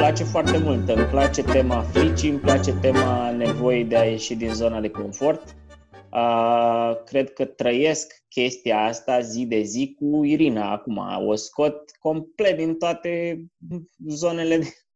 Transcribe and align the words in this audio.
place 0.00 0.24
foarte 0.24 0.58
mult. 0.58 0.88
Îmi 0.88 1.04
place 1.04 1.42
tema 1.42 1.82
fricii, 1.82 2.28
îmi 2.28 2.38
place 2.38 2.72
tema 2.72 3.30
nevoii 3.30 3.84
de 3.84 3.96
a 3.96 4.04
ieși 4.04 4.34
din 4.34 4.54
zona 4.54 4.80
de 4.80 4.90
confort. 4.90 5.56
Uh, 6.12 7.04
cred 7.04 7.32
că 7.32 7.44
trăiesc 7.44 8.24
chestia 8.28 8.84
asta 8.84 9.20
zi 9.20 9.44
de 9.46 9.60
zi 9.60 9.96
cu 9.98 10.24
Irina 10.24 10.72
acum. 10.72 11.00
O 11.26 11.34
scot 11.34 11.90
complet 11.98 12.56
din 12.56 12.74
toate 12.78 13.44
zonele 14.08 14.58
de 14.58 14.64
Uh, 14.64 14.89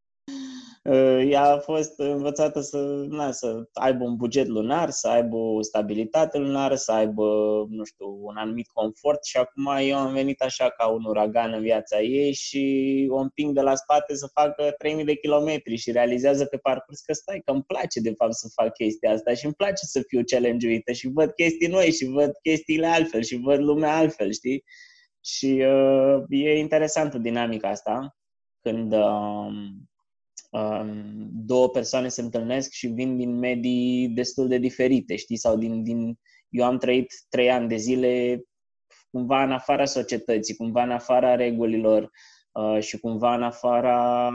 ea 1.29 1.43
a 1.43 1.59
fost 1.59 1.99
învățată 1.99 2.59
să, 2.61 2.77
na, 3.09 3.31
să 3.31 3.69
aibă 3.73 4.03
un 4.03 4.15
buget 4.15 4.47
lunar, 4.47 4.89
să 4.89 5.07
aibă 5.07 5.35
o 5.35 5.61
stabilitate 5.61 6.37
lunară, 6.37 6.75
să 6.75 6.91
aibă, 6.91 7.23
nu 7.69 7.83
știu, 7.83 8.17
un 8.21 8.35
anumit 8.35 8.67
confort 8.67 9.25
și 9.25 9.37
acum 9.37 9.65
eu 9.81 9.97
am 9.97 10.13
venit 10.13 10.41
așa 10.41 10.69
ca 10.69 10.87
un 10.87 11.05
uragan 11.05 11.53
în 11.53 11.61
viața 11.61 12.01
ei 12.01 12.33
și 12.33 13.07
o 13.11 13.17
împing 13.17 13.53
de 13.53 13.61
la 13.61 13.75
spate 13.75 14.15
să 14.15 14.29
facă 14.33 14.75
3000 14.77 15.05
de 15.05 15.15
kilometri 15.15 15.75
și 15.75 15.91
realizează 15.91 16.45
pe 16.45 16.57
parcurs 16.57 16.99
că 16.99 17.13
stai, 17.13 17.41
că 17.45 17.51
îmi 17.51 17.63
place 17.63 17.99
de 17.99 18.13
fapt 18.17 18.33
să 18.33 18.47
fac 18.53 18.73
chestia 18.73 19.11
asta 19.11 19.33
și 19.33 19.45
îmi 19.45 19.53
place 19.53 19.85
să 19.85 20.03
fiu 20.07 20.21
challenge 20.25 20.81
și 20.93 21.07
văd 21.07 21.31
chestii 21.31 21.67
noi 21.67 21.91
și 21.91 22.05
văd 22.05 22.31
chestiile 22.41 22.87
altfel 22.87 23.21
și 23.21 23.39
văd 23.43 23.59
lumea 23.59 23.97
altfel, 23.97 24.31
știi? 24.31 24.63
Și 25.21 25.63
uh, 25.67 26.23
e 26.29 26.57
interesantă 26.57 27.17
dinamica 27.17 27.69
asta 27.69 28.15
când 28.61 28.93
uh, 28.93 29.47
două 31.31 31.69
persoane 31.69 32.07
se 32.07 32.21
întâlnesc 32.21 32.71
și 32.71 32.87
vin 32.87 33.17
din 33.17 33.37
medii 33.37 34.09
destul 34.09 34.47
de 34.47 34.57
diferite, 34.57 35.15
știi? 35.15 35.37
Sau 35.37 35.57
din, 35.57 35.83
din... 35.83 36.19
Eu 36.49 36.65
am 36.65 36.77
trăit 36.77 37.13
trei 37.29 37.51
ani 37.51 37.67
de 37.67 37.75
zile 37.75 38.43
cumva 39.11 39.43
în 39.43 39.51
afara 39.51 39.85
societății, 39.85 40.55
cumva 40.55 40.83
în 40.83 40.91
afara 40.91 41.35
regulilor 41.35 42.11
uh, 42.51 42.81
și 42.81 42.99
cumva 42.99 43.35
în 43.35 43.43
afara 43.43 44.27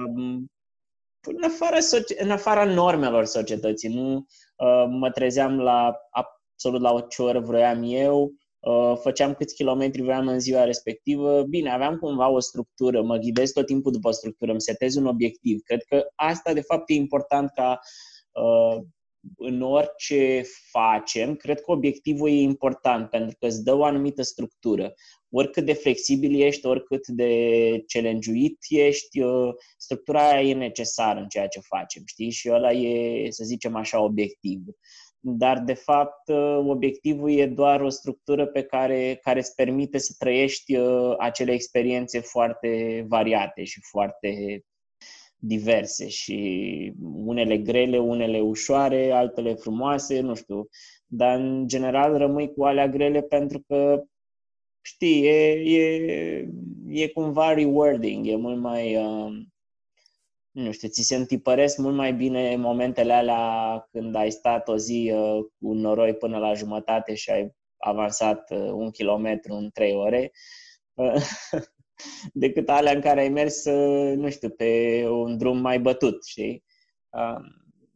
în 1.23 1.42
afara, 1.45 1.78
în 2.19 2.30
afara 2.30 2.64
normelor 2.64 3.25
societății. 3.25 3.89
Nu 3.89 4.14
uh, 4.14 4.86
mă 4.89 5.11
trezeam 5.11 5.61
la 5.61 5.97
absolut 6.11 6.80
la 6.80 7.00
ce 7.08 7.23
oră 7.23 7.41
vroiam 7.41 7.83
eu, 7.84 8.33
Uh, 8.33 8.39
făceam 9.00 9.34
câți 9.34 9.55
kilometri 9.55 10.03
vreau 10.03 10.27
în 10.27 10.41
ziua 10.41 10.64
respectivă. 10.64 11.42
Bine, 11.42 11.70
aveam 11.70 11.97
cumva 11.97 12.28
o 12.28 12.41
structură, 12.41 13.02
mă 13.02 13.17
ghidez 13.17 13.50
tot 13.50 13.67
timpul 13.67 13.92
după 13.92 14.11
structură, 14.11 14.50
îmi 14.50 14.61
setez 14.61 14.94
un 14.94 15.06
obiectiv. 15.06 15.61
Cred 15.64 15.83
că 15.83 16.06
asta, 16.14 16.52
de 16.52 16.61
fapt, 16.61 16.91
e 16.91 16.94
important 16.94 17.50
ca 17.55 17.78
uh, 18.33 18.83
în 19.36 19.62
orice 19.62 20.42
facem, 20.70 21.36
cred 21.36 21.61
că 21.61 21.70
obiectivul 21.70 22.28
e 22.28 22.33
important 22.33 23.11
pentru 23.11 23.36
că 23.39 23.47
îți 23.47 23.64
dă 23.64 23.75
o 23.75 23.84
anumită 23.84 24.22
structură. 24.22 24.95
Oricât 25.30 25.64
de 25.64 25.72
flexibil 25.72 26.41
ești, 26.41 26.67
oricât 26.67 27.06
de 27.06 27.84
challenge 27.86 28.30
ești, 28.69 29.20
uh, 29.20 29.55
structura 29.77 30.30
aia 30.30 30.48
e 30.48 30.55
necesară 30.55 31.20
în 31.20 31.28
ceea 31.28 31.47
ce 31.47 31.61
facem, 31.61 32.02
știi? 32.06 32.30
Și 32.30 32.50
ăla 32.52 32.72
e, 32.72 33.30
să 33.30 33.45
zicem 33.45 33.77
așa, 33.77 34.02
obiectivul 34.02 34.77
dar 35.21 35.63
de 35.63 35.75
fapt 35.75 36.29
uh, 36.29 36.59
obiectivul 36.67 37.31
e 37.31 37.47
doar 37.47 37.81
o 37.81 37.89
structură 37.89 38.47
pe 38.47 38.63
care, 38.63 39.19
care 39.23 39.39
îți 39.39 39.55
permite 39.55 39.99
să 39.99 40.15
trăiești 40.19 40.77
uh, 40.77 41.15
acele 41.19 41.53
experiențe 41.53 42.21
foarte 42.21 43.05
variate 43.09 43.65
și 43.65 43.81
foarte 43.91 44.63
diverse 45.37 46.09
și 46.09 46.93
unele 47.25 47.59
grele, 47.59 47.98
unele 47.98 48.41
ușoare, 48.41 49.11
altele 49.11 49.55
frumoase, 49.55 50.21
nu 50.21 50.35
știu, 50.35 50.69
dar 51.07 51.39
în 51.39 51.69
general 51.69 52.17
rămâi 52.17 52.53
cu 52.53 52.65
alea 52.65 52.89
grele 52.89 53.23
pentru 53.23 53.63
că 53.67 54.05
știi, 54.81 55.25
e, 55.25 55.53
e, 55.53 56.48
e 56.89 57.09
cumva 57.09 57.53
rewarding, 57.53 58.27
e 58.27 58.37
mult 58.37 58.61
mai 58.61 58.97
uh, 58.97 59.33
nu 60.51 60.73
știu, 60.73 60.89
ți 60.89 61.03
se 61.03 61.17
întipăresc 61.17 61.79
mult 61.79 61.95
mai 61.95 62.12
bine 62.12 62.56
momentele 62.56 63.12
alea 63.12 63.87
când 63.91 64.15
ai 64.15 64.31
stat 64.31 64.69
o 64.69 64.77
zi 64.77 65.12
uh, 65.15 65.45
cu 65.59 65.73
noroi 65.73 66.15
până 66.15 66.39
la 66.39 66.55
jumătate 66.55 67.14
și 67.14 67.30
ai 67.30 67.55
avansat 67.77 68.51
uh, 68.51 68.58
un 68.58 68.91
kilometru 68.91 69.55
în 69.55 69.70
trei 69.73 69.95
ore, 69.95 70.30
uh, 70.95 71.14
decât 72.33 72.69
alea 72.69 72.92
în 72.92 73.01
care 73.01 73.20
ai 73.20 73.29
mers, 73.29 73.64
uh, 73.64 74.17
nu 74.17 74.30
știu, 74.30 74.51
pe 74.51 75.05
un 75.08 75.39
drum 75.39 75.58
mai 75.58 75.80
bătut, 75.80 76.24
știi? 76.24 76.64
Uh, 77.11 77.41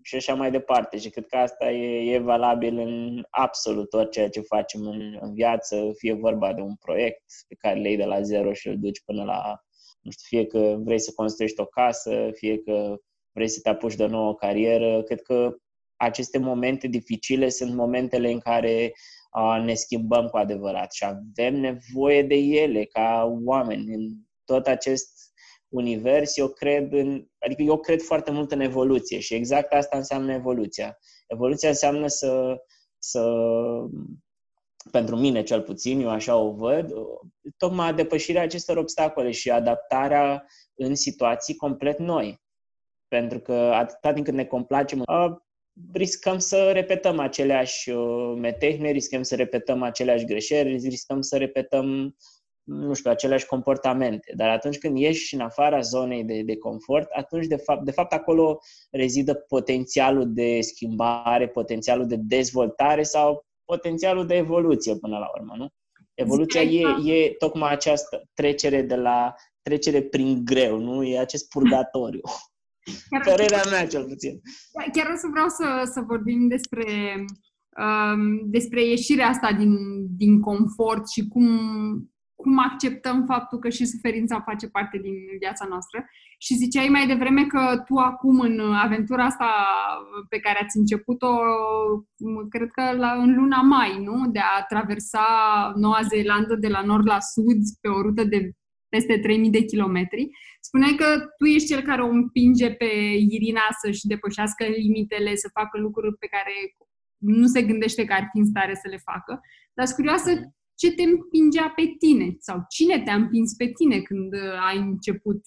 și 0.03 0.17
așa 0.17 0.35
mai 0.35 0.51
departe. 0.51 0.99
Și 0.99 1.11
cred 1.11 1.27
că 1.27 1.37
asta 1.37 1.71
e, 1.71 2.15
e 2.15 2.19
valabil 2.19 2.79
în 2.79 3.25
absolut 3.31 3.91
tot 3.91 4.11
ceea 4.11 4.29
ce 4.29 4.41
facem 4.41 4.87
în, 4.87 5.19
în 5.21 5.35
viață, 5.35 5.91
fie 5.97 6.13
vorba 6.13 6.53
de 6.53 6.61
un 6.61 6.75
proiect 6.75 7.23
pe 7.49 7.55
care 7.55 7.81
le 7.81 7.89
iei 7.89 7.97
de 7.97 8.05
la 8.05 8.21
zero 8.23 8.53
și 8.53 8.69
îl 8.69 8.79
duci 8.79 9.03
până 9.05 9.25
la 9.25 9.63
nu 10.05 10.11
știu, 10.11 10.39
fie 10.39 10.47
că 10.47 10.77
vrei 10.79 11.01
să 11.01 11.13
construiești 11.15 11.61
o 11.61 11.65
casă, 11.65 12.31
fie 12.33 12.59
că 12.59 12.97
vrei 13.33 13.49
să 13.49 13.61
te 13.63 13.69
apuci 13.69 13.95
de 13.95 14.03
o 14.03 14.09
nouă 14.09 14.35
carieră. 14.35 15.03
Cred 15.03 15.23
că 15.23 15.57
aceste 15.97 16.39
momente 16.39 16.87
dificile 16.87 17.49
sunt 17.49 17.75
momentele 17.75 18.31
în 18.31 18.39
care 18.39 18.93
a, 19.31 19.59
ne 19.59 19.75
schimbăm 19.75 20.27
cu 20.27 20.37
adevărat 20.37 20.93
și 20.93 21.05
avem 21.05 21.61
nevoie 21.61 22.23
de 22.23 22.35
ele 22.35 22.85
ca 22.85 23.39
oameni. 23.45 23.95
În 23.95 24.09
tot 24.45 24.67
acest 24.67 25.33
univers, 25.69 26.37
eu 26.37 26.49
cred 26.49 26.93
în, 26.93 27.27
adică 27.39 27.63
eu 27.63 27.79
cred 27.79 28.01
foarte 28.01 28.31
mult 28.31 28.53
în 28.53 28.61
evoluție 28.61 29.19
și 29.19 29.35
exact 29.35 29.73
asta 29.73 29.97
înseamnă 29.97 30.33
evoluția. 30.33 30.99
Evoluția 31.27 31.69
înseamnă 31.69 32.07
să, 32.07 32.57
să 32.99 33.23
pentru 34.91 35.17
mine 35.17 35.43
cel 35.43 35.63
puțin, 35.63 36.01
eu 36.01 36.09
așa 36.09 36.37
o 36.37 36.53
văd, 36.53 36.93
tocmai 37.57 37.95
depășirea 37.95 38.43
acestor 38.43 38.77
obstacole 38.77 39.31
și 39.31 39.51
adaptarea 39.51 40.47
în 40.75 40.95
situații 40.95 41.57
complet 41.57 41.99
noi. 41.99 42.43
Pentru 43.09 43.39
că 43.39 43.53
atâta 43.53 44.13
din 44.13 44.25
când 44.25 44.37
ne 44.37 44.45
complacem, 44.45 45.05
riscăm 45.93 46.39
să 46.39 46.71
repetăm 46.73 47.19
aceleași 47.19 47.91
metehne, 48.37 48.91
riscăm 48.91 49.23
să 49.23 49.35
repetăm 49.35 49.83
aceleași 49.83 50.25
greșeli, 50.25 50.89
riscăm 50.89 51.21
să 51.21 51.37
repetăm, 51.37 52.17
nu 52.63 52.95
știu, 52.95 53.11
aceleași 53.11 53.47
comportamente. 53.47 54.33
Dar 54.37 54.49
atunci 54.49 54.79
când 54.79 54.99
ieși 54.99 55.35
în 55.35 55.41
afara 55.41 55.81
zonei 55.81 56.25
de, 56.25 56.43
de 56.43 56.57
confort, 56.57 57.11
atunci, 57.11 57.47
de 57.47 57.57
fapt, 57.57 57.85
de 57.85 57.91
fapt, 57.91 58.13
acolo 58.13 58.59
rezidă 58.91 59.35
potențialul 59.35 60.33
de 60.33 60.61
schimbare, 60.61 61.49
potențialul 61.49 62.07
de 62.07 62.17
dezvoltare 62.17 63.03
sau 63.03 63.45
potențialul 63.65 64.27
de 64.27 64.35
evoluție 64.35 64.97
până 64.97 65.19
la 65.19 65.27
urmă, 65.39 65.55
nu? 65.57 65.69
Evoluția 66.15 66.63
e, 66.63 67.13
e 67.13 67.35
tocmai 67.39 67.73
această 67.73 68.23
trecere 68.35 68.83
de 68.83 68.97
la 68.97 69.35
trecere 69.63 70.03
prin 70.03 70.45
greu, 70.45 70.79
nu? 70.79 71.03
E 71.03 71.19
acest 71.19 71.49
purgatoriu. 71.49 72.21
Chiar, 73.11 73.23
Părerea 73.25 73.63
mea, 73.71 73.87
cel 73.87 74.05
puțin. 74.05 74.41
Chiar 74.93 75.11
o 75.13 75.17
să 75.17 75.27
vreau 75.31 75.49
să, 75.49 75.91
să 75.93 76.01
vorbim 76.07 76.49
despre, 76.49 76.85
um, 77.85 78.51
despre 78.51 78.85
ieșirea 78.85 79.29
asta 79.29 79.53
din, 79.53 79.77
din 80.17 80.41
confort 80.41 81.11
și 81.11 81.29
cum, 81.29 81.49
cum 82.45 82.59
acceptăm 82.59 83.25
faptul 83.27 83.59
că 83.59 83.69
și 83.69 83.85
suferința 83.87 84.41
face 84.41 84.67
parte 84.69 84.99
din 84.99 85.15
viața 85.39 85.67
noastră. 85.69 85.99
Și 86.39 86.55
ziceai 86.55 86.89
mai 86.89 87.07
devreme 87.07 87.45
că 87.47 87.83
tu 87.87 87.95
acum 87.97 88.41
în 88.41 88.61
aventura 88.61 89.25
asta 89.25 89.49
pe 90.29 90.39
care 90.39 90.59
ați 90.63 90.77
început-o, 90.77 91.33
cred 92.49 92.71
că 92.71 92.97
la, 92.97 93.13
în 93.13 93.35
luna 93.35 93.61
mai, 93.61 94.03
nu? 94.03 94.31
De 94.31 94.39
a 94.39 94.63
traversa 94.69 95.27
Noua 95.77 96.01
Zeelandă 96.09 96.55
de 96.55 96.69
la 96.69 96.83
nord 96.83 97.07
la 97.07 97.21
sud 97.21 97.61
pe 97.81 97.89
o 97.89 98.03
rută 98.03 98.25
de 98.25 98.51
peste 98.89 99.19
3000 99.19 99.51
de 99.51 99.65
kilometri. 99.65 100.29
Spuneai 100.61 100.95
că 100.95 101.07
tu 101.39 101.45
ești 101.45 101.69
cel 101.69 101.83
care 101.83 102.03
o 102.03 102.09
împinge 102.09 102.71
pe 102.71 102.91
Irina 103.37 103.67
să-și 103.81 104.07
depășească 104.07 104.65
limitele, 104.65 105.35
să 105.35 105.49
facă 105.59 105.79
lucruri 105.79 106.17
pe 106.17 106.27
care 106.27 106.55
nu 107.17 107.47
se 107.47 107.63
gândește 107.63 108.05
că 108.05 108.13
ar 108.13 108.29
fi 108.33 108.39
în 108.39 108.47
stare 108.47 108.75
să 108.75 108.89
le 108.89 109.01
facă. 109.11 109.41
Dar 109.75 109.87
sunt 109.87 109.99
curioasă 109.99 110.31
ce 110.75 110.93
te 110.93 111.03
împingea 111.03 111.73
pe 111.77 111.83
tine 111.99 112.37
sau 112.39 112.65
cine 112.69 113.03
te-a 113.03 113.15
împins 113.15 113.55
pe 113.55 113.67
tine 113.67 114.01
când 114.01 114.33
ai 114.69 114.79
început 114.79 115.41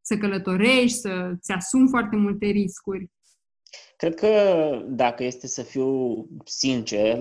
să 0.00 0.16
călătorești, 0.16 0.98
să-ți 0.98 1.52
asumi 1.52 1.88
foarte 1.88 2.16
multe 2.16 2.46
riscuri? 2.46 3.10
Cred 3.96 4.14
că, 4.14 4.28
dacă 4.88 5.24
este 5.24 5.46
să 5.46 5.62
fiu 5.62 5.88
sincer, 6.44 7.18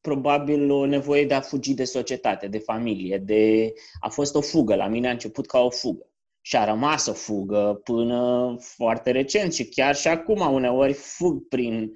probabil 0.00 0.70
o 0.70 0.86
nevoie 0.86 1.26
de 1.26 1.34
a 1.34 1.40
fugi 1.40 1.74
de 1.74 1.84
societate, 1.84 2.48
de 2.48 2.58
familie, 2.58 3.18
de... 3.18 3.72
a 4.00 4.08
fost 4.08 4.34
o 4.34 4.40
fugă. 4.40 4.74
La 4.74 4.88
mine 4.88 5.08
a 5.08 5.12
început 5.12 5.46
ca 5.46 5.58
o 5.58 5.70
fugă. 5.70 6.10
Și 6.40 6.56
a 6.56 6.64
rămas 6.64 7.06
o 7.06 7.12
fugă 7.12 7.80
până 7.84 8.54
foarte 8.58 9.10
recent 9.10 9.52
și 9.52 9.68
chiar 9.68 9.96
și 9.96 10.08
acum 10.08 10.54
uneori 10.54 10.92
fug 10.92 11.48
prin 11.48 11.92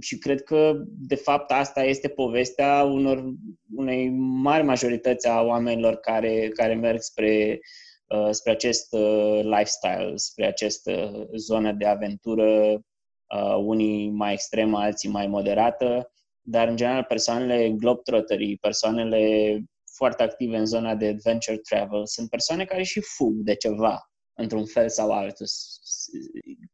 și 0.00 0.18
cred 0.18 0.42
că, 0.42 0.82
de 0.86 1.14
fapt, 1.14 1.50
asta 1.50 1.82
este 1.84 2.08
povestea 2.08 2.82
unor, 2.82 3.32
unei 3.76 4.10
mari 4.18 4.64
majorități 4.64 5.28
a 5.28 5.40
oamenilor 5.42 5.96
care, 5.96 6.48
care 6.48 6.74
merg 6.74 7.00
spre, 7.00 7.60
uh, 8.06 8.28
spre 8.30 8.50
acest 8.50 8.92
uh, 8.92 9.40
lifestyle, 9.42 10.12
spre 10.14 10.46
această 10.46 11.26
zonă 11.36 11.72
de 11.72 11.86
aventură, 11.86 12.72
uh, 12.72 13.56
unii 13.56 14.10
mai 14.10 14.32
extremă, 14.32 14.78
alții 14.78 15.08
mai 15.08 15.26
moderată, 15.26 16.12
dar, 16.40 16.68
în 16.68 16.76
general, 16.76 17.04
persoanele 17.04 17.70
globetrotterii, 17.70 18.56
persoanele 18.56 19.58
foarte 19.94 20.22
active 20.22 20.56
în 20.56 20.66
zona 20.66 20.94
de 20.94 21.06
adventure 21.06 21.56
travel, 21.56 22.06
sunt 22.06 22.28
persoane 22.28 22.64
care 22.64 22.82
și 22.82 23.00
fug 23.00 23.32
de 23.32 23.54
ceva. 23.54 24.06
într-un 24.34 24.66
fel 24.66 24.88
sau 24.88 25.10
altul, 25.10 25.46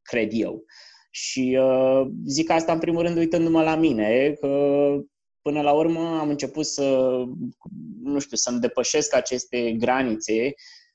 cred 0.03 0.31
eu. 0.33 0.65
Și 1.21 1.59
uh, 1.61 2.07
zic 2.27 2.51
asta 2.51 2.73
în 2.73 2.79
primul 2.79 3.03
rând 3.03 3.17
uitându-mă 3.17 3.63
la 3.63 3.75
mine, 3.75 4.37
că 4.41 4.49
până 5.43 5.61
la 5.61 5.73
urmă 5.73 6.19
am 6.21 6.29
început 6.29 6.67
să, 6.67 7.09
nu 8.03 8.19
știu, 8.19 8.37
să-mi 8.37 8.61
depășesc 8.61 9.15
aceste 9.15 9.73
granițe 9.73 10.55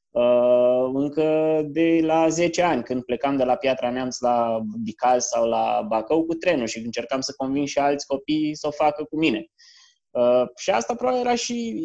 uh, 0.09 0.89
încă 0.93 1.61
de 1.65 1.99
la 2.01 2.29
10 2.29 2.61
ani, 2.61 2.83
când 2.83 3.03
plecam 3.03 3.37
de 3.37 3.43
la 3.43 3.55
Piatra 3.55 3.89
Neamț 3.91 4.19
la 4.19 4.59
Bical 4.83 5.19
sau 5.19 5.47
la 5.47 5.85
Bacău 5.87 6.25
cu 6.25 6.33
trenul 6.33 6.67
și 6.67 6.79
încercam 6.79 7.21
să 7.21 7.33
convin 7.37 7.65
și 7.65 7.77
alți 7.77 8.07
copii 8.07 8.55
să 8.55 8.67
o 8.67 8.71
facă 8.71 9.03
cu 9.03 9.17
mine. 9.17 9.47
Uh, 10.09 10.43
și 10.55 10.69
asta 10.69 10.95
probabil 10.95 11.19
era 11.19 11.35
și, 11.35 11.75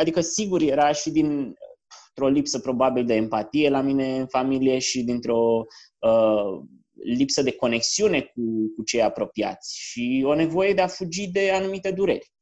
adică 0.00 0.20
sigur 0.20 0.60
era 0.60 0.92
și 0.92 1.10
din 1.10 1.54
o 2.16 2.28
lipsă 2.28 2.58
probabil 2.58 3.04
de 3.04 3.14
empatie 3.14 3.68
la 3.68 3.80
mine 3.80 4.18
în 4.18 4.26
familie 4.26 4.78
și 4.78 5.02
dintr-o 5.02 5.64
uh, 5.98 6.62
lipsă 7.04 7.42
de 7.42 7.52
conexiune 7.52 8.20
cu, 8.20 8.72
cu 8.76 8.82
cei 8.84 9.02
apropiați 9.02 9.78
și 9.78 10.22
o 10.26 10.34
nevoie 10.34 10.74
de 10.74 10.80
a 10.80 10.86
fugi 10.86 11.30
de 11.30 11.50
anumite 11.50 11.90
dureri. 11.90 12.32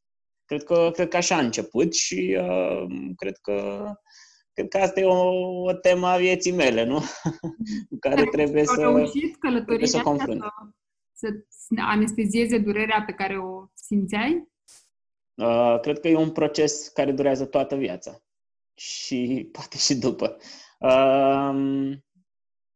Cred 0.44 0.62
că, 0.62 0.90
cred 0.93 1.08
că 1.08 1.16
așa 1.16 1.37
a 1.37 1.40
început 1.40 1.94
și 1.94 2.38
uh, 2.40 2.87
cred 3.16 3.37
că 3.37 3.87
cred 4.52 4.69
că 4.69 4.78
asta 4.78 5.00
e 5.00 5.05
o, 5.05 5.62
o 5.62 5.72
temă 5.72 6.06
a 6.06 6.16
vieții 6.16 6.52
mele, 6.52 6.84
nu? 6.84 6.99
cu 7.90 7.99
care 8.00 8.25
trebuie 8.25 8.64
să, 8.64 8.81
reușit 8.81 9.37
trebuie 9.66 9.87
să 9.87 10.00
confrunt. 10.00 10.43
Să, 11.12 11.28
să 11.49 11.75
anestezieze 11.76 12.58
durerea 12.58 13.02
pe 13.06 13.12
care 13.12 13.38
o 13.38 13.66
simțeai? 13.75 14.49
Uh, 15.34 15.78
cred 15.81 16.00
că 16.00 16.08
e 16.08 16.16
un 16.16 16.31
proces 16.31 16.88
care 16.88 17.12
durează 17.12 17.44
toată 17.44 17.76
viața 17.76 18.22
și 18.75 19.49
poate 19.52 19.76
și 19.76 19.94
după. 19.94 20.37
Uh, 20.78 21.99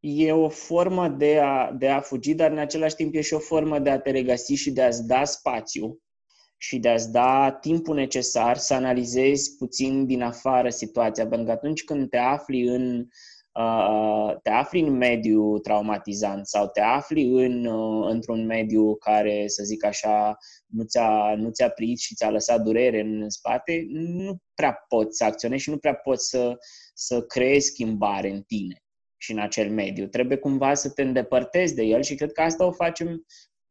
e 0.04 0.32
o 0.32 0.49
formă 0.49 1.08
de 1.08 1.38
a, 1.38 1.72
de 1.72 1.88
a 1.88 2.00
fugi, 2.00 2.34
dar 2.34 2.50
în 2.50 2.58
același 2.58 2.94
timp 2.94 3.14
e 3.14 3.20
și 3.20 3.34
o 3.34 3.38
formă 3.38 3.78
de 3.78 3.90
a 3.90 3.99
te 3.99 4.10
regăsi 4.10 4.54
și 4.54 4.70
de 4.70 4.82
a-ți 4.82 5.06
da 5.06 5.25
spațiu 5.25 5.99
și 6.56 6.78
de 6.78 6.88
a-ți 6.88 7.12
da 7.12 7.58
timpul 7.60 7.94
necesar 7.94 8.56
să 8.56 8.75
analizezi 8.75 9.56
puțin 9.56 10.06
din 10.06 10.22
afară 10.22 10.69
situația. 10.69 11.26
Pentru 11.26 11.46
că 11.46 11.52
atunci 11.52 11.84
când 11.84 12.08
te 12.08 12.16
afli 12.16 12.62
în 12.62 13.06
uh, 13.52 14.37
te 14.43 14.50
afli 14.50 14.81
în 14.81 14.96
mediu 14.96 15.58
traumatizant 15.58 16.46
sau 16.46 16.69
te 16.69 16.81
afli 16.81 17.44
în, 17.44 17.64
uh, 17.64 18.08
într-un 18.10 18.46
mediu 18.46 18.96
care, 18.96 19.44
să 19.46 19.62
zic 19.64 19.84
așa, 19.84 20.37
nu 20.66 20.84
ți-a, 20.84 21.34
nu 21.37 21.50
ți-a 21.50 21.69
prit 21.69 21.99
și 21.99 22.14
ți-a 22.14 22.31
lăsat 22.31 22.62
durere 22.62 23.00
în 23.00 23.28
spate, 23.31 23.87
nu 23.90 24.37
prea 24.54 24.84
poți 24.88 25.16
să 25.16 25.25
acționezi 25.25 25.62
și 25.62 25.70
nu 25.70 25.78
prea 25.78 25.94
poți 25.94 26.28
să, 26.28 26.56
să 26.94 27.22
creezi 27.22 27.66
schimbare 27.66 28.31
în 28.31 28.43
tine 28.43 28.81
și 29.22 29.32
în 29.32 29.38
acel 29.38 29.70
mediu. 29.70 30.06
Trebuie 30.06 30.36
cumva 30.36 30.74
să 30.74 30.90
te 30.90 31.02
îndepărtezi 31.02 31.74
de 31.74 31.82
el 31.82 32.02
și 32.02 32.14
cred 32.14 32.32
că 32.32 32.40
asta 32.40 32.66
o 32.66 32.72
facem 32.72 33.24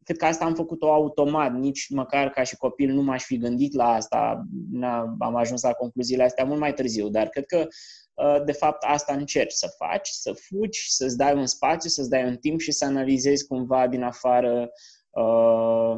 cred 0.04 0.18
că 0.18 0.26
asta 0.26 0.46
am 0.46 0.56
făcut-o 0.56 0.94
automat, 0.94 1.54
nici 1.54 1.90
măcar 1.90 2.30
ca 2.30 2.44
și 2.44 2.56
copil 2.56 2.94
nu 2.94 3.02
m-aș 3.02 3.24
fi 3.24 3.38
gândit 3.38 3.74
la 3.74 3.94
asta, 3.94 4.46
am 5.20 5.36
ajuns 5.36 5.62
la 5.62 5.74
concluziile 5.74 6.24
astea 6.24 6.46
mult 6.46 6.60
mai 6.60 6.74
târziu, 6.74 7.10
dar 7.10 7.28
cred 7.28 7.46
că 7.46 7.68
uh, 8.14 8.44
de 8.46 8.52
fapt 8.52 8.84
asta 8.84 9.14
încerci 9.14 9.52
să 9.52 9.68
faci, 9.78 10.08
să 10.10 10.34
fugi, 10.34 10.94
să-ți 10.94 11.18
dai 11.18 11.34
un 11.34 11.46
spațiu, 11.46 11.90
să-ți 11.90 12.10
dai 12.10 12.26
un 12.26 12.38
timp 12.38 12.60
și 12.60 12.72
să 12.72 12.86
analizezi 12.86 13.48
cumva 13.48 13.88
din 13.88 14.04
afară 14.04 14.70
uh, 15.10 15.98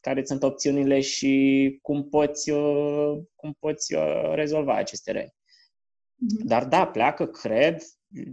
care 0.00 0.24
sunt 0.24 0.42
opțiunile 0.42 1.00
și 1.00 1.78
cum 1.82 2.08
poți, 2.08 2.50
uh, 2.50 3.18
cum 3.34 3.56
poți 3.58 3.94
uh, 3.94 4.32
rezolva 4.34 4.74
aceste 4.74 5.12
răni. 5.12 5.34
Mm-hmm. 5.34 6.44
Dar 6.44 6.64
da, 6.64 6.86
pleacă, 6.86 7.26
cred, 7.26 7.82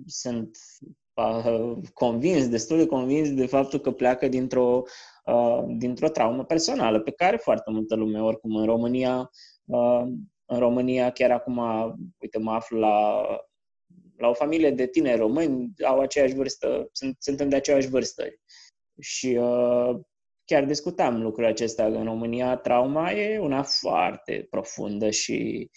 sunt 0.05 0.57
uh, 1.13 1.73
convins, 1.93 2.47
destul 2.49 2.77
de 2.77 2.85
convins 2.85 3.33
de 3.33 3.45
faptul 3.45 3.79
că 3.79 3.91
pleacă 3.91 4.27
dintr-o, 4.27 4.83
uh, 5.25 5.63
dintr-o 5.67 6.09
traumă 6.09 6.45
personală 6.45 6.99
pe 6.99 7.11
care 7.11 7.37
foarte 7.37 7.71
multă 7.71 7.95
lume, 7.95 8.21
oricum 8.21 8.55
în 8.55 8.65
România, 8.65 9.31
uh, 9.65 10.03
în 10.45 10.59
România 10.59 11.11
chiar 11.11 11.31
acum, 11.31 11.61
uite, 12.17 12.37
mă 12.37 12.51
aflu 12.51 12.79
la, 12.79 13.25
la 14.17 14.27
o 14.27 14.33
familie 14.33 14.71
de 14.71 14.87
tineri 14.87 15.19
români, 15.19 15.71
au 15.85 15.99
aceeași 15.99 16.33
vârstă, 16.33 16.89
sunt, 16.91 17.15
suntem 17.19 17.49
de 17.49 17.55
aceeași 17.55 17.87
vârstă. 17.87 18.23
Și 18.99 19.27
uh, 19.27 19.99
chiar 20.45 20.65
discutam 20.65 21.21
lucrul 21.21 21.45
acesta, 21.45 21.85
în 21.85 22.03
România 22.03 22.55
trauma 22.55 23.11
e 23.11 23.39
una 23.39 23.63
foarte 23.63 24.47
profundă 24.49 25.09
și 25.09 25.69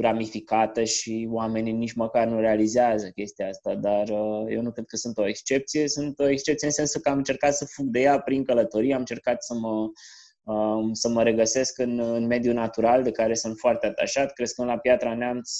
ramificată 0.00 0.84
și 0.84 1.28
oamenii 1.30 1.72
nici 1.72 1.92
măcar 1.92 2.26
nu 2.26 2.40
realizează 2.40 3.08
chestia 3.08 3.48
asta, 3.48 3.74
dar 3.74 4.08
uh, 4.08 4.44
eu 4.48 4.62
nu 4.62 4.70
cred 4.70 4.84
că 4.86 4.96
sunt 4.96 5.18
o 5.18 5.28
excepție. 5.28 5.88
Sunt 5.88 6.18
o 6.18 6.28
excepție 6.28 6.66
în 6.66 6.72
sensul 6.72 7.00
că 7.00 7.08
am 7.08 7.16
încercat 7.16 7.54
să 7.54 7.64
fug 7.64 7.86
de 7.86 8.00
ea 8.00 8.20
prin 8.20 8.44
călătorie, 8.44 8.92
am 8.92 8.98
încercat 8.98 9.44
să 9.44 9.54
mă, 9.54 9.90
um, 10.54 10.92
să 10.92 11.08
mă 11.08 11.22
regăsesc 11.22 11.78
în, 11.78 11.98
în 11.98 12.26
mediul 12.26 12.54
natural 12.54 13.02
de 13.02 13.10
care 13.10 13.34
sunt 13.34 13.56
foarte 13.58 13.86
atașat. 13.86 14.32
Crescând 14.32 14.68
la 14.68 14.78
Piatra 14.78 15.14
Neamț, 15.14 15.50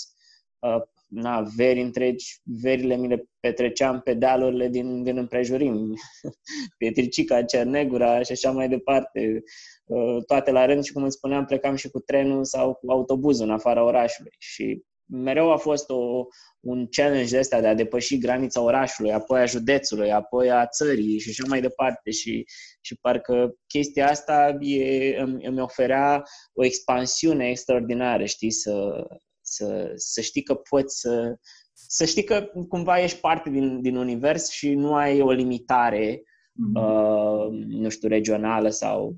uh, 0.59 0.83
na, 1.09 1.41
veri 1.57 1.81
întregi, 1.81 2.41
verile 2.43 2.97
mi 2.97 3.09
le 3.09 3.25
petreceam 3.41 4.01
pe 4.01 4.15
dealurile 4.15 4.69
din, 4.69 5.03
din 5.03 5.19
împrejurim, 5.19 5.95
Pietricica, 6.79 7.43
Cernegura 7.43 8.23
și 8.23 8.33
așa 8.33 8.51
mai 8.51 8.69
departe. 8.69 9.43
Uh, 9.85 10.25
toate 10.27 10.51
la 10.51 10.65
rând 10.65 10.85
și, 10.85 10.93
cum 10.93 11.03
îți 11.03 11.17
spuneam, 11.17 11.45
plecam 11.45 11.75
și 11.75 11.91
cu 11.91 11.99
trenul 11.99 12.45
sau 12.45 12.75
cu 12.75 12.91
autobuzul 12.91 13.47
în 13.47 13.53
afara 13.53 13.85
orașului. 13.85 14.33
Și 14.39 14.83
mereu 15.11 15.53
a 15.53 15.57
fost 15.57 15.91
o, 15.91 16.27
un 16.61 16.87
challenge 16.91 17.31
de 17.31 17.39
ăsta 17.39 17.61
de 17.61 17.67
a 17.67 17.75
depăși 17.75 18.19
granița 18.19 18.61
orașului, 18.61 19.13
apoi 19.13 19.41
a 19.41 19.45
județului, 19.45 20.13
apoi 20.13 20.51
a 20.51 20.67
țării 20.67 21.19
și 21.19 21.29
așa 21.29 21.49
mai 21.49 21.61
departe. 21.61 22.11
Și, 22.11 22.45
și 22.81 22.97
parcă 23.01 23.55
chestia 23.67 24.11
asta 24.11 24.57
e, 24.61 25.17
îmi, 25.21 25.45
îmi 25.45 25.61
oferea 25.61 26.23
o 26.53 26.65
expansiune 26.65 27.49
extraordinară, 27.49 28.25
știi, 28.25 28.51
să, 28.51 29.07
să, 29.55 29.93
să 29.95 30.21
știi 30.21 30.43
că 30.43 30.55
poți 30.55 31.01
să, 31.01 31.39
să 31.73 32.05
știi 32.05 32.25
că 32.25 32.51
cumva 32.69 33.03
ești 33.03 33.21
parte 33.21 33.51
din, 33.51 33.83
din 33.83 33.97
univers 33.97 34.51
și 34.51 34.75
nu 34.75 34.95
ai 34.95 35.21
o 35.21 35.31
limitare, 35.31 36.17
mm-hmm. 36.17 36.83
uh, 36.83 37.49
nu 37.67 37.89
știu, 37.89 38.09
regională 38.09 38.69
sau 38.69 39.17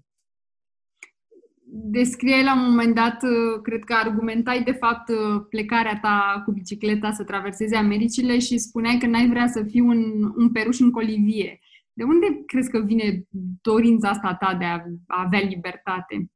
descriei 1.73 2.43
la 2.43 2.55
un 2.55 2.69
moment 2.69 2.95
dat, 2.95 3.23
uh, 3.23 3.61
cred 3.63 3.85
că 3.85 3.95
argumentai 3.95 4.63
de 4.63 4.73
fapt 4.73 5.09
uh, 5.09 5.43
plecarea 5.49 5.99
ta 6.03 6.43
cu 6.45 6.53
bicicleta 6.53 7.11
să 7.13 7.25
traversezi 7.25 7.75
Americile 7.75 8.39
și 8.39 8.59
spuneai 8.59 8.99
că 8.99 9.07
n-ai 9.07 9.29
vrea 9.29 9.47
să 9.47 9.63
fii 9.63 9.81
un, 9.81 10.33
un 10.37 10.53
peruș 10.53 10.79
în 10.79 10.91
colivie. 10.91 11.61
De 11.93 12.03
unde 12.03 12.27
crezi 12.47 12.71
că 12.71 12.79
vine 12.81 13.25
dorința 13.63 14.09
asta 14.09 14.35
ta 14.35 14.55
de 14.59 14.65
a, 14.65 14.83
avea 15.07 15.41
libertate? 15.41 16.31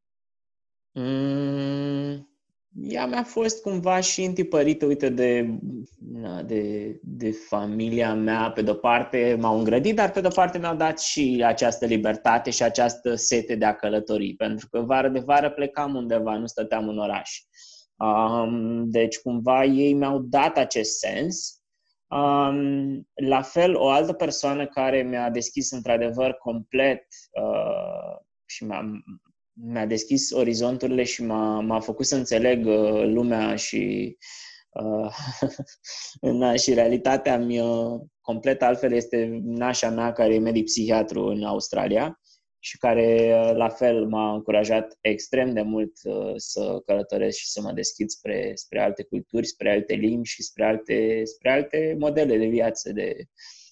Mm, 0.93 2.29
ea 2.83 3.07
mi-a 3.07 3.23
fost 3.23 3.63
cumva 3.63 4.01
și 4.01 4.23
întipărită, 4.23 4.87
uite, 4.87 5.09
de, 5.09 5.59
de, 6.45 6.99
de 7.03 7.31
familia 7.31 8.15
mea. 8.15 8.51
Pe 8.51 8.63
de-o 8.63 8.75
parte 8.75 9.37
m-au 9.41 9.59
îngrădit, 9.59 9.97
dar 9.97 10.11
pe 10.11 10.21
de-o 10.21 10.31
parte 10.31 10.59
mi-au 10.59 10.77
dat 10.77 11.01
și 11.01 11.43
această 11.47 11.87
libertate 11.87 12.51
și 12.51 12.63
această 12.63 13.15
sete 13.15 13.55
de 13.55 13.65
a 13.65 13.75
călători. 13.75 14.35
Pentru 14.35 14.69
că 14.69 14.81
vară 14.81 15.09
de 15.09 15.21
vară 15.21 15.51
plecam 15.51 15.95
undeva, 15.95 16.37
nu 16.37 16.47
stăteam 16.47 16.89
în 16.89 16.99
oraș. 16.99 17.31
Um, 17.97 18.91
deci 18.91 19.19
cumva 19.19 19.65
ei 19.65 19.93
mi-au 19.93 20.19
dat 20.19 20.57
acest 20.57 20.99
sens. 20.99 21.59
Um, 22.09 23.09
la 23.15 23.43
fel, 23.43 23.77
o 23.77 23.89
altă 23.89 24.13
persoană 24.13 24.67
care 24.67 25.03
mi-a 25.03 25.31
deschis 25.31 25.71
într-adevăr 25.71 26.33
complet 26.33 27.07
uh, 27.43 28.17
și 28.45 28.65
mi-a, 28.65 28.83
mi-a 29.55 29.87
deschis 29.87 30.31
orizonturile 30.31 31.03
și 31.03 31.23
m-a, 31.23 31.61
m-a 31.61 31.81
făcut 31.81 32.07
să 32.07 32.17
înțeleg 32.17 32.67
uh, 32.67 33.05
lumea 33.05 33.57
și 33.57 34.17
uh, 34.71 35.17
na, 36.39 36.55
și 36.55 36.75
realitatea. 36.75 37.39
Mi 37.39 37.61
complet 38.21 38.63
altfel 38.63 38.93
este 38.93 39.41
nașa 39.43 39.91
mea 39.91 40.13
care 40.13 40.35
e 40.35 40.39
medic 40.39 40.65
psihiatru 40.65 41.25
în 41.25 41.43
Australia 41.43 42.21
și 42.59 42.79
care 42.79 43.35
uh, 43.35 43.57
la 43.57 43.69
fel 43.69 44.07
m-a 44.07 44.35
încurajat 44.35 44.99
extrem 45.01 45.53
de 45.53 45.63
mult 45.63 45.93
uh, 46.03 46.33
să 46.37 46.83
călătoresc 46.87 47.39
și 47.39 47.51
să 47.51 47.61
mă 47.61 47.73
deschid 47.73 48.09
spre, 48.09 48.53
spre 48.55 48.81
alte 48.81 49.03
culturi, 49.03 49.47
spre 49.47 49.71
alte 49.71 49.95
limbi 49.95 50.29
și 50.29 50.43
spre 50.43 50.65
alte, 50.65 51.23
spre 51.25 51.51
alte 51.51 51.97
modele 51.99 52.37
de 52.39 52.47
viață 52.47 52.93
de, 52.93 53.25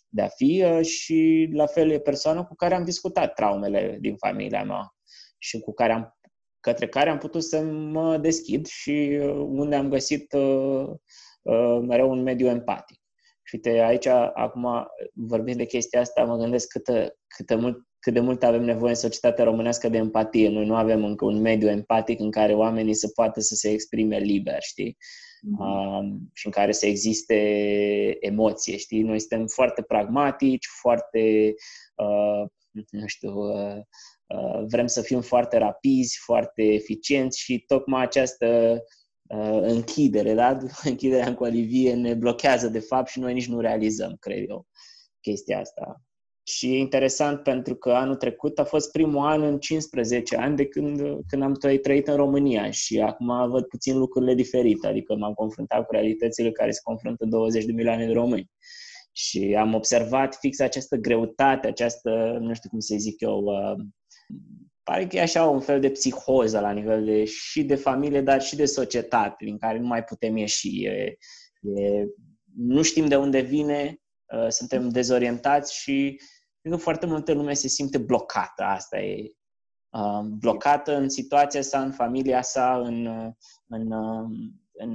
de 0.08 0.22
a 0.22 0.28
fi. 0.28 0.64
Și 0.82 1.48
la 1.52 1.66
fel 1.66 1.90
e 1.90 1.98
persoană 1.98 2.44
cu 2.44 2.54
care 2.54 2.74
am 2.74 2.84
discutat 2.84 3.34
traumele 3.34 3.98
din 4.00 4.16
familia 4.16 4.64
mea 4.64 4.94
și 5.42 5.60
cu 5.60 5.72
care 5.72 5.92
am, 5.92 6.18
către 6.60 6.88
care 6.88 7.10
am 7.10 7.18
putut 7.18 7.44
să 7.44 7.62
mă 7.62 8.18
deschid 8.18 8.66
și 8.66 9.18
uh, 9.22 9.46
unde 9.48 9.74
am 9.74 9.88
găsit 9.88 10.32
uh, 10.32 10.88
uh, 11.42 11.78
mereu 11.86 12.10
un 12.10 12.22
mediu 12.22 12.46
empatic. 12.46 13.00
Și 13.42 13.54
uite, 13.54 13.68
aici, 13.68 14.06
acum, 14.06 14.86
vorbind 15.12 15.56
de 15.56 15.64
chestia 15.64 16.00
asta, 16.00 16.24
mă 16.24 16.36
gândesc 16.36 16.68
câtă, 16.68 17.16
câtă 17.26 17.56
mult, 17.56 17.86
cât 17.98 18.12
de 18.12 18.20
mult 18.20 18.42
avem 18.42 18.62
nevoie 18.62 18.90
în 18.90 18.96
societatea 18.96 19.44
românească 19.44 19.88
de 19.88 19.96
empatie. 19.96 20.48
Noi 20.48 20.66
nu 20.66 20.74
avem 20.74 21.04
încă 21.04 21.24
un 21.24 21.40
mediu 21.40 21.68
empatic 21.68 22.20
în 22.20 22.30
care 22.30 22.54
oamenii 22.54 22.94
să 22.94 23.08
poată 23.08 23.40
să 23.40 23.54
se 23.54 23.70
exprime 23.70 24.18
liber, 24.18 24.62
știi? 24.62 24.96
uh, 25.58 26.12
și 26.32 26.46
în 26.46 26.52
care 26.52 26.72
să 26.72 26.86
existe 26.86 27.36
emoție, 28.20 28.76
știi? 28.76 29.02
Noi 29.02 29.18
suntem 29.18 29.46
foarte 29.46 29.82
pragmatici, 29.82 30.66
foarte, 30.80 31.54
uh, 31.94 32.48
nu 32.90 33.06
știu, 33.06 33.34
uh, 33.34 33.76
uh, 33.76 33.82
vrem 34.66 34.86
să 34.86 35.00
fim 35.00 35.20
foarte 35.20 35.58
rapizi, 35.58 36.18
foarte 36.24 36.62
eficienți 36.62 37.40
și 37.40 37.64
tocmai 37.66 38.02
această 38.02 38.78
uh, 39.26 39.60
închidere, 39.62 40.34
da? 40.34 40.58
Închiderea 40.84 41.28
în 41.28 41.34
colivie 41.34 41.94
ne 41.94 42.14
blochează 42.14 42.68
de 42.68 42.78
fapt 42.78 43.08
și 43.08 43.18
noi 43.18 43.32
nici 43.32 43.48
nu 43.48 43.60
realizăm, 43.60 44.16
cred 44.20 44.48
eu, 44.48 44.66
chestia 45.20 45.60
asta. 45.60 46.02
Și 46.44 46.66
e 46.74 46.78
interesant 46.78 47.42
pentru 47.42 47.74
că 47.74 47.90
anul 47.90 48.16
trecut 48.16 48.58
a 48.58 48.64
fost 48.64 48.90
primul 48.90 49.26
an 49.26 49.42
în 49.42 49.58
15 49.58 50.36
ani 50.36 50.56
de 50.56 50.66
când, 50.66 51.00
când 51.28 51.42
am 51.42 51.54
trăit 51.82 52.08
în 52.08 52.16
România 52.16 52.70
și 52.70 53.00
acum 53.00 53.50
văd 53.50 53.64
puțin 53.64 53.98
lucrurile 53.98 54.34
diferite, 54.34 54.86
adică 54.86 55.14
m-am 55.14 55.32
confruntat 55.32 55.86
cu 55.86 55.92
realitățile 55.92 56.50
care 56.50 56.70
se 56.70 56.80
confruntă 56.82 57.24
20 57.24 57.64
de 57.64 57.72
milioane 57.72 58.06
de 58.06 58.12
români. 58.12 58.50
Și 59.12 59.56
am 59.58 59.74
observat 59.74 60.34
fix 60.34 60.60
această 60.60 60.96
greutate, 60.96 61.66
această, 61.66 62.38
nu 62.40 62.54
știu 62.54 62.68
cum 62.68 62.78
să 62.78 62.94
zic 62.98 63.20
eu, 63.20 63.38
uh, 63.38 63.84
pare 64.82 65.06
că 65.06 65.16
e 65.16 65.20
așa 65.20 65.44
un 65.44 65.60
fel 65.60 65.80
de 65.80 65.90
psihoză 65.90 66.60
la 66.60 66.70
nivel 66.70 67.04
de, 67.04 67.24
și 67.24 67.64
de 67.64 67.74
familie, 67.74 68.20
dar 68.20 68.42
și 68.42 68.56
de 68.56 68.64
societate, 68.64 69.44
din 69.44 69.58
care 69.58 69.78
nu 69.78 69.86
mai 69.86 70.04
putem 70.04 70.36
ieși. 70.36 70.84
E, 70.84 71.16
e, 71.60 72.06
nu 72.56 72.82
știm 72.82 73.08
de 73.08 73.16
unde 73.16 73.40
vine, 73.40 74.00
uh, 74.34 74.48
suntem 74.48 74.88
dezorientați 74.88 75.76
și 75.76 76.20
cred 76.60 76.72
că 76.72 76.78
foarte 76.78 77.06
multă 77.06 77.32
lume 77.32 77.52
se 77.52 77.68
simte 77.68 77.98
blocată. 77.98 78.62
Asta 78.62 79.00
e 79.00 79.30
uh, 79.90 80.20
blocată 80.38 80.96
în 80.96 81.08
situația 81.08 81.62
sa, 81.62 81.82
în 81.82 81.92
familia 81.92 82.42
sa, 82.42 82.80
în, 82.84 83.06
în, 83.66 83.92
în 84.72 84.94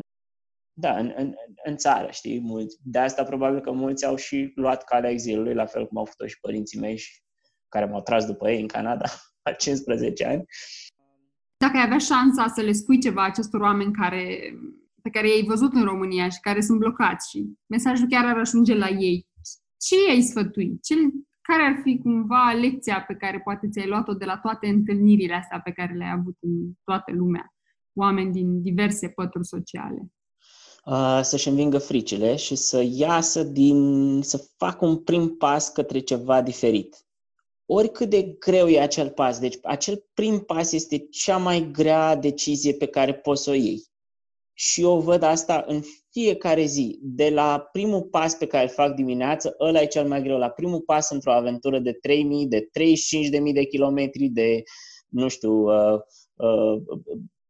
da, 0.80 0.98
în, 0.98 1.14
în, 1.16 1.34
în 1.64 1.78
țară, 1.78 2.12
știi, 2.12 2.40
mulți. 2.40 2.78
De 2.84 3.00
asta 3.00 3.24
probabil 3.24 3.62
că 3.62 3.72
mulți 3.72 4.06
au 4.06 4.16
și 4.16 4.52
luat 4.56 4.84
calea 4.84 5.10
exilului, 5.10 5.54
la 5.54 5.66
fel 5.66 5.88
cum 5.88 5.98
au 5.98 6.06
făcut 6.06 6.30
și 6.30 6.40
părinții 6.40 6.80
mei 6.80 6.98
și 6.98 7.22
care 7.70 7.86
m-au 7.86 8.02
tras 8.02 8.26
după 8.26 8.50
ei 8.50 8.62
în 8.62 8.68
Canada 8.68 9.06
la 9.46 9.52
15 9.52 10.26
ani. 10.26 10.46
Dacă 11.58 11.78
ai 11.78 11.84
avea 11.84 11.98
șansa 11.98 12.48
să 12.48 12.62
le 12.62 12.72
spui 12.72 13.00
ceva 13.00 13.24
acestor 13.24 13.62
oameni 13.62 13.94
care, 13.94 14.54
pe 15.02 15.10
care 15.10 15.28
i-ai 15.28 15.46
văzut 15.48 15.74
în 15.74 15.84
România 15.84 16.30
și 16.30 16.40
care 16.40 16.62
sunt 16.62 16.80
blocați 16.80 17.30
și 17.30 17.46
mesajul 17.66 18.08
chiar 18.10 18.26
ar 18.26 18.38
ajunge 18.38 18.76
la 18.76 18.90
ei, 18.90 19.28
ce 19.78 19.96
ai 20.10 20.22
sfătui? 20.22 20.80
Ce, 20.82 20.96
care 21.42 21.64
ar 21.64 21.80
fi 21.84 22.00
cumva 22.04 22.52
lecția 22.62 23.04
pe 23.08 23.16
care 23.16 23.40
poate 23.40 23.70
ți-ai 23.70 23.88
luat-o 23.88 24.14
de 24.14 24.26
la 24.26 24.38
toate 24.38 24.68
întâlnirile 24.68 25.34
astea 25.34 25.60
pe 25.60 25.72
care 25.72 25.94
le-ai 25.94 26.12
avut 26.12 26.36
în 26.40 26.52
toată 26.84 27.12
lumea? 27.12 27.54
Oameni 27.94 28.32
din 28.32 28.62
diverse 28.62 29.08
pături 29.08 29.48
sociale. 29.48 30.12
Uh, 30.86 31.20
să-și 31.22 31.48
învingă 31.48 31.78
fricile 31.78 32.36
și 32.36 32.56
să 32.56 32.86
iasă 32.92 33.44
din, 33.44 34.22
să 34.22 34.50
facă 34.58 34.86
un 34.86 35.04
prim 35.04 35.38
pas 35.38 35.70
către 35.70 36.00
ceva 36.00 36.42
diferit. 36.42 37.07
Oricât 37.70 38.10
de 38.10 38.22
greu 38.24 38.68
e 38.68 38.80
acel 38.80 39.10
pas, 39.10 39.40
deci 39.40 39.58
acel 39.62 40.06
prim 40.14 40.40
pas 40.40 40.72
este 40.72 40.98
cea 40.98 41.38
mai 41.38 41.72
grea 41.72 42.16
decizie 42.16 42.74
pe 42.74 42.86
care 42.86 43.14
poți 43.14 43.44
să 43.44 43.50
o 43.50 43.54
iei. 43.54 43.84
Și 44.54 44.82
eu 44.82 45.00
văd 45.00 45.24
asta 45.24 45.64
în 45.68 45.82
fiecare 46.12 46.66
zi. 46.66 47.00
De 47.02 47.30
la 47.30 47.70
primul 47.72 48.04
pas 48.04 48.36
pe 48.36 48.48
care 48.48 48.64
îl 48.64 48.70
fac 48.70 48.96
dimineață, 48.96 49.56
ăla 49.60 49.82
e 49.82 49.86
cel 49.86 50.08
mai 50.08 50.22
greu. 50.22 50.38
La 50.38 50.50
primul 50.50 50.82
pas 50.82 51.10
într-o 51.10 51.32
aventură 51.32 51.80
de 51.80 51.92
3.000, 51.94 52.00
de 52.48 52.62
35.000 52.62 53.54
de 53.54 53.64
kilometri, 53.64 54.28
de, 54.28 54.64
nu 55.08 55.28
știu, 55.28 55.54
uh, 55.54 56.00
uh, 56.36 56.82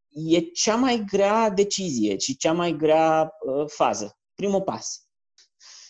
e 0.10 0.40
cea 0.40 0.76
mai 0.76 1.04
grea 1.12 1.50
decizie 1.50 2.18
și 2.18 2.38
cea 2.38 2.54
mai 2.54 2.76
grea 2.76 3.32
uh, 3.46 3.66
fază. 3.68 4.18
Primul 4.36 4.62
pas. 4.62 5.08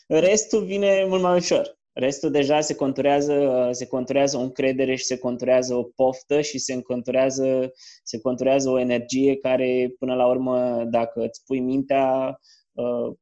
Restul 0.08 0.66
vine 0.66 1.06
mult 1.08 1.22
mai 1.22 1.38
ușor. 1.38 1.77
Restul 2.00 2.32
deja 2.32 2.62
se 2.62 2.76
conturează, 2.76 3.34
uh, 3.34 3.70
se 3.72 3.88
conturează 3.88 4.38
o 4.38 4.42
încredere 4.42 4.96
și 4.96 5.04
se 5.04 5.18
conturează 5.18 5.76
o 5.76 5.84
poftă 5.84 6.42
și 6.42 6.58
se 6.58 6.82
conturează, 6.82 7.72
se 8.04 8.20
conturează 8.20 8.70
o 8.70 8.80
energie 8.80 9.36
care, 9.36 9.96
până 10.00 10.16
la 10.16 10.28
urmă, 10.28 10.84
dacă 10.84 11.24
îți 11.24 11.44
pui 11.46 11.60
mintea, 11.60 12.40
uh, 12.72 13.16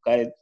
care 0.00 0.36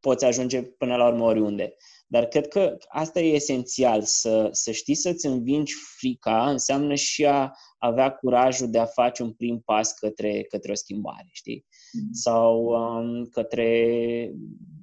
poți 0.00 0.24
ajunge 0.24 0.62
până 0.62 0.96
la 0.96 1.06
urmă 1.06 1.24
oriunde. 1.24 1.76
Dar 2.06 2.26
cred 2.26 2.48
că 2.48 2.76
asta 2.88 3.20
e 3.20 3.34
esențial, 3.34 4.02
să, 4.02 4.48
să 4.52 4.70
știi 4.70 4.94
să-ți 4.94 5.26
învingi 5.26 5.74
frica, 5.98 6.50
înseamnă 6.50 6.94
și 6.94 7.26
a 7.26 7.52
avea 7.78 8.10
curajul 8.10 8.70
de 8.70 8.78
a 8.78 8.86
face 8.86 9.22
un 9.22 9.32
prim 9.32 9.60
pas 9.64 9.92
către, 9.92 10.42
către 10.42 10.70
o 10.70 10.74
schimbare, 10.74 11.28
știi? 11.32 11.66
Mm-hmm. 11.96 12.10
Sau 12.12 12.64
um, 12.64 13.24
către, 13.24 14.30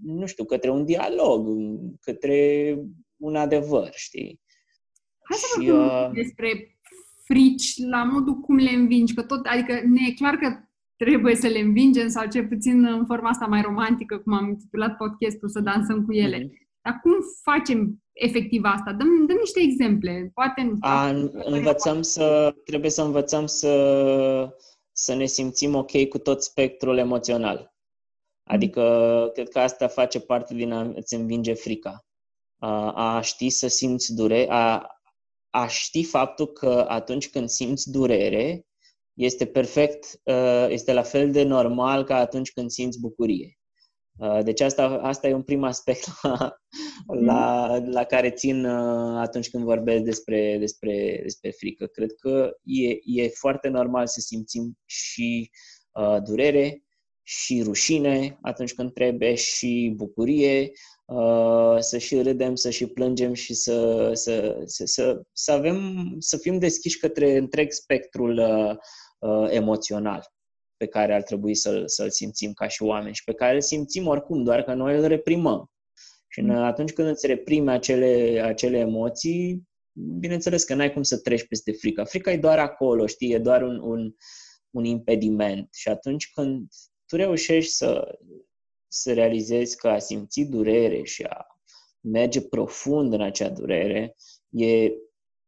nu 0.03 0.25
știu, 0.25 0.43
către 0.43 0.70
un 0.70 0.86
dialog, 0.86 1.48
către 2.01 2.77
un 3.17 3.36
adevăr, 3.36 3.89
știi? 3.93 4.41
Hai 5.24 5.38
să 5.38 5.46
vorbim 5.55 5.86
uh... 5.86 6.10
despre 6.13 6.77
frici, 7.24 7.74
la 7.89 8.03
modul 8.03 8.34
cum 8.34 8.55
le 8.55 8.70
învingi, 8.70 9.13
că 9.13 9.22
tot, 9.22 9.46
adică 9.46 9.74
ne 9.74 10.08
e 10.08 10.13
clar 10.13 10.36
că 10.36 10.48
trebuie 10.98 11.36
să 11.36 11.48
le 11.48 11.60
învingem 11.60 12.08
sau 12.08 12.27
cel 12.27 12.48
puțin 12.48 12.86
în 12.86 13.05
forma 13.05 13.29
asta 13.29 13.46
mai 13.46 13.62
romantică, 13.62 14.17
cum 14.17 14.34
am 14.34 14.50
intitulat 14.50 14.98
podcastul, 14.98 15.50
să 15.50 15.60
dansăm 15.60 16.05
cu 16.05 16.13
ele. 16.13 16.39
Mm-hmm. 16.39 16.62
Dar 16.82 17.00
cum 17.01 17.13
facem 17.43 18.03
efectiv 18.13 18.62
asta? 18.63 18.93
Dăm, 18.93 19.25
dăm 19.25 19.38
niște 19.38 19.60
exemple. 19.60 20.32
Poate 20.34 20.74
A, 20.79 21.13
învățăm 21.46 22.01
să, 22.01 22.55
trebuie 22.65 22.89
să 22.89 23.01
învățăm 23.01 23.46
să, 23.46 23.74
să 24.94 25.14
ne 25.14 25.26
simțim 25.26 25.76
ok 25.76 26.08
cu 26.08 26.18
tot 26.18 26.44
spectrul 26.44 26.98
emoțional. 26.98 27.74
Adică, 28.44 29.30
cred 29.34 29.50
că 29.50 29.60
asta 29.60 29.88
face 29.88 30.20
parte 30.20 30.54
din 30.54 30.72
a-ți 30.72 31.14
învinge 31.14 31.54
frica. 31.54 32.06
A, 32.58 32.92
a 33.16 33.22
ști 33.22 33.50
să 33.50 33.68
simți 33.68 34.14
durere, 34.14 34.48
a, 34.50 34.88
a 35.50 35.68
ști 35.68 36.04
faptul 36.04 36.48
că 36.48 36.86
atunci 36.88 37.30
când 37.30 37.50
simți 37.50 37.92
durere, 37.92 38.66
este 39.14 39.46
perfect, 39.46 40.22
este 40.68 40.94
la 40.94 41.02
fel 41.02 41.32
de 41.32 41.44
normal 41.44 42.04
ca 42.04 42.16
atunci 42.16 42.52
când 42.52 42.70
simți 42.70 43.00
bucurie. 43.00 43.58
Uh, 44.17 44.43
deci 44.43 44.62
asta, 44.62 44.84
asta 44.84 45.27
e 45.27 45.34
un 45.34 45.43
prim 45.43 45.63
aspect 45.63 46.08
la, 46.22 46.55
la, 47.08 47.77
la 47.86 48.03
care 48.03 48.32
țin 48.32 48.65
uh, 48.65 49.20
atunci 49.20 49.50
când 49.50 49.63
vorbesc 49.63 50.03
despre, 50.03 50.58
despre, 50.60 51.20
despre 51.22 51.50
frică. 51.50 51.86
Cred 51.86 52.12
că 52.13 52.51
e, 52.63 53.22
e 53.22 53.27
foarte 53.27 53.67
normal 53.67 54.08
să 54.08 54.20
simțim 54.20 54.77
și 54.86 55.51
uh, 55.91 56.17
durere, 56.24 56.84
și 57.24 57.62
rușine 57.63 58.38
atunci 58.41 58.74
când 58.74 58.93
trebuie, 58.93 59.36
și 59.36 59.93
bucurie, 59.96 60.72
uh, 61.05 61.75
să 61.79 61.98
și 61.98 62.22
râdem, 62.22 62.55
să 62.55 62.70
și 62.70 62.88
plângem 62.88 63.34
și 63.34 63.53
să, 63.53 64.10
să, 64.13 64.62
să, 64.65 64.86
să, 64.86 65.22
să 65.32 65.51
avem, 65.51 66.05
să 66.20 66.38
fim 66.38 66.60
deschiși 66.60 67.00
către 67.00 67.38
întreg 67.38 67.72
spectrul 67.72 68.38
uh, 68.38 68.75
uh, 69.20 69.48
emoțional 69.50 70.32
pe 70.84 70.90
care 70.90 71.13
ar 71.13 71.24
trebui 71.24 71.56
să-l, 71.56 71.88
să-l 71.88 72.10
simțim 72.10 72.54
ca 72.54 72.68
și 72.68 72.84
oameni 72.84 73.16
și 73.16 73.24
pe 73.24 73.34
care 73.34 73.56
îl 73.56 73.62
simțim 73.62 74.08
oricum, 74.08 74.44
doar 74.44 74.63
că 74.63 74.74
noi 74.74 74.98
îl 74.98 75.06
reprimăm. 75.08 75.72
Și 76.28 76.40
în, 76.40 76.46
mm. 76.46 76.56
atunci 76.56 76.94
când 76.94 77.08
îți 77.08 77.28
reprimi 77.28 77.70
acele, 77.70 78.42
acele 78.46 78.78
emoții, 78.78 79.63
bineînțeles 80.20 80.63
că 80.63 80.74
n-ai 80.74 80.94
cum 80.94 81.04
să 81.04 81.18
treci 81.18 81.48
peste 81.48 81.72
frica. 81.72 82.04
Frica 82.04 82.32
e 82.32 82.38
doar 82.38 82.60
acolo, 82.60 83.06
știi, 83.06 83.34
e 83.34 83.38
doar 83.38 83.62
un, 83.62 83.80
un, 83.80 84.13
un 84.70 84.84
impediment. 84.84 85.74
Și 85.74 85.88
atunci 85.88 86.32
când 86.32 86.68
tu 87.06 87.16
reușești 87.16 87.72
să, 87.72 88.20
să 88.88 89.13
realizezi 89.13 89.78
că 89.78 89.88
a 89.88 90.00
simți 90.00 90.42
durere 90.42 91.04
și 91.04 91.24
a 91.24 91.46
merge 92.00 92.42
profund 92.42 93.13
în 93.13 93.22
acea 93.22 93.50
durere, 93.50 94.16
e 94.50 94.92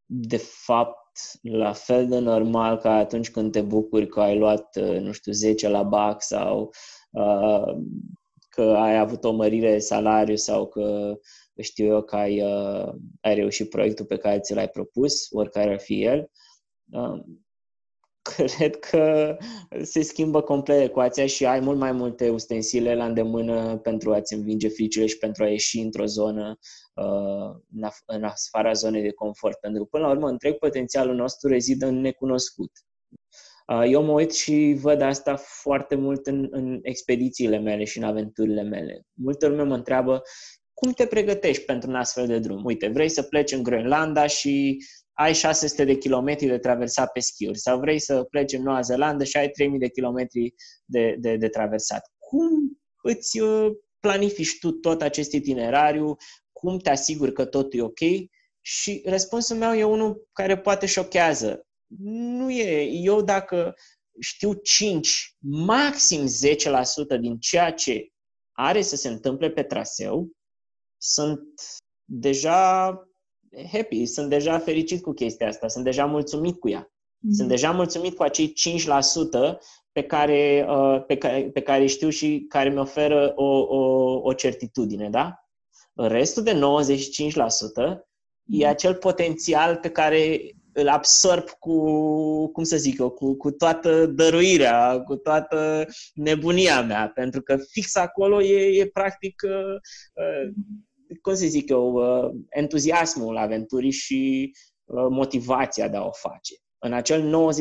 de 0.05 0.37
fapt 0.37 0.97
la 1.41 1.73
fel 1.73 2.07
de 2.07 2.19
normal 2.19 2.77
ca 2.77 2.91
atunci 2.91 3.31
când 3.31 3.51
te 3.51 3.61
bucuri 3.61 4.07
că 4.07 4.21
ai 4.21 4.37
luat, 4.37 4.75
uh, 4.75 4.99
nu 4.99 5.11
știu, 5.11 5.31
10 5.31 5.67
la 5.69 5.83
BAC 5.83 6.21
sau 6.23 6.73
uh, 7.11 7.75
că 8.49 8.61
ai 8.61 8.97
avut 8.97 9.23
o 9.23 9.31
mărire 9.31 9.79
salariu 9.79 10.35
sau 10.35 10.67
că 10.67 11.15
știu 11.61 11.85
eu 11.85 12.01
că 12.03 12.15
ai, 12.15 12.41
uh, 12.41 12.93
ai 13.21 13.35
reușit 13.35 13.69
proiectul 13.69 14.05
pe 14.05 14.17
care 14.17 14.39
ți 14.39 14.53
l-ai 14.53 14.69
propus, 14.69 15.27
oricare 15.31 15.71
ar 15.71 15.79
fi 15.79 16.03
el. 16.03 16.29
Uh, 16.91 17.23
cred 18.33 18.75
că 18.75 19.37
se 19.81 20.01
schimbă 20.01 20.41
complet 20.41 20.81
ecuația 20.81 21.25
și 21.25 21.45
ai 21.45 21.59
mult 21.59 21.77
mai 21.77 21.91
multe 21.91 22.29
ustensile 22.29 22.95
la 22.95 23.05
îndemână 23.05 23.77
pentru 23.77 24.13
a-ți 24.13 24.33
învinge 24.33 24.67
fricile 24.67 25.05
și 25.05 25.17
pentru 25.17 25.43
a 25.43 25.47
ieși 25.47 25.79
într-o 25.79 26.05
zonă 26.05 26.57
uh, 26.93 27.91
în 28.05 28.23
afara 28.23 28.71
zonei 28.73 29.01
de 29.01 29.11
confort. 29.11 29.59
Pentru 29.59 29.83
că, 29.83 29.87
până 29.91 30.03
la 30.03 30.11
urmă, 30.11 30.29
întreg 30.29 30.57
potențialul 30.57 31.15
nostru 31.15 31.49
rezidă 31.49 31.85
în 31.85 32.01
necunoscut. 32.01 32.71
Uh, 33.67 33.83
eu 33.89 34.03
mă 34.03 34.11
uit 34.11 34.31
și 34.31 34.77
văd 34.81 35.01
asta 35.01 35.35
foarte 35.35 35.95
mult 35.95 36.27
în, 36.27 36.47
în 36.51 36.79
expedițiile 36.81 37.57
mele 37.57 37.83
și 37.83 37.97
în 37.97 38.03
aventurile 38.03 38.61
mele. 38.61 39.05
Multe 39.13 39.47
lume 39.47 39.63
mă 39.63 39.75
întreabă 39.75 40.21
cum 40.73 40.91
te 40.91 41.05
pregătești 41.05 41.63
pentru 41.63 41.89
un 41.89 41.95
astfel 41.95 42.27
de 42.27 42.39
drum? 42.39 42.65
Uite, 42.65 42.87
vrei 42.87 43.09
să 43.09 43.21
pleci 43.21 43.51
în 43.51 43.63
Groenlanda 43.63 44.27
și 44.27 44.77
ai 45.15 45.33
600 45.33 45.83
de 45.83 45.97
kilometri 45.97 46.47
de 46.47 46.57
traversat 46.57 47.11
pe 47.11 47.19
schiuri 47.19 47.59
sau 47.59 47.79
vrei 47.79 47.99
să 47.99 48.23
pleci 48.23 48.53
în 48.53 48.61
Noua 48.61 48.81
Zeelandă 48.81 49.23
și 49.23 49.37
ai 49.37 49.49
3000 49.49 49.79
de 49.79 49.89
kilometri 49.89 50.53
de, 50.85 51.15
de, 51.19 51.35
de 51.35 51.49
traversat. 51.49 52.11
Cum 52.19 52.79
îți 53.03 53.39
uh, 53.39 53.71
planifici 53.99 54.59
tu 54.59 54.71
tot 54.71 55.01
acest 55.01 55.31
itinerariu? 55.31 56.15
Cum 56.51 56.77
te 56.77 56.89
asiguri 56.89 57.33
că 57.33 57.45
totul 57.45 57.79
e 57.79 57.81
ok? 57.81 58.29
Și 58.61 59.01
răspunsul 59.05 59.55
meu 59.55 59.73
e 59.73 59.83
unul 59.83 60.27
care 60.33 60.57
poate 60.57 60.85
șochează. 60.85 61.67
Nu 61.97 62.51
e. 62.51 62.81
Eu 62.83 63.21
dacă 63.21 63.73
știu 64.19 64.53
5, 64.53 65.35
maxim 65.39 66.25
10% 67.17 67.19
din 67.19 67.37
ceea 67.37 67.71
ce 67.71 68.07
are 68.51 68.81
să 68.81 68.95
se 68.95 69.07
întâmple 69.07 69.49
pe 69.49 69.63
traseu, 69.63 70.29
sunt 70.97 71.43
deja 72.03 72.89
happy, 73.71 74.05
sunt 74.05 74.29
deja 74.29 74.59
fericit 74.59 75.01
cu 75.01 75.11
chestia 75.11 75.47
asta, 75.47 75.67
sunt 75.67 75.83
deja 75.83 76.05
mulțumit 76.05 76.59
cu 76.59 76.69
ea. 76.69 76.83
Mm-hmm. 76.83 77.31
Sunt 77.31 77.47
deja 77.47 77.71
mulțumit 77.71 78.15
cu 78.15 78.23
acei 78.23 78.53
5% 79.53 79.57
pe 79.91 80.03
care, 80.03 80.65
uh, 80.69 81.03
pe, 81.07 81.17
care, 81.17 81.49
pe 81.53 81.61
care 81.61 81.85
știu 81.85 82.09
și 82.09 82.45
care 82.49 82.69
mi 82.69 82.77
oferă 82.77 83.31
o, 83.35 83.57
o, 83.57 84.19
o 84.23 84.33
certitudine, 84.33 85.09
da? 85.09 85.39
Restul 85.93 86.43
de 86.43 86.53
95% 86.53 86.59
mm-hmm. 86.59 87.97
e 88.45 88.67
acel 88.67 88.95
potențial 88.95 89.75
pe 89.75 89.89
care 89.89 90.39
îl 90.77 90.87
absorb 90.87 91.49
cu, 91.49 91.77
cum 92.51 92.63
să 92.63 92.77
zic 92.77 92.99
eu, 92.99 93.09
cu, 93.09 93.35
cu 93.35 93.51
toată 93.51 94.05
dăruirea, 94.05 95.01
cu 95.01 95.15
toată 95.15 95.87
nebunia 96.13 96.81
mea, 96.81 97.11
pentru 97.13 97.41
că 97.41 97.57
fix 97.69 97.95
acolo 97.95 98.41
e, 98.41 98.79
e 98.79 98.87
practic, 98.87 99.41
uh, 99.45 99.75
uh, 100.13 100.53
cum 101.21 101.35
să 101.35 101.45
zic 101.45 101.69
eu, 101.69 101.93
uh, 101.93 102.31
entuziasmul 102.49 103.37
aventurii 103.37 103.91
și 103.91 104.51
uh, 104.85 105.07
motivația 105.09 105.87
de 105.87 105.97
a 105.97 106.05
o 106.05 106.11
face. 106.11 106.53
În 106.77 106.93
acel 106.93 107.51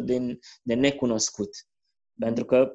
95% 0.00 0.02
din, 0.02 0.38
de 0.62 0.74
necunoscut. 0.74 1.50
Pentru 2.18 2.44
că 2.44 2.72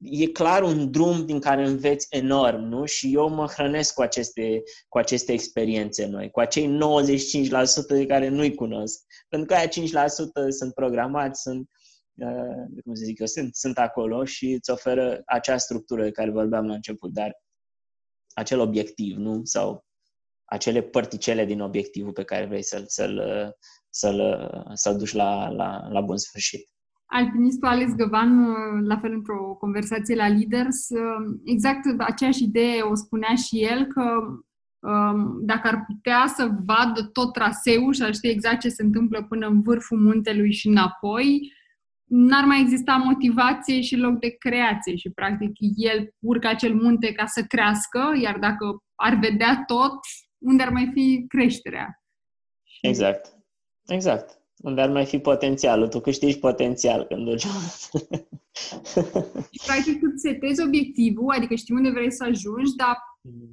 e 0.00 0.26
clar 0.26 0.62
un 0.62 0.90
drum 0.90 1.26
din 1.26 1.40
care 1.40 1.66
înveți 1.66 2.06
enorm, 2.10 2.60
nu? 2.60 2.84
Și 2.84 3.14
eu 3.14 3.28
mă 3.28 3.46
hrănesc 3.46 3.94
cu 3.94 4.02
aceste, 4.02 4.62
cu 4.88 4.98
aceste 4.98 5.32
experiențe 5.32 6.06
noi, 6.06 6.30
cu 6.30 6.40
acei 6.40 6.78
95% 6.78 7.50
de 7.88 8.06
care 8.06 8.28
nu-i 8.28 8.54
cunosc. 8.54 9.04
Pentru 9.28 9.48
că 9.48 9.54
aia 9.54 9.68
5% 9.68 10.48
sunt 10.48 10.74
programați, 10.74 11.40
sunt, 11.40 11.68
uh, 12.14 12.82
cum 12.84 12.94
să 12.94 13.04
zic 13.04 13.18
eu, 13.18 13.26
sunt, 13.26 13.54
sunt 13.54 13.78
acolo 13.78 14.24
și 14.24 14.52
îți 14.52 14.70
oferă 14.70 15.22
acea 15.26 15.56
structură 15.56 16.02
de 16.02 16.10
care 16.10 16.30
vorbeam 16.30 16.66
la 16.66 16.74
început, 16.74 17.12
dar 17.12 17.32
acel 18.34 18.60
obiectiv, 18.60 19.16
nu? 19.16 19.40
Sau 19.44 19.84
acele 20.44 20.82
părticele 20.82 21.44
din 21.44 21.60
obiectivul 21.60 22.12
pe 22.12 22.24
care 22.24 22.46
vrei 22.46 22.62
să-l, 22.62 22.84
să-l, 22.86 23.22
să-l, 23.90 24.50
să-l 24.74 24.96
duci 24.96 25.12
la, 25.12 25.48
la, 25.48 25.88
la 25.88 26.00
bun 26.00 26.16
sfârșit. 26.16 26.68
Alpinistul 27.06 27.68
Alex 27.68 27.94
Găvan, 27.94 28.30
la 28.86 28.98
fel 28.98 29.12
într-o 29.12 29.56
conversație 29.58 30.14
la 30.14 30.28
Leaders, 30.28 30.88
exact 31.44 31.80
aceeași 31.98 32.42
idee 32.42 32.82
o 32.82 32.94
spunea 32.94 33.34
și 33.34 33.64
el, 33.64 33.86
că 33.86 34.02
um, 34.88 35.38
dacă 35.44 35.68
ar 35.68 35.84
putea 35.86 36.32
să 36.36 36.50
vadă 36.64 37.02
tot 37.12 37.32
traseul 37.32 37.92
și 37.92 38.02
ar 38.02 38.14
ști 38.14 38.28
exact 38.28 38.60
ce 38.60 38.68
se 38.68 38.82
întâmplă 38.82 39.22
până 39.22 39.46
în 39.46 39.62
vârful 39.62 39.98
muntelui 39.98 40.52
și 40.52 40.68
înapoi, 40.68 41.52
n-ar 42.10 42.44
mai 42.44 42.60
exista 42.60 42.96
motivație 42.96 43.80
și 43.80 43.96
loc 43.96 44.18
de 44.18 44.28
creație 44.38 44.96
și 44.96 45.10
practic 45.10 45.52
el 45.76 46.14
urcă 46.18 46.48
acel 46.48 46.74
munte 46.74 47.12
ca 47.12 47.26
să 47.26 47.42
crească, 47.42 48.12
iar 48.22 48.38
dacă 48.38 48.82
ar 48.94 49.14
vedea 49.14 49.62
tot, 49.66 49.98
unde 50.38 50.62
ar 50.62 50.70
mai 50.70 50.90
fi 50.92 51.24
creșterea? 51.28 52.02
Exact. 52.80 53.32
Exact. 53.86 54.38
Unde 54.56 54.80
ar 54.80 54.90
mai 54.90 55.04
fi 55.04 55.18
potențialul. 55.18 55.88
Tu 55.88 56.00
câștigi 56.00 56.38
potențial 56.38 57.04
când 57.04 57.24
duci. 57.24 57.46
Practic, 59.66 59.98
tu 60.00 60.06
setezi 60.16 60.62
obiectivul, 60.62 61.34
adică 61.36 61.54
știi 61.54 61.74
unde 61.74 61.90
vrei 61.90 62.12
să 62.12 62.24
ajungi, 62.24 62.74
dar 62.76 62.96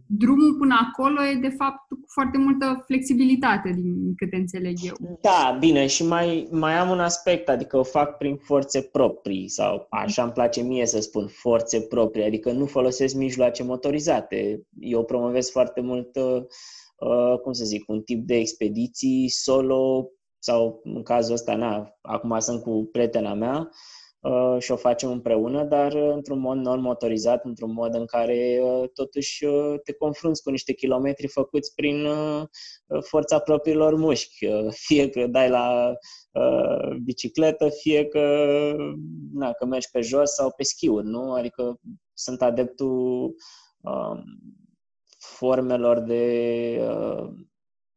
drumul 0.08 0.56
până 0.58 0.76
acolo 0.88 1.24
e, 1.24 1.40
de 1.42 1.50
fapt, 1.50 1.88
cu 1.90 2.06
foarte 2.08 2.38
multă 2.38 2.84
flexibilitate, 2.86 3.72
din 3.76 4.16
câte 4.16 4.36
înțeleg 4.36 4.78
eu. 4.84 5.18
Da, 5.22 5.58
bine, 5.60 5.88
și 5.88 6.04
mai, 6.06 6.48
mai 6.52 6.74
am 6.74 6.90
un 6.90 7.00
aspect, 7.00 7.50
adică 7.50 7.78
o 7.78 7.84
fac 7.84 8.18
prin 8.18 8.38
forțe 8.38 8.82
proprii, 8.82 9.50
sau 9.50 9.88
așa 9.90 10.24
îmi 10.24 10.32
place 10.32 10.62
mie 10.62 10.86
să 10.86 11.02
spun, 11.02 11.28
forțe 11.28 11.82
proprii, 11.82 12.26
adică 12.26 12.52
nu 12.52 12.66
folosesc 12.66 13.16
mijloace 13.16 13.64
motorizate. 13.64 14.62
Eu 14.80 15.04
promovez 15.04 15.50
foarte 15.50 15.82
mult, 15.82 16.16
uh, 16.16 17.40
cum 17.44 17.52
să 17.52 17.66
zic, 17.66 17.90
un 17.90 18.02
tip 18.02 18.26
de 18.26 18.36
expediții 18.36 19.30
solo, 19.30 20.10
sau 20.40 20.82
în 20.84 21.04
cazul 21.04 21.34
ăsta, 21.34 21.56
na, 21.56 21.98
acum 22.02 22.40
sunt 22.40 22.62
cu 22.62 22.90
prietena 22.92 23.34
mea, 23.34 23.58
Uh, 23.58 23.74
și 24.60 24.72
o 24.72 24.76
facem 24.76 25.12
împreună, 25.12 25.64
dar 25.64 25.94
uh, 25.94 26.12
într-un 26.14 26.40
mod 26.40 26.58
non-motorizat, 26.58 27.46
într-un 27.46 27.74
mod 27.74 27.96
în 27.96 28.06
care 28.06 28.60
uh, 28.64 28.90
totuși 28.94 29.46
te 29.84 29.94
confrunți 29.94 30.44
cu 30.44 30.50
niște 30.50 30.74
kilometri 30.74 31.28
făcuți 31.28 31.74
prin 31.76 32.08
forța 33.02 33.40
propriilor 33.40 33.96
mușchi. 33.96 34.48
Fie 34.70 35.10
că 35.10 35.28
dai 35.28 35.50
la 35.50 35.94
bicicletă, 37.04 37.70
fie 37.70 38.06
că, 38.06 38.46
na, 39.34 39.52
că 39.52 39.66
mergi 39.66 39.90
pe 39.92 40.02
jos 40.02 40.32
sau 40.32 40.52
pe 40.52 40.64
schiuri, 40.64 41.06
nu? 41.06 41.34
Adică 41.34 41.80
sunt 42.14 42.42
adeptul 42.42 43.36
um, 43.82 44.24
formelor 45.18 46.00
de, 46.00 46.78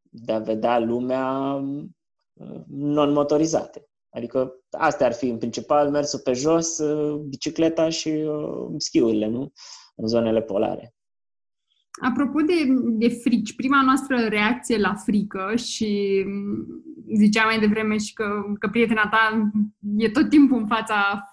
de 0.09 0.31
a 0.31 0.39
vedea 0.39 0.79
lumea 0.79 1.61
non-motorizate. 2.67 3.90
Adică 4.11 4.53
astea 4.71 5.05
ar 5.05 5.13
fi 5.13 5.27
în 5.27 5.37
principal 5.37 5.89
mersul 5.89 6.19
pe 6.19 6.33
jos, 6.33 6.77
uh, 6.77 7.19
bicicleta 7.19 7.89
și 7.89 8.09
uh, 8.09 8.73
schiurile, 8.77 9.27
nu? 9.27 9.51
În 9.95 10.07
zonele 10.07 10.41
polare. 10.41 10.93
Apropo 12.01 12.39
de, 12.41 12.53
de 12.83 13.09
frici, 13.09 13.55
prima 13.55 13.81
noastră 13.83 14.17
reacție 14.17 14.77
la 14.77 14.93
frică 14.93 15.55
și 15.55 16.23
mm, 16.27 16.65
ziceam 17.15 17.45
mai 17.45 17.59
devreme 17.59 17.97
și 17.97 18.13
că, 18.13 18.41
că 18.59 18.67
prietena 18.67 19.07
ta 19.09 19.51
e 19.97 20.09
tot 20.09 20.29
timpul 20.29 20.57
în 20.57 20.67
fața, 20.67 21.29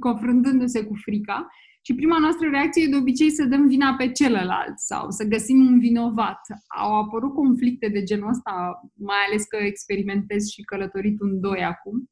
confruntându-se 0.00 0.84
cu 0.84 0.94
frica, 0.94 1.48
și 1.82 1.94
prima 1.94 2.18
noastră 2.18 2.48
reacție 2.50 2.82
e 2.82 2.90
de 2.90 2.96
obicei 2.96 3.30
să 3.30 3.44
dăm 3.44 3.66
vina 3.66 3.94
pe 3.98 4.10
celălalt 4.10 4.78
sau 4.78 5.10
să 5.10 5.24
găsim 5.24 5.66
un 5.66 5.78
vinovat. 5.78 6.40
Au 6.80 6.94
apărut 7.00 7.34
conflicte 7.34 7.88
de 7.88 8.02
genul 8.02 8.28
ăsta, 8.28 8.80
mai 8.94 9.16
ales 9.28 9.44
că 9.44 9.56
experimentez 9.56 10.48
și 10.48 10.62
călătorit 10.62 11.20
un 11.20 11.40
doi 11.40 11.64
acum? 11.64 12.10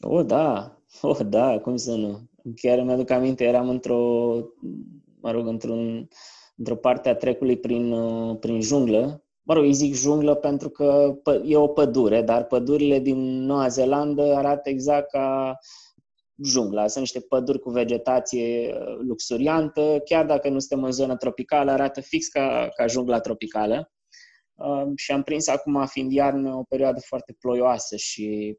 Oh, 0.00 0.26
da. 0.26 0.78
Oh, 1.00 1.18
da, 1.26 1.58
cum 1.58 1.76
să 1.76 1.94
nu. 1.94 2.30
Chiar 2.56 2.82
mi-aduc 2.82 3.10
aminte, 3.10 3.44
eram 3.44 3.68
într-o, 3.68 4.32
mă 5.20 5.30
rog, 5.30 5.46
într-un, 5.46 6.08
într-o 6.56 6.76
parte 6.76 7.08
a 7.08 7.14
trecului 7.14 7.56
prin, 7.56 7.92
uh, 7.92 8.38
prin 8.38 8.60
junglă. 8.60 9.24
Mă 9.42 9.54
rog, 9.54 9.64
îi 9.64 9.72
zic 9.72 9.94
junglă 9.94 10.34
pentru 10.34 10.68
că 10.68 11.14
e 11.44 11.56
o 11.56 11.66
pădure, 11.66 12.22
dar 12.22 12.44
pădurile 12.44 12.98
din 12.98 13.44
Noua 13.44 13.68
Zeelandă 13.68 14.34
arată 14.34 14.68
exact 14.68 15.10
ca 15.10 15.58
jungla. 16.42 16.86
Sunt 16.86 17.00
niște 17.00 17.20
păduri 17.20 17.58
cu 17.58 17.70
vegetație 17.70 18.74
uh, 18.74 18.96
luxuriantă, 19.06 20.00
chiar 20.04 20.26
dacă 20.26 20.48
nu 20.48 20.58
suntem 20.58 20.84
în 20.84 20.92
zonă 20.92 21.16
tropicală, 21.16 21.70
arată 21.70 22.00
fix 22.00 22.28
ca, 22.28 22.68
ca 22.76 22.86
jungla 22.86 23.20
tropicală. 23.20 23.92
Uh, 24.54 24.86
și 24.96 25.12
am 25.12 25.22
prins 25.22 25.48
acum, 25.48 25.86
fiind 25.86 26.12
iarnă, 26.12 26.54
o 26.54 26.62
perioadă 26.62 27.00
foarte 27.00 27.36
ploioasă 27.40 27.96
și 27.96 28.58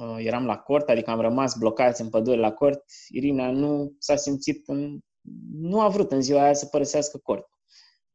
uh, 0.00 0.16
eram 0.18 0.46
la 0.46 0.56
cort, 0.56 0.88
adică 0.88 1.10
am 1.10 1.20
rămas 1.20 1.54
blocați 1.58 2.00
în 2.00 2.08
pădure 2.08 2.40
la 2.40 2.52
cort. 2.52 2.84
Irina 3.08 3.50
nu 3.50 3.94
s-a 3.98 4.16
simțit, 4.16 4.68
în, 4.68 4.98
nu 5.52 5.80
a 5.80 5.88
vrut 5.88 6.12
în 6.12 6.22
ziua 6.22 6.42
aia 6.42 6.54
să 6.54 6.66
părăsească 6.66 7.18
cort. 7.18 7.46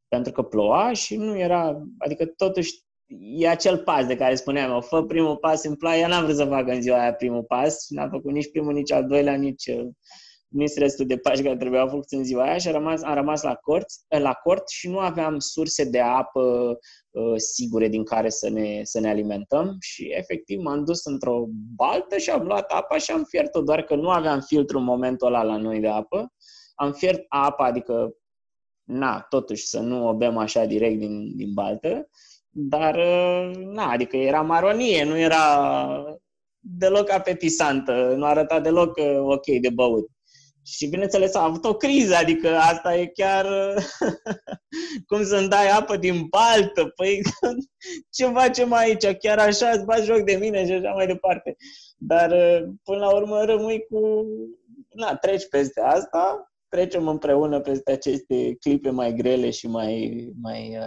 Pentru 0.08 0.32
că 0.32 0.41
ploua 0.41 0.93
și 0.93 1.15
nu 1.15 1.38
era, 1.38 1.84
adică 1.98 2.26
totuși 2.26 2.85
e 3.08 3.48
acel 3.48 3.78
pas 3.78 4.06
de 4.06 4.15
care 4.15 4.36
spuneam 4.36 4.72
eu, 4.72 4.82
fă 4.82 5.04
primul 5.04 5.38
pas 5.38 5.63
în 5.63 5.76
ploaie, 5.76 6.08
n-am 6.08 6.24
vrut 6.24 6.36
să 6.36 6.46
fac 6.46 6.68
în 6.68 6.82
ziua 6.82 7.02
aia 7.02 7.13
primul 7.13 7.44
pas, 7.44 7.86
n-am 7.89 8.10
făcut 8.10 8.32
nici 8.32 8.52
primul, 8.52 8.74
nici 8.74 8.91
al 8.91 9.08
doilea, 9.08 9.36
nici, 9.36 9.65
uh, 9.68 9.88
nici 10.48 10.74
restul 10.76 11.06
de 11.06 11.18
pași 11.18 11.41
care 11.41 11.58
trebuiau 11.58 11.88
făcut 11.88 12.12
în 12.12 12.24
ziua 12.24 12.44
aia 12.44 12.58
și 12.58 12.68
am 12.68 12.74
rămas, 12.74 13.02
am 13.02 13.13
rămas 13.13 13.41
la, 13.41 13.56
cort, 13.56 13.86
la 14.08 14.34
cort 14.34 14.70
și 14.70 14.89
nu 14.89 15.00
aveam 15.00 15.39
surse 15.39 15.84
de 15.84 16.00
apă 16.00 16.78
uh, 17.12 17.34
sigure 17.36 17.88
din 17.88 18.04
care 18.04 18.30
să 18.30 18.50
ne, 18.50 18.80
să 18.84 19.00
ne 19.00 19.10
alimentăm 19.10 19.78
și 19.80 20.08
efectiv 20.12 20.60
m-am 20.60 20.86
dus 20.86 21.06
într-o 21.06 21.46
baltă 21.76 22.18
și 22.18 22.30
am 22.30 22.46
luat 22.46 22.72
apa 22.72 22.98
și 22.98 23.12
am 23.12 23.24
fiert-o, 23.24 23.62
doar 23.62 23.82
că 23.82 23.96
nu 23.96 24.10
aveam 24.10 24.41
filtru 24.41 24.78
în 24.78 24.84
momentul 24.84 25.28
ăla 25.28 25.44
la 25.44 25.58
noi 25.58 25.80
de 25.80 25.88
apă. 25.88 26.34
Am 26.76 26.94
fiert 26.94 27.26
apa, 27.28 27.65
adică 27.65 28.15
na, 28.84 29.26
totuși 29.30 29.65
să 29.65 29.80
nu 29.80 30.08
o 30.08 30.13
bem 30.13 30.38
așa 30.38 30.65
direct 30.65 31.00
din, 31.00 31.36
din 31.36 31.54
baltă 31.54 32.10
dar, 32.58 32.96
uh, 32.96 33.56
na, 33.56 33.89
adică 33.89 34.18
era 34.18 34.41
maronie, 34.41 35.04
nu 35.04 35.18
era 35.18 35.39
deloc 36.60 37.10
apetisantă, 37.12 38.13
nu 38.18 38.26
arăta 38.26 38.60
deloc 38.60 38.98
uh, 38.98 39.20
ok 39.22 39.46
de 39.62 39.70
băut. 39.70 40.10
Și 40.63 40.88
bineînțeles 40.88 41.36
a 41.36 41.44
avut 41.44 41.65
o 41.65 41.74
criză, 41.74 42.15
adică 42.15 42.58
asta 42.58 42.96
e 42.96 43.06
chiar 43.06 43.48
cum 45.08 45.24
să-mi 45.24 45.48
dai 45.48 45.70
apă 45.70 45.98
din 45.98 46.28
baltă, 46.30 46.91
păi 46.96 47.22
ce 48.15 48.26
facem 48.26 48.74
aici, 48.74 49.06
chiar 49.06 49.39
așa 49.39 49.70
îți 49.70 49.86
bagi 49.86 50.06
joc 50.06 50.22
de 50.22 50.36
mine 50.36 50.65
și 50.65 50.72
așa 50.72 50.91
mai 50.91 51.08
departe. 51.08 51.56
Dar 51.98 52.30
până 52.84 53.00
la 53.00 53.15
urmă 53.15 53.44
rămâi 53.44 53.86
cu, 53.89 54.26
na, 54.89 55.15
treci 55.15 55.48
peste 55.50 55.82
asta, 55.82 56.52
trecem 56.70 57.08
împreună 57.08 57.60
peste 57.60 57.91
aceste 57.91 58.56
clipe 58.60 58.89
mai 58.89 59.13
grele 59.13 59.50
și 59.50 59.68
mai, 59.68 60.28
mai, 60.41 60.78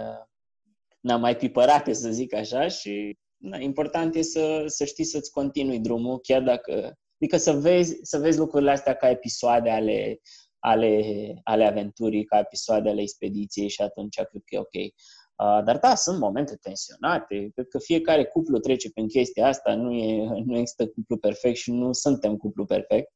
na, 0.99 1.17
mai 1.17 1.35
pipărate, 1.35 1.93
să 1.93 2.09
zic 2.09 2.33
așa, 2.33 2.67
și 2.67 3.17
na, 3.37 3.57
important 3.57 4.15
e 4.15 4.21
să, 4.21 4.63
să 4.65 4.85
știi 4.85 5.03
să-ți 5.03 5.31
continui 5.31 5.79
drumul, 5.79 6.19
chiar 6.19 6.41
dacă 6.41 6.93
Adică 7.21 7.37
să 7.37 7.51
vezi, 7.51 7.97
să 8.01 8.17
vezi 8.17 8.37
lucrurile 8.37 8.71
astea 8.71 8.93
ca 8.93 9.09
episoade 9.09 9.69
ale, 9.69 10.19
ale, 10.59 11.33
ale 11.43 11.65
aventurii, 11.65 12.25
ca 12.25 12.39
episoade 12.39 12.89
ale 12.89 13.01
expediției 13.01 13.69
și 13.69 13.81
atunci 13.81 14.15
cred 14.15 14.41
că 14.45 14.55
e 14.55 14.59
ok. 14.59 14.73
Uh, 14.73 15.63
dar 15.65 15.77
da, 15.77 15.95
sunt 15.95 16.19
momente 16.19 16.55
tensionate. 16.55 17.49
Cred 17.53 17.67
că 17.67 17.79
fiecare 17.79 18.25
cuplu 18.25 18.57
trece 18.57 18.91
prin 18.91 19.07
chestia 19.07 19.47
asta. 19.47 19.75
Nu, 19.75 19.93
e, 19.93 20.27
nu 20.45 20.57
există 20.57 20.87
cuplu 20.87 21.17
perfect 21.17 21.55
și 21.55 21.71
nu 21.71 21.93
suntem 21.93 22.37
cuplu 22.37 22.65
perfect. 22.65 23.11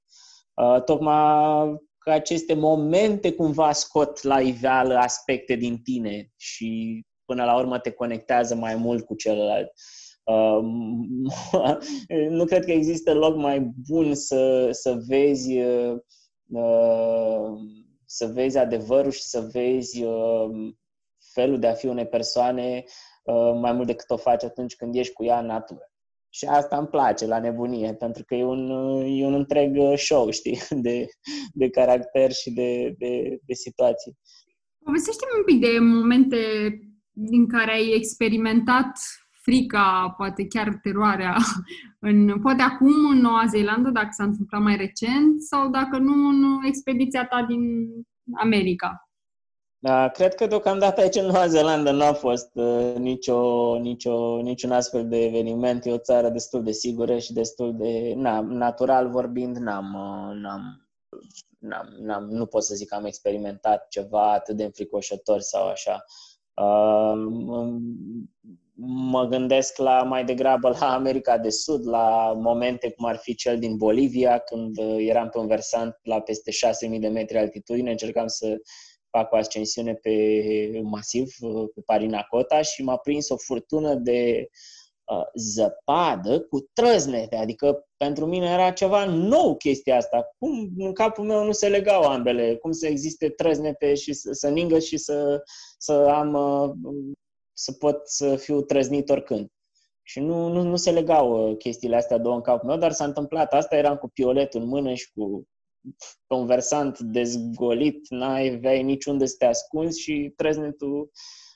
Uh, 0.54 0.84
tocmai 0.84 1.76
că 1.98 2.12
aceste 2.12 2.54
momente 2.54 3.34
cumva 3.34 3.72
scot 3.72 4.22
la 4.22 4.42
iveală 4.42 4.96
aspecte 4.96 5.56
din 5.56 5.82
tine 5.82 6.32
și 6.36 7.02
până 7.26 7.44
la 7.44 7.58
urmă 7.58 7.80
te 7.80 7.92
conectează 7.92 8.56
mai 8.56 8.76
mult 8.76 9.06
cu 9.06 9.16
celălalt. 9.16 9.72
nu 12.30 12.46
cred 12.46 12.66
că 12.66 12.72
există 12.72 13.14
loc 13.14 13.36
mai 13.36 13.72
bun 13.88 14.16
să, 14.16 14.68
să 14.72 14.98
vezi 15.08 15.60
uh, 15.60 15.98
să 18.06 18.26
vezi 18.26 18.58
adevărul 18.58 19.12
și 19.12 19.22
să 19.22 19.50
vezi 19.52 20.04
uh, 20.04 20.74
felul 21.34 21.60
de 21.60 21.68
a 21.68 21.74
fi 21.74 21.88
unei 21.88 22.08
persoane 22.08 22.84
uh, 23.24 23.52
mai 23.62 23.74
mult 23.74 23.88
decât 23.88 24.10
o 24.10 24.18
faci 24.18 24.44
atunci 24.44 24.76
când 24.76 24.96
ești 24.96 25.14
cu 25.14 25.24
ea 25.24 25.40
în 25.40 25.46
natură. 25.46 25.92
Și 26.30 26.46
asta 26.46 26.78
îmi 26.78 26.88
place 26.88 27.26
la 27.26 27.40
nebunie, 27.40 27.94
pentru 27.94 28.24
că 28.24 28.36
e 28.36 28.44
un, 28.44 28.70
e 29.06 29.26
un 29.26 29.34
întreg 29.34 29.78
show, 29.96 30.30
știi, 30.30 30.60
de, 30.86 31.06
de 31.54 31.70
caracter 31.70 32.32
și 32.32 32.52
de, 32.52 32.96
de, 32.98 33.40
de 33.46 33.54
situații. 33.54 34.18
Povestește-mi 34.84 35.38
un 35.38 35.44
pic 35.44 35.60
de 35.60 35.80
momente 35.80 36.38
din 37.14 37.48
care 37.48 37.72
ai 37.72 37.94
experimentat 37.96 38.92
frica, 39.42 40.14
poate 40.18 40.48
chiar 40.48 40.80
teroarea, 40.82 41.36
în, 42.10 42.42
poate 42.42 42.62
acum 42.62 43.10
în 43.12 43.18
Noua 43.18 43.46
Zeelandă, 43.50 43.90
dacă 43.90 44.10
s-a 44.12 44.24
întâmplat 44.24 44.62
mai 44.62 44.76
recent, 44.76 45.42
sau 45.42 45.70
dacă 45.70 45.98
nu 45.98 46.28
în 46.28 46.44
expediția 46.66 47.26
ta 47.26 47.46
din 47.48 47.62
America? 48.34 49.08
Da, 49.84 50.08
cred 50.08 50.36
că 50.36 50.48
deocamdată 50.48 51.02
aici 51.02 51.16
în 51.16 51.26
Noua 51.26 51.48
Zeelandă 51.48 51.92
nu 51.92 52.04
a 52.04 52.14
fost 52.14 52.50
uh, 52.54 52.96
nicio, 52.98 53.78
nicio, 53.80 54.42
niciun 54.42 54.72
astfel 54.72 55.08
de 55.08 55.24
eveniment. 55.24 55.86
E 55.86 55.92
o 55.92 55.98
țară 55.98 56.30
destul 56.30 56.64
de 56.64 56.72
sigură 56.72 57.18
și 57.18 57.34
destul 57.34 57.76
de, 57.78 58.14
na, 58.16 58.40
natural 58.40 59.10
vorbind, 59.10 59.58
n-am, 59.58 59.94
uh, 59.94 60.36
n-am, 60.42 60.88
n-am, 61.60 61.88
n-am, 62.00 62.24
nu 62.24 62.46
pot 62.46 62.64
să 62.64 62.76
zic 62.76 62.88
că 62.88 62.96
am 62.96 63.06
experimentat 63.06 63.88
ceva 63.88 64.34
atât 64.34 64.56
de 64.56 64.64
înfricoșător 64.64 65.40
sau 65.40 65.68
așa. 65.68 66.06
Uh, 66.54 67.74
mă 68.86 69.28
gândesc 69.28 69.78
la 69.78 70.04
mai 70.04 70.26
degrabă 70.26 70.76
la 70.80 70.94
America 70.94 71.38
de 71.38 71.50
Sud, 71.50 71.88
la 71.88 72.34
momente 72.36 72.92
cum 72.92 73.06
ar 73.06 73.18
fi 73.18 73.36
cel 73.36 73.60
din 73.60 73.78
Bolivia, 73.78 74.38
când 74.38 74.78
uh, 74.78 74.96
eram 75.00 75.30
pe 75.30 75.38
un 75.38 75.48
versant 75.48 76.00
la 76.04 76.20
peste 76.20 76.52
6.000 76.92 77.00
de 77.00 77.08
metri 77.08 77.38
altitudine, 77.38 77.92
încercam 77.92 78.28
să 78.28 78.58
fac 79.10 79.32
o 79.32 79.36
ascensiune 79.36 79.94
pe 79.94 80.82
masiv, 80.84 81.34
uh, 81.40 81.70
pe 81.76 81.82
Parinacota 81.86 82.62
și 82.62 82.84
m-a 82.84 82.98
prins 82.98 83.30
o 83.30 83.38
furtună 83.38 83.96
de 83.96 84.36
uh, 84.40 84.83
zăpadă 85.36 86.42
cu 86.42 86.70
trăznete, 86.74 87.36
adică 87.36 87.88
pentru 87.98 88.26
mine 88.26 88.46
era 88.46 88.72
ceva 88.72 89.06
nou 89.06 89.56
chestia 89.56 89.98
asta. 89.98 90.30
Cum 90.40 90.72
în 90.78 90.94
capul 90.94 91.26
meu 91.26 91.46
nu 91.46 91.52
se 91.52 91.68
legau 91.68 92.02
ambele, 92.02 92.56
cum 92.56 92.72
să 92.72 92.88
existe 92.88 93.30
trăznete 93.30 93.94
și 93.94 94.14
să, 94.14 94.32
să 94.32 94.50
ningă 94.50 94.80
și 94.80 94.98
să, 94.98 95.44
să 95.78 95.94
am 95.94 96.38
să 97.54 97.72
pot 97.72 98.02
să 98.04 98.36
fiu 98.36 98.62
trăznit 98.62 99.10
oricând. 99.10 99.50
Și 100.02 100.20
nu, 100.20 100.48
nu, 100.48 100.62
nu 100.62 100.76
se 100.76 100.92
legau 100.92 101.50
uh, 101.50 101.58
chestiile 101.58 101.96
astea 101.96 102.18
două 102.18 102.36
în 102.36 102.42
capul 102.42 102.70
meu, 102.70 102.78
dar 102.78 102.92
s-a 102.92 103.06
întâmplat. 103.06 103.54
Asta 103.54 103.76
eram 103.76 103.98
cu 103.98 104.08
pioletul 104.08 104.62
în 104.62 104.68
mână 104.68 104.94
și 104.94 105.12
cu 105.12 105.48
pe 106.28 106.34
un 106.34 106.46
versant 106.46 107.00
dezgolit, 107.00 108.10
n-ai 108.10 108.54
aveai 108.54 108.84
niciunde 108.84 109.26
să 109.26 109.36
te 109.38 109.46
ascunzi 109.46 110.02
și 110.02 110.34
trăznetul 110.36 111.12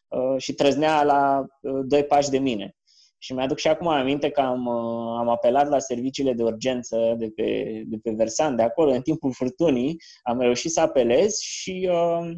uh, 0.08 0.36
și 0.38 0.54
trăznea 0.54 1.04
la 1.04 1.46
uh, 1.62 1.80
doi 1.86 2.04
pași 2.04 2.30
de 2.30 2.38
mine. 2.38 2.77
Și 3.18 3.34
mi-aduc 3.34 3.58
și 3.58 3.68
acum 3.68 3.88
aminte 3.88 4.30
că 4.30 4.42
am, 4.42 4.66
uh, 4.66 5.18
am 5.20 5.30
apelat 5.30 5.70
la 5.70 5.80
serviciile 5.80 6.34
de 6.34 6.44
urgență 6.44 7.16
de 7.18 7.32
pe, 7.36 7.82
de 7.86 7.98
pe 8.04 8.12
versant 8.12 8.58
de 8.58 8.64
acolo, 8.64 8.92
în 8.92 9.02
timpul 9.02 9.34
furtunii, 9.34 9.96
am 10.24 10.40
reușit 10.40 10.72
să 10.72 10.82
apelez 10.82 11.38
și 11.40 11.90
uh, 11.92 12.32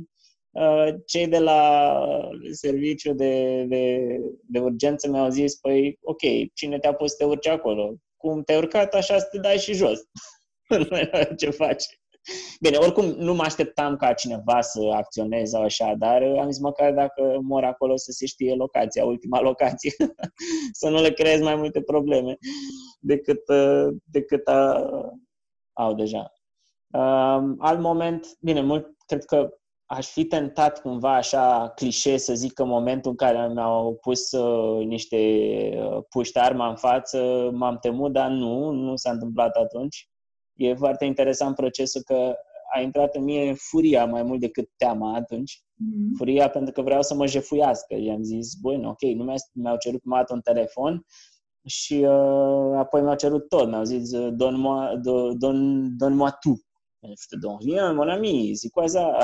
Uh, 0.51 0.93
cei 1.05 1.27
de 1.27 1.39
la 1.39 1.91
serviciu 2.51 3.13
de, 3.13 3.63
de, 3.63 3.99
de 4.47 4.59
urgență 4.59 5.09
mi-au 5.09 5.29
zis, 5.29 5.55
păi, 5.55 5.97
ok, 6.01 6.21
cine 6.53 6.79
te-a 6.79 6.93
pus 6.93 7.09
să 7.09 7.15
te 7.17 7.23
urci 7.23 7.47
acolo? 7.47 7.95
Cum 8.17 8.43
te-ai 8.43 8.57
urcat, 8.57 8.93
așa 8.93 9.19
să 9.19 9.27
te 9.31 9.37
dai 9.37 9.57
și 9.57 9.73
jos. 9.73 9.99
nu 10.69 10.87
mai 10.89 11.09
ce 11.37 11.49
faci. 11.49 11.83
Bine, 12.61 12.77
oricum 12.77 13.05
nu 13.05 13.33
mă 13.33 13.43
așteptam 13.43 13.95
ca 13.95 14.13
cineva 14.13 14.61
să 14.61 14.79
acționeze 14.93 15.45
sau 15.45 15.63
așa, 15.63 15.93
dar 15.97 16.21
am 16.21 16.51
zis 16.51 16.61
măcar 16.61 16.93
dacă 16.93 17.39
mor 17.41 17.63
acolo 17.63 17.97
să 17.97 18.11
se 18.11 18.25
știe 18.25 18.53
locația, 18.53 19.05
ultima 19.05 19.41
locație, 19.41 19.91
să 20.79 20.89
nu 20.89 21.01
le 21.01 21.11
creez 21.11 21.41
mai 21.41 21.55
multe 21.55 21.81
probleme 21.81 22.37
decât, 22.99 23.47
uh, 23.47 23.87
decât 24.03 24.47
a, 24.47 24.89
au 25.73 25.93
deja. 25.93 26.33
Um, 26.87 27.55
alt 27.59 27.79
moment, 27.79 28.27
bine, 28.39 28.61
mult, 28.61 28.87
cred 29.05 29.25
că 29.25 29.49
aș 29.85 30.07
fi 30.07 30.25
tentat 30.25 30.81
cumva 30.81 31.15
așa 31.15 31.71
clișe 31.75 32.17
să 32.17 32.33
zic 32.33 32.53
că 32.53 32.61
în 32.61 32.67
momentul 32.67 33.11
în 33.11 33.17
care 33.17 33.47
mi-au 33.53 33.97
pus 34.01 34.31
uh, 34.31 34.85
niște 34.85 35.17
uh, 35.75 36.03
puști 36.09 36.37
arma 36.37 36.69
în 36.69 36.75
față, 36.75 37.49
m-am 37.53 37.77
temut, 37.77 38.11
dar 38.11 38.29
nu, 38.29 38.71
nu 38.71 38.95
s-a 38.95 39.11
întâmplat 39.11 39.55
atunci. 39.55 40.09
E 40.59 40.75
foarte 40.75 41.05
interesant 41.05 41.55
procesul 41.55 42.01
că 42.01 42.35
a 42.73 42.79
intrat 42.81 43.15
în 43.15 43.23
mine 43.23 43.53
furia 43.53 44.05
mai 44.05 44.23
mult 44.23 44.39
decât 44.39 44.69
teama 44.77 45.15
atunci. 45.15 45.61
Mm-hmm. 45.61 46.17
Furia 46.17 46.49
pentru 46.49 46.73
că 46.73 46.81
vreau 46.81 47.01
să 47.01 47.13
mă 47.13 47.25
jefuiască. 47.25 47.95
I-am 47.95 48.23
zis, 48.23 48.53
băi, 48.61 48.85
ok, 48.85 49.01
nu 49.01 49.35
mi-au 49.53 49.77
cerut 49.77 49.99
prima 49.99 50.17
dată 50.17 50.33
un 50.33 50.41
telefon 50.41 51.05
și 51.65 51.93
uh, 51.93 52.77
apoi 52.77 53.01
mi-au 53.01 53.15
cerut 53.15 53.47
tot. 53.47 53.67
Mi-au 53.67 53.83
zis, 53.83 54.09
don-moi, 54.11 54.99
don, 55.01 55.37
don, 55.37 55.97
don 55.97 56.17
tu 56.41 56.61
je 57.01 57.27
te 57.29 57.37
donne 57.37 57.59
rien, 57.61 57.93
mon 57.93 58.09
ami, 58.09 58.55
c'est 58.55 58.69
quoi 58.69 58.89
ça? 58.89 59.19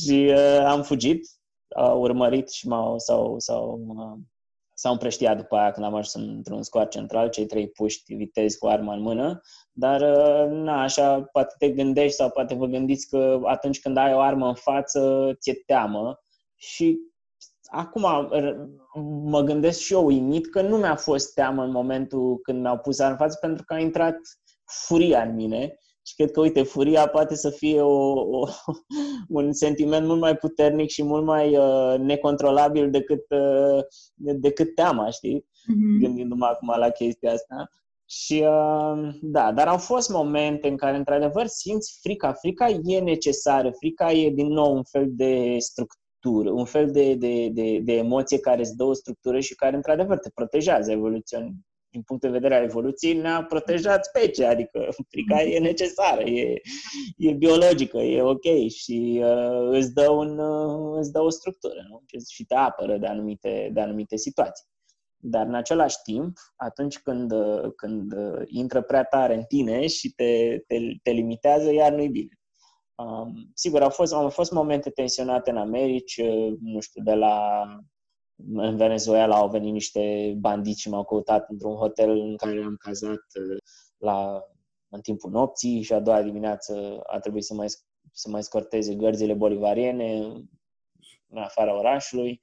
și 0.00 0.30
uh, 0.30 0.64
am 0.66 0.82
fugit, 0.82 1.26
au 1.76 2.00
urmărit 2.00 2.50
și 2.50 2.68
m-au, 2.68 2.98
sau, 2.98 3.38
sau, 3.38 3.84
uh, 3.86 4.18
s-au 4.84 4.92
împrăștiat 4.92 5.36
după 5.36 5.56
aia 5.56 5.70
când 5.70 5.86
am 5.86 5.94
ajuns 5.94 6.14
într-un 6.14 6.62
scoar 6.62 6.88
central, 6.88 7.28
cei 7.28 7.46
trei 7.46 7.68
puști 7.68 8.14
vitezi 8.14 8.58
cu 8.58 8.66
arma 8.66 8.94
în 8.94 9.00
mână, 9.00 9.40
dar 9.72 10.00
uh, 10.00 10.50
na, 10.50 10.82
așa 10.82 11.22
poate 11.32 11.54
te 11.58 11.68
gândești 11.70 12.16
sau 12.16 12.30
poate 12.30 12.54
vă 12.54 12.66
gândiți 12.66 13.08
că 13.08 13.40
atunci 13.44 13.80
când 13.80 13.96
ai 13.96 14.14
o 14.14 14.18
armă 14.18 14.48
în 14.48 14.54
față, 14.54 15.30
ți-e 15.40 15.62
teamă. 15.66 16.20
Și 16.56 16.98
acum 17.64 18.02
mă 19.24 19.40
gândesc 19.40 19.80
și 19.80 19.92
eu 19.92 20.04
uimit 20.04 20.50
că 20.50 20.62
nu 20.62 20.76
mi-a 20.76 20.96
fost 20.96 21.34
teamă 21.34 21.62
în 21.62 21.70
momentul 21.70 22.38
când 22.38 22.60
mi-au 22.60 22.78
pus 22.78 22.98
armă 22.98 23.12
în 23.12 23.18
față 23.18 23.38
pentru 23.40 23.64
că 23.64 23.74
a 23.74 23.78
intrat 23.78 24.16
furia 24.64 25.22
în 25.22 25.34
mine 25.34 25.78
și 26.06 26.14
cred 26.14 26.30
că, 26.30 26.40
uite, 26.40 26.62
furia 26.62 27.08
poate 27.08 27.34
să 27.34 27.50
fie 27.50 27.80
o, 27.80 28.12
o, 28.38 28.46
un 29.28 29.52
sentiment 29.52 30.06
mult 30.06 30.20
mai 30.20 30.36
puternic 30.36 30.88
și 30.88 31.02
mult 31.02 31.24
mai 31.24 31.56
uh, 31.56 31.98
necontrolabil 31.98 32.90
decât, 32.90 33.24
uh, 33.30 33.82
decât 34.14 34.74
teama, 34.74 35.10
știi? 35.10 35.40
Mm-hmm. 35.40 36.00
Gândindu-mă 36.00 36.46
acum 36.46 36.74
la 36.78 36.88
chestia 36.88 37.32
asta. 37.32 37.70
Și 38.06 38.44
uh, 38.46 39.14
da, 39.20 39.52
dar 39.52 39.68
au 39.68 39.78
fost 39.78 40.10
momente 40.10 40.68
în 40.68 40.76
care, 40.76 40.96
într-adevăr, 40.96 41.46
simți 41.46 41.98
frica. 42.00 42.32
Frica 42.32 42.68
e 42.68 43.00
necesară, 43.00 43.70
frica 43.70 44.12
e 44.12 44.30
din 44.30 44.46
nou 44.46 44.74
un 44.74 44.82
fel 44.82 45.06
de 45.08 45.56
structură, 45.58 46.50
un 46.50 46.64
fel 46.64 46.90
de, 46.90 47.14
de, 47.14 47.48
de, 47.48 47.78
de 47.78 47.92
emoție 47.92 48.38
care 48.38 48.60
îți 48.60 48.76
dă 48.76 48.84
o 48.84 48.92
structură 48.92 49.40
și 49.40 49.54
care, 49.54 49.76
într-adevăr, 49.76 50.18
te 50.18 50.30
protejează 50.34 50.92
evoluțion, 50.92 51.54
din 51.94 52.02
punct 52.02 52.22
de 52.22 52.28
vedere 52.28 52.54
al 52.54 52.62
evoluției, 52.62 53.14
ne-a 53.14 53.44
protejat 53.44 54.04
specia, 54.04 54.48
adică 54.48 54.88
frica 55.08 55.42
e 55.42 55.58
necesară, 55.58 56.22
e, 56.22 56.60
e 57.16 57.32
biologică, 57.32 57.98
e 57.98 58.22
ok 58.22 58.68
și 58.68 59.22
uh, 59.22 59.68
îți, 59.70 59.92
dă 59.92 60.10
un, 60.10 60.38
uh, 60.38 60.98
îți 60.98 61.12
dă 61.12 61.20
o 61.20 61.28
structură 61.28 61.86
nu? 61.88 62.02
și 62.28 62.44
te 62.44 62.54
apără 62.54 62.96
de 62.96 63.06
anumite, 63.06 63.70
de 63.72 63.80
anumite 63.80 64.16
situații. 64.16 64.66
dar 65.16 65.46
în 65.46 65.54
același 65.54 65.96
timp, 66.02 66.36
atunci 66.56 66.98
când, 66.98 67.32
când 67.76 68.12
intră 68.46 68.82
prea 68.82 69.04
tare 69.04 69.34
în 69.34 69.42
tine 69.42 69.86
și 69.86 70.12
te, 70.14 70.58
te, 70.66 70.78
te 71.02 71.10
limitează, 71.10 71.72
iar 71.72 71.92
nu-i 71.92 72.08
bine. 72.08 72.38
Um, 72.94 73.50
sigur, 73.54 73.82
au 73.82 73.90
fost, 73.90 74.12
au 74.12 74.28
fost 74.28 74.52
momente 74.52 74.90
tensionate 74.90 75.50
în 75.50 75.56
Americi, 75.56 76.22
nu 76.60 76.80
știu, 76.80 77.02
de 77.02 77.14
la 77.14 77.64
în 78.54 78.76
Venezuela 78.76 79.36
au 79.36 79.48
venit 79.48 79.72
niște 79.72 80.34
bandiți 80.38 80.80
și 80.80 80.88
m-au 80.88 81.04
căutat 81.04 81.50
într-un 81.50 81.74
hotel 81.74 82.10
în 82.10 82.36
care 82.36 82.62
am 82.64 82.76
cazat 82.78 83.22
la, 83.98 84.42
în 84.88 85.00
timpul 85.00 85.30
nopții 85.30 85.82
și 85.82 85.92
a 85.92 86.00
doua 86.00 86.22
dimineață 86.22 87.00
a 87.06 87.18
trebuit 87.18 87.44
să 87.44 87.54
mai, 87.54 87.66
să 88.12 88.28
mai 88.30 88.42
scorteze 88.42 88.94
gărzile 88.94 89.34
bolivariene 89.34 90.16
în 91.28 91.38
afara 91.38 91.78
orașului. 91.78 92.40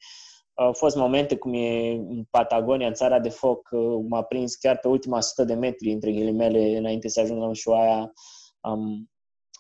Au 0.54 0.74
fost 0.74 0.96
momente 0.96 1.38
cum 1.38 1.54
e 1.54 1.92
în 1.92 2.24
Patagonia, 2.30 2.88
în 2.88 2.94
țara 2.94 3.20
de 3.20 3.30
foc, 3.30 3.70
m-a 4.08 4.22
prins 4.22 4.56
chiar 4.56 4.78
pe 4.78 4.88
ultima 4.88 5.22
sută 5.22 5.44
de 5.44 5.54
metri, 5.54 5.92
între 5.92 6.12
ghilimele, 6.12 6.78
înainte 6.78 7.08
să 7.08 7.20
ajung 7.20 7.40
la 7.40 7.48
Ushuaia. 7.48 8.14
Am, 8.60 9.11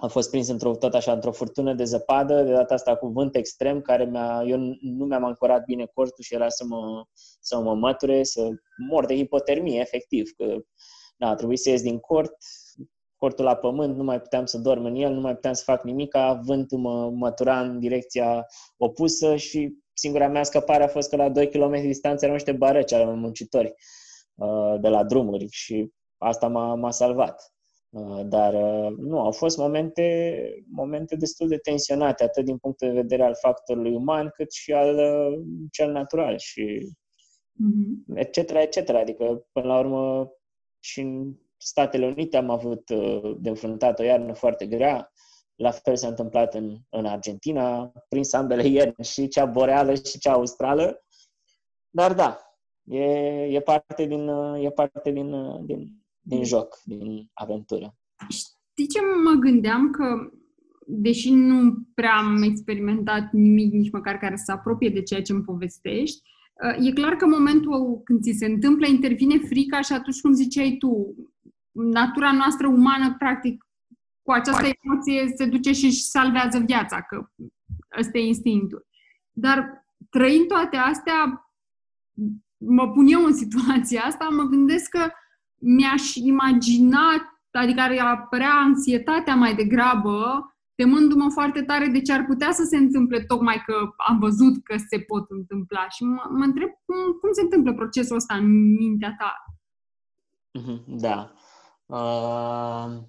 am 0.01 0.09
fost 0.09 0.29
prins 0.29 0.47
într-o, 0.47 0.75
tot 0.75 0.93
așa, 0.93 1.11
într-o 1.11 1.31
furtună 1.31 1.73
de 1.73 1.83
zăpadă, 1.83 2.43
de 2.43 2.51
data 2.51 2.73
asta 2.73 2.95
cu 2.95 3.07
vânt 3.07 3.35
extrem, 3.35 3.81
care 3.81 4.05
mi-a, 4.05 4.43
eu 4.45 4.57
nu 4.81 5.05
mi-am 5.05 5.23
ancorat 5.23 5.63
bine 5.63 5.85
cortul 5.93 6.23
și 6.23 6.33
era 6.33 6.49
să 6.49 6.65
mă, 6.65 7.05
să 7.39 7.59
mă 7.59 7.75
măture, 7.75 8.23
să 8.23 8.49
mor 8.89 9.05
de 9.05 9.15
hipotermie, 9.15 9.79
efectiv. 9.79 10.29
Că, 10.37 10.55
da, 11.17 11.27
a 11.27 11.35
trebuit 11.35 11.59
să 11.59 11.69
ies 11.69 11.81
din 11.81 11.99
cort, 11.99 12.33
cortul 13.15 13.45
la 13.45 13.55
pământ, 13.55 13.95
nu 13.95 14.03
mai 14.03 14.21
puteam 14.21 14.45
să 14.45 14.57
dorm 14.57 14.85
în 14.85 14.95
el, 14.95 15.13
nu 15.13 15.21
mai 15.21 15.33
puteam 15.33 15.53
să 15.53 15.63
fac 15.63 15.83
nimic, 15.83 16.15
vântul 16.41 16.77
mă 16.77 17.09
mătura 17.09 17.59
în 17.59 17.79
direcția 17.79 18.45
opusă 18.77 19.35
și 19.35 19.77
singura 19.93 20.27
mea 20.27 20.43
scăpare 20.43 20.83
a 20.83 20.87
fost 20.87 21.09
că 21.09 21.15
la 21.15 21.29
2 21.29 21.49
km 21.49 21.71
distanță 21.71 22.23
erau 22.23 22.35
niște 22.35 22.51
barăci 22.51 22.93
ale 22.93 23.13
muncitori 23.13 23.73
uh, 24.35 24.79
de 24.79 24.87
la 24.87 25.03
drumuri 25.03 25.47
și 25.49 25.91
asta 26.17 26.47
m-a, 26.47 26.75
m-a 26.75 26.91
salvat. 26.91 27.50
Uh, 27.91 28.21
dar 28.25 28.53
uh, 28.53 28.97
nu, 28.97 29.19
au 29.19 29.31
fost 29.31 29.57
momente, 29.57 30.63
momente 30.69 31.15
destul 31.15 31.47
de 31.47 31.57
tensionate, 31.57 32.23
atât 32.23 32.45
din 32.45 32.57
punct 32.57 32.77
de 32.79 32.89
vedere 32.89 33.23
al 33.23 33.35
factorului 33.35 33.95
uman, 33.95 34.31
cât 34.35 34.51
și 34.51 34.73
al 34.73 34.99
cel 35.71 35.91
natural 35.91 36.37
și 36.37 36.93
mm-hmm. 37.53 38.15
etc., 38.15 38.37
etc. 38.37 38.89
Adică, 38.89 39.47
până 39.51 39.65
la 39.65 39.79
urmă, 39.79 40.31
și 40.79 40.99
în 40.99 41.33
Statele 41.57 42.05
Unite 42.05 42.37
am 42.37 42.49
avut 42.49 42.89
de 43.37 43.49
înfruntat 43.49 43.99
o 43.99 44.03
iarnă 44.03 44.33
foarte 44.33 44.65
grea, 44.65 45.11
la 45.55 45.71
fel 45.71 45.95
s-a 45.95 46.07
întâmplat 46.07 46.53
în, 46.53 46.77
în 46.89 47.05
Argentina, 47.05 47.91
prins 48.09 48.33
ambele 48.33 48.67
ierni, 48.67 49.03
și 49.03 49.27
cea 49.27 49.45
boreală 49.45 49.93
și 49.93 50.19
cea 50.19 50.31
australă. 50.31 51.03
Dar 51.89 52.13
da, 52.13 52.39
e, 52.83 53.03
e 53.43 53.59
parte 53.59 54.05
din, 54.05 54.27
e 54.61 54.69
parte 54.69 55.11
din, 55.11 55.35
din, 55.65 56.00
din 56.21 56.43
joc, 56.43 56.79
din 56.83 57.29
aventură. 57.33 57.95
Știi 58.29 58.87
ce 58.87 58.99
mă 59.23 59.31
gândeam? 59.31 59.91
Că, 59.91 60.31
deși 60.85 61.33
nu 61.33 61.73
prea 61.93 62.15
am 62.15 62.41
experimentat 62.41 63.31
nimic, 63.31 63.73
nici 63.73 63.91
măcar 63.91 64.17
care 64.17 64.35
să 64.35 64.51
apropie 64.51 64.89
de 64.89 65.01
ceea 65.01 65.21
ce 65.21 65.31
îmi 65.31 65.43
povestești, 65.43 66.21
e 66.79 66.91
clar 66.91 67.15
că 67.15 67.25
în 67.25 67.31
momentul 67.31 68.01
când 68.03 68.21
ți 68.21 68.35
se 68.37 68.45
întâmplă, 68.45 68.87
intervine 68.87 69.37
frica 69.37 69.81
și 69.81 69.93
atunci, 69.93 70.21
cum 70.21 70.33
ziceai 70.33 70.75
tu, 70.79 71.15
natura 71.71 72.31
noastră 72.31 72.67
umană, 72.67 73.15
practic, 73.17 73.65
cu 74.21 74.31
această 74.31 74.69
emoție 74.83 75.33
se 75.35 75.45
duce 75.45 75.71
și 75.71 75.85
își 75.85 76.03
salvează 76.03 76.59
viața, 76.59 77.01
că 77.01 77.29
ăsta 77.99 78.17
e 78.17 78.27
instinctul. 78.27 78.87
Dar 79.31 79.85
trăind 80.09 80.47
toate 80.47 80.77
astea, 80.77 81.49
mă 82.57 82.91
pun 82.91 83.07
eu 83.07 83.23
în 83.23 83.33
situația 83.33 84.01
asta, 84.01 84.27
mă 84.31 84.43
gândesc 84.43 84.89
că 84.89 85.09
mi-aș 85.61 86.15
imagina, 86.15 86.99
adică 87.51 87.81
ar 87.81 87.91
apărea 87.99 88.53
anxietatea 88.53 89.35
mai 89.35 89.55
degrabă, 89.55 90.45
temându-mă 90.75 91.29
foarte 91.29 91.61
tare 91.61 91.87
de 91.87 92.01
ce 92.01 92.13
ar 92.13 92.25
putea 92.25 92.51
să 92.51 92.63
se 92.63 92.77
întâmple, 92.77 93.23
tocmai 93.23 93.61
că 93.65 93.73
am 93.97 94.19
văzut 94.19 94.63
că 94.63 94.75
se 94.89 94.99
pot 94.99 95.25
întâmpla. 95.29 95.87
Și 95.89 96.03
mă, 96.03 96.27
mă 96.29 96.43
întreb 96.43 96.69
cum, 96.85 96.95
cum 97.21 97.31
se 97.31 97.41
întâmplă 97.41 97.73
procesul 97.73 98.15
ăsta 98.15 98.35
în 98.35 98.73
mintea 98.73 99.15
ta. 99.17 99.33
Mhm, 100.51 100.83
da. 100.87 101.33
Uh, 101.85 103.01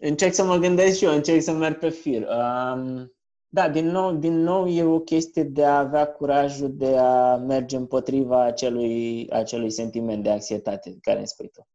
încerc 0.00 0.34
să 0.34 0.44
mă 0.44 0.56
gândesc 0.56 0.96
și 0.96 1.04
eu, 1.04 1.14
încerc 1.14 1.42
să 1.42 1.52
merg 1.52 1.78
pe 1.78 1.88
fir. 1.88 2.22
Um, 2.22 3.12
da, 3.54 3.68
din 3.68 3.86
nou, 3.86 4.12
din 4.14 4.42
nou 4.42 4.66
e 4.66 4.82
o 4.82 4.98
chestie 4.98 5.42
de 5.42 5.64
a 5.64 5.78
avea 5.78 6.06
curajul 6.06 6.76
de 6.76 6.96
a 6.96 7.36
merge 7.36 7.76
împotriva 7.76 8.44
acelui, 8.44 9.30
acelui 9.30 9.70
sentiment 9.70 10.22
de 10.22 10.30
anxietate 10.30 10.98
care 11.00 11.18
îmi 11.18 11.26
spui 11.26 11.48
tu. 11.48 11.68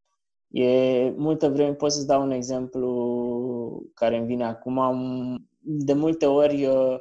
E 0.47 1.09
multă 1.09 1.49
vreme, 1.49 1.73
pot 1.73 1.91
să-ți 1.91 2.07
dau 2.07 2.21
un 2.21 2.31
exemplu 2.31 3.89
care 3.93 4.17
îmi 4.17 4.25
vine 4.25 4.45
acum. 4.45 4.79
De 5.59 5.93
multe 5.93 6.25
ori 6.25 6.65
uh, 6.65 6.95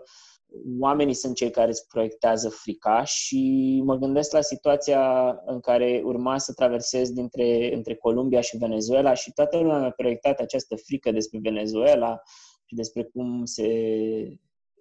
oamenii 0.80 1.14
sunt 1.14 1.34
cei 1.34 1.50
care 1.50 1.68
îți 1.68 1.86
proiectează 1.86 2.48
frica 2.48 3.04
și 3.04 3.82
mă 3.84 3.96
gândesc 3.96 4.32
la 4.32 4.40
situația 4.40 5.34
în 5.46 5.60
care 5.60 6.02
urma 6.04 6.38
să 6.38 6.52
traversez 6.52 7.10
dintre, 7.10 7.74
între 7.74 7.94
Columbia 7.94 8.40
și 8.40 8.56
Venezuela 8.56 9.14
și 9.14 9.32
toată 9.32 9.58
lumea 9.58 9.78
mi-a 9.78 9.90
proiectat 9.90 10.38
această 10.40 10.76
frică 10.76 11.10
despre 11.10 11.38
Venezuela 11.42 12.22
și 12.64 12.74
despre 12.74 13.02
cum 13.02 13.44
se, 13.44 13.68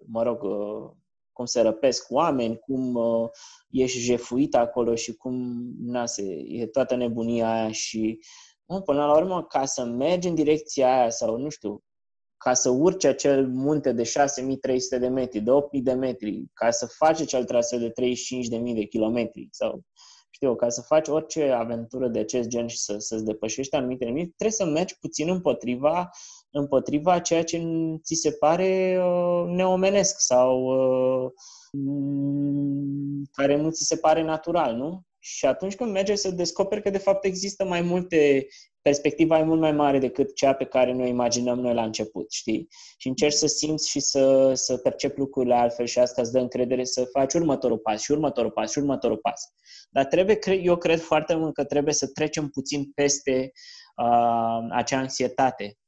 mă 0.06 0.22
rog, 0.22 0.42
uh, 0.42 0.90
cum 1.32 1.44
se 1.44 1.60
răpesc 1.60 2.06
oameni, 2.10 2.58
cum 2.58 2.94
uh, 2.94 3.28
ești 3.70 3.98
jefuit 3.98 4.54
acolo 4.54 4.94
și 4.94 5.14
cum, 5.14 5.64
na, 5.78 6.06
se, 6.06 6.22
e 6.46 6.66
toată 6.66 6.96
nebunia 6.96 7.52
aia 7.52 7.72
și 7.72 8.20
până 8.84 9.06
la 9.06 9.16
urmă, 9.16 9.44
ca 9.44 9.64
să 9.64 9.84
mergi 9.84 10.28
în 10.28 10.34
direcția 10.34 10.98
aia 10.98 11.10
sau, 11.10 11.36
nu 11.36 11.48
știu, 11.48 11.82
ca 12.36 12.54
să 12.54 12.70
urci 12.70 13.04
acel 13.04 13.48
munte 13.48 13.92
de 13.92 14.02
6300 14.02 14.98
de 14.98 15.08
metri, 15.08 15.40
de 15.40 15.50
8000 15.50 15.82
de 15.82 15.92
metri, 15.92 16.44
ca 16.52 16.70
să 16.70 16.86
faci 16.86 17.20
acel 17.20 17.44
traseu 17.44 17.78
de 17.78 17.92
35.000 17.92 18.74
de 18.74 18.84
kilometri 18.84 19.48
sau 19.50 19.82
știu, 20.30 20.56
ca 20.56 20.68
să 20.68 20.82
faci 20.82 21.08
orice 21.08 21.50
aventură 21.50 22.08
de 22.08 22.18
acest 22.18 22.48
gen 22.48 22.66
și 22.66 22.78
să, 22.78 22.94
să-ți 22.98 23.24
depășești 23.24 23.74
anumite 23.74 24.04
limite, 24.04 24.32
trebuie 24.36 24.56
să 24.56 24.64
mergi 24.64 24.98
puțin 24.98 25.28
împotriva, 25.28 26.10
împotriva 26.50 27.18
ceea 27.18 27.44
ce 27.44 27.62
ți 28.02 28.14
se 28.14 28.32
pare 28.32 28.98
uh, 29.02 29.44
neomenesc 29.46 30.20
sau 30.20 30.62
uh, 30.62 31.30
care 33.32 33.56
nu 33.56 33.70
ți 33.70 33.84
se 33.84 33.96
pare 33.96 34.22
natural, 34.22 34.74
nu? 34.74 35.02
Și 35.18 35.46
atunci 35.46 35.74
când 35.74 35.92
mergi 35.92 36.16
să 36.16 36.30
descoperi 36.30 36.82
că 36.82 36.90
de 36.90 36.98
fapt 36.98 37.24
există 37.24 37.64
mai 37.64 37.80
multe, 37.80 38.46
perspectiva 38.82 39.38
e 39.38 39.42
mult 39.42 39.60
mai 39.60 39.72
mare 39.72 39.98
decât 39.98 40.34
cea 40.34 40.52
pe 40.52 40.64
care 40.64 40.92
noi 40.92 41.08
imaginăm 41.08 41.60
noi 41.60 41.74
la 41.74 41.84
început, 41.84 42.30
știi? 42.30 42.68
Și 42.96 43.08
încerci 43.08 43.34
să 43.34 43.46
simți 43.46 43.88
și 43.88 44.00
să, 44.00 44.52
să 44.54 44.76
percepi 44.76 45.18
lucrurile 45.18 45.54
altfel 45.54 45.86
și 45.86 45.98
asta 45.98 46.22
îți 46.22 46.32
dă 46.32 46.38
încredere 46.38 46.84
să 46.84 47.04
faci 47.12 47.34
următorul 47.34 47.78
pas 47.78 48.00
și 48.00 48.10
următorul 48.10 48.50
pas 48.50 48.70
și 48.70 48.78
următorul 48.78 49.16
pas. 49.16 49.42
Dar 49.90 50.04
trebuie, 50.04 50.38
eu 50.62 50.76
cred 50.76 51.00
foarte 51.00 51.34
mult 51.34 51.54
că 51.54 51.64
trebuie 51.64 51.94
să 51.94 52.06
trecem 52.06 52.48
puțin 52.48 52.90
peste 52.94 53.52
uh, 53.96 54.66
acea 54.70 54.98
anxietate. 54.98 55.78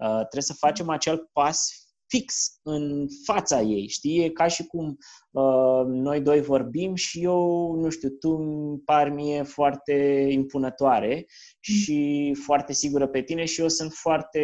Uh, 0.00 0.08
trebuie 0.08 0.42
să 0.42 0.54
facem 0.58 0.88
acel 0.88 1.28
pas 1.32 1.86
fix 2.08 2.58
în 2.62 3.06
fața 3.24 3.60
ei, 3.60 3.88
știi? 3.88 4.24
E 4.24 4.30
ca 4.30 4.46
și 4.46 4.66
cum 4.66 4.96
uh, 5.30 5.82
noi 5.86 6.20
doi 6.20 6.40
vorbim 6.40 6.94
și 6.94 7.22
eu, 7.22 7.72
nu 7.74 7.88
știu, 7.88 8.08
tu 8.08 8.30
îmi 8.30 8.78
par 8.78 9.08
mie 9.08 9.42
foarte 9.42 10.26
impunătoare 10.30 11.14
mm. 11.14 11.24
și 11.60 12.34
foarte 12.44 12.72
sigură 12.72 13.06
pe 13.06 13.22
tine 13.22 13.44
și 13.44 13.60
eu 13.60 13.68
sunt 13.68 13.92
foarte 13.92 14.40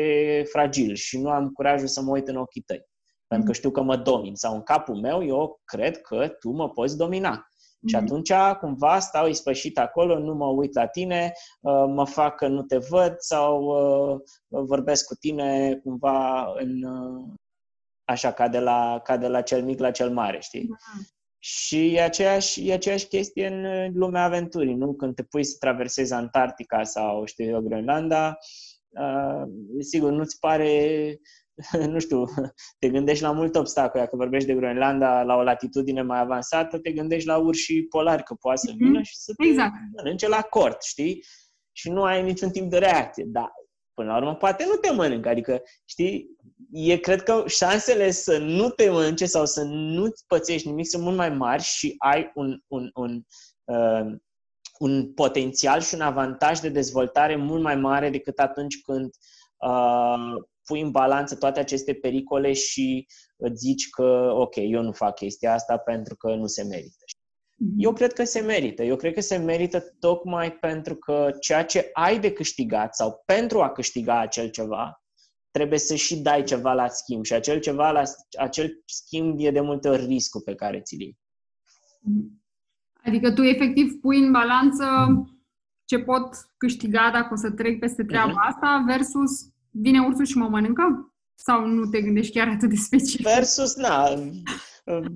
fragil 0.51 0.95
și 0.95 1.19
nu 1.19 1.31
am 1.31 1.49
curajul 1.49 1.88
să 1.88 2.03
mă 2.03 2.11
uit 2.11 2.29
în 2.29 2.37
ochii 2.37 2.62
tăi. 2.62 2.85
Pentru 3.27 3.47
că 3.47 3.53
mm. 3.53 3.59
știu 3.59 3.71
că 3.71 3.83
mă 3.83 3.97
domin. 3.97 4.35
Sau 4.35 4.55
în 4.55 4.62
capul 4.62 5.01
meu, 5.01 5.25
eu 5.27 5.61
cred 5.65 6.01
că 6.01 6.29
tu 6.29 6.51
mă 6.51 6.71
poți 6.71 6.97
domina. 6.97 7.47
Și 7.87 7.95
mm. 7.95 8.03
atunci, 8.03 8.33
cumva, 8.61 8.99
stau 8.99 9.27
ispășit 9.27 9.79
acolo, 9.79 10.18
nu 10.18 10.35
mă 10.35 10.47
uit 10.47 10.75
la 10.75 10.87
tine, 10.87 11.33
uh, 11.61 11.85
mă 11.88 12.07
fac 12.07 12.37
că 12.37 12.49
nu 12.49 12.62
te 12.62 12.77
văd 12.77 13.14
sau 13.18 13.62
uh, 13.62 14.21
vorbesc 14.49 15.07
cu 15.07 15.14
tine 15.14 15.81
cumva 15.85 16.53
în, 16.57 16.83
uh, 16.83 17.29
așa 18.05 18.33
ca 18.33 18.49
de, 18.49 18.59
la, 18.59 19.01
ca 19.05 19.16
de 19.16 19.27
la 19.27 19.42
cel 19.42 19.64
mic 19.64 19.79
la 19.79 19.90
cel 19.90 20.11
mare, 20.11 20.40
știi? 20.40 20.66
Da. 20.66 20.77
Și 21.38 21.95
e 21.95 22.03
aceeași, 22.03 22.68
e 22.68 22.73
aceeași 22.73 23.07
chestie 23.07 23.47
în 23.47 23.92
lumea 23.95 24.25
aventurii, 24.25 24.75
nu? 24.75 24.95
Când 24.95 25.14
te 25.14 25.23
pui 25.23 25.45
să 25.45 25.57
traversezi 25.59 26.12
Antarctica 26.12 26.83
sau, 26.83 27.25
știu 27.25 27.45
eu, 27.45 27.61
Groenlanda, 27.61 28.38
uh, 28.88 29.42
sigur, 29.81 30.11
nu-ți 30.11 30.38
pare, 30.38 31.16
nu 31.93 31.99
știu, 31.99 32.25
te 32.79 32.88
gândești 32.88 33.23
la 33.23 33.33
multe 33.33 33.59
obstacole. 33.59 34.03
Dacă 34.03 34.17
vorbești 34.17 34.49
de 34.49 34.55
Groenlanda 34.55 35.23
la 35.23 35.35
o 35.35 35.43
latitudine 35.43 36.03
mai 36.03 36.21
avansată, 36.21 36.79
te 36.79 36.93
gândești 36.93 37.27
la 37.27 37.37
urși 37.37 37.83
polari, 37.83 38.23
că 38.23 38.35
poate 38.35 38.59
să 38.59 38.71
mhm. 38.75 38.85
vină 38.85 39.03
și 39.03 39.17
să 39.17 39.33
te 39.37 39.47
exact. 39.47 39.73
mănânce 39.97 40.29
la 40.29 40.41
cort, 40.41 40.83
știi? 40.83 41.25
Și 41.73 41.91
nu 41.91 42.03
ai 42.03 42.23
niciun 42.23 42.51
timp 42.51 42.71
de 42.71 42.79
reacție. 42.79 43.25
Da, 43.27 43.53
până 43.95 44.11
la 44.11 44.17
urmă, 44.17 44.35
poate 44.35 44.65
nu 44.69 44.75
te 44.75 44.93
mănâncă. 44.93 45.29
Adică, 45.29 45.62
știi, 45.85 46.27
e, 46.71 46.97
cred 46.97 47.23
că 47.23 47.45
șansele 47.47 48.11
să 48.11 48.38
nu 48.38 48.69
te 48.69 48.91
mănânce 48.91 49.27
sau 49.27 49.47
să 49.47 49.62
nu-ți 49.65 50.27
pățești 50.27 50.69
nimic 50.69 50.87
sunt 50.87 51.03
mult 51.03 51.17
mai 51.17 51.31
mari 51.31 51.62
și 51.62 51.95
ai 51.99 52.31
un, 52.35 52.61
un, 52.67 52.91
un 52.95 53.23
uh, 53.65 54.17
un 54.83 55.12
potențial 55.12 55.81
și 55.81 55.95
un 55.95 56.01
avantaj 56.01 56.59
de 56.59 56.69
dezvoltare 56.69 57.37
mult 57.37 57.62
mai 57.62 57.77
mare 57.77 58.11
decât 58.11 58.38
atunci 58.38 58.81
când 58.81 59.11
uh, 59.57 60.43
pui 60.73 60.81
în 60.81 60.91
balanță 60.91 61.37
toate 61.37 61.61
aceste 61.61 61.95
pericole 61.95 62.53
și 62.53 63.07
îți 63.37 63.57
zici 63.57 63.91
că, 63.91 64.33
ok, 64.35 64.57
eu 64.57 64.83
nu 64.83 64.93
fac 64.93 65.15
chestia 65.15 65.53
asta 65.53 65.77
pentru 65.77 66.17
că 66.17 66.35
nu 66.35 66.47
se 66.47 66.63
merită. 66.63 67.05
Mhm. 67.57 67.75
Eu 67.77 67.93
cred 67.93 68.13
că 68.13 68.25
se 68.25 68.41
merită. 68.41 68.83
Eu 68.83 68.97
cred 68.97 69.15
că 69.15 69.21
se 69.21 69.37
merită 69.37 69.81
tocmai 69.99 70.53
pentru 70.53 70.95
că 70.95 71.31
ceea 71.41 71.65
ce 71.65 71.91
ai 71.93 72.21
de 72.21 72.33
câștigat 72.33 72.95
sau 72.95 73.23
pentru 73.27 73.61
a 73.61 73.71
câștiga 73.71 74.21
acel 74.21 74.49
ceva, 74.49 75.03
trebuie 75.51 75.79
să 75.79 75.95
și 75.95 76.17
dai 76.17 76.45
ceva 76.45 76.73
la 76.73 76.89
schimb. 76.89 77.25
Și 77.25 77.33
acel 77.33 77.61
ceva 77.61 77.91
la 77.91 78.03
acel 78.39 78.83
schimb 78.87 79.37
e 79.39 79.51
de 79.51 79.61
multe 79.61 79.89
ori 79.89 80.07
riscul 80.07 80.41
pe 80.41 80.55
care 80.55 80.81
ți-l 80.81 81.01
iei. 81.01 81.19
Mhm. 82.01 82.43
Adică 83.05 83.33
tu 83.33 83.43
efectiv 83.43 84.01
pui 84.01 84.19
în 84.19 84.33
balanță 84.33 84.85
ce 85.85 85.99
pot 85.99 86.29
câștiga 86.57 87.11
dacă 87.13 87.29
o 87.33 87.37
să 87.37 87.51
trec 87.51 87.79
peste 87.79 88.05
treaba 88.05 88.33
uh-huh. 88.33 88.49
asta 88.49 88.85
versus 88.87 89.53
vine 89.73 90.01
ursul 90.01 90.25
și 90.25 90.37
mă 90.37 90.49
mănâncă? 90.49 91.13
Sau 91.35 91.67
nu 91.67 91.85
te 91.85 92.01
gândești 92.01 92.33
chiar 92.33 92.49
atât 92.49 92.69
de 92.69 92.77
specific? 92.77 93.27
Versus, 93.27 93.75
na, 93.75 94.09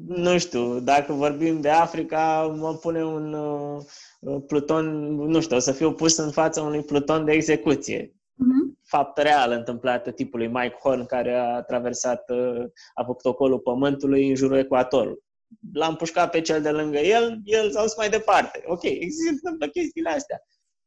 nu 0.06 0.38
știu, 0.38 0.80
dacă 0.80 1.12
vorbim 1.12 1.60
de 1.60 1.68
Africa, 1.68 2.54
mă 2.58 2.74
pune 2.74 3.04
un 3.04 3.32
uh, 3.32 4.42
pluton, 4.46 5.14
nu 5.14 5.40
știu, 5.40 5.56
o 5.56 5.58
să 5.58 5.72
fiu 5.72 5.92
pus 5.92 6.16
în 6.16 6.30
fața 6.30 6.62
unui 6.62 6.82
pluton 6.82 7.24
de 7.24 7.32
execuție. 7.32 8.06
Uh-huh. 8.06 8.78
Fapt 8.82 9.18
real 9.18 9.50
întâmplată 9.50 10.10
tipului 10.10 10.46
Mike 10.46 10.76
Horn 10.82 11.06
care 11.06 11.34
a 11.34 11.62
traversat, 11.62 12.30
uh, 12.30 12.64
a 12.94 13.04
făcut 13.04 13.24
ocolul 13.24 13.58
Pământului 13.58 14.28
în 14.28 14.34
jurul 14.34 14.56
ecuatorului 14.56 15.24
l-am 15.72 15.96
pușcat 15.96 16.30
pe 16.30 16.40
cel 16.40 16.62
de 16.62 16.70
lângă 16.70 16.98
el, 16.98 17.40
el 17.44 17.70
s-a 17.70 17.82
dus 17.82 17.96
mai 17.96 18.08
departe. 18.08 18.62
Ok, 18.66 18.82
există 18.82 19.56
chestiile 19.72 20.10
astea. 20.10 20.42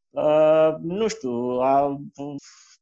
Uh, 0.10 0.76
nu 0.82 1.08
știu, 1.08 1.32
uh, 1.32 1.96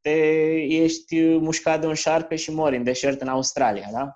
te 0.07 0.55
ești 0.83 1.19
mușcat 1.19 1.79
de 1.79 1.87
un 1.87 1.93
șarpe 1.93 2.35
și 2.35 2.51
mori 2.51 2.75
în 2.77 2.83
deșert 2.83 3.21
în 3.21 3.27
Australia, 3.27 3.89
da? 3.91 4.11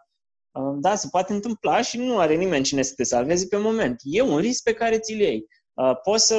Uh, 0.51 0.77
da, 0.79 0.95
se 0.95 1.07
poate 1.11 1.33
întâmpla 1.33 1.81
și 1.81 1.97
nu 1.97 2.19
are 2.19 2.35
nimeni 2.35 2.63
cine 2.63 2.81
să 2.81 2.93
te 2.95 3.03
salveze 3.03 3.47
pe 3.47 3.57
moment. 3.57 3.99
E 4.03 4.21
un 4.21 4.37
risc 4.37 4.63
pe 4.63 4.73
care 4.73 4.99
ți-l 4.99 5.19
iei. 5.19 5.45
Uh, 5.73 5.91
poți 6.03 6.25
să 6.25 6.35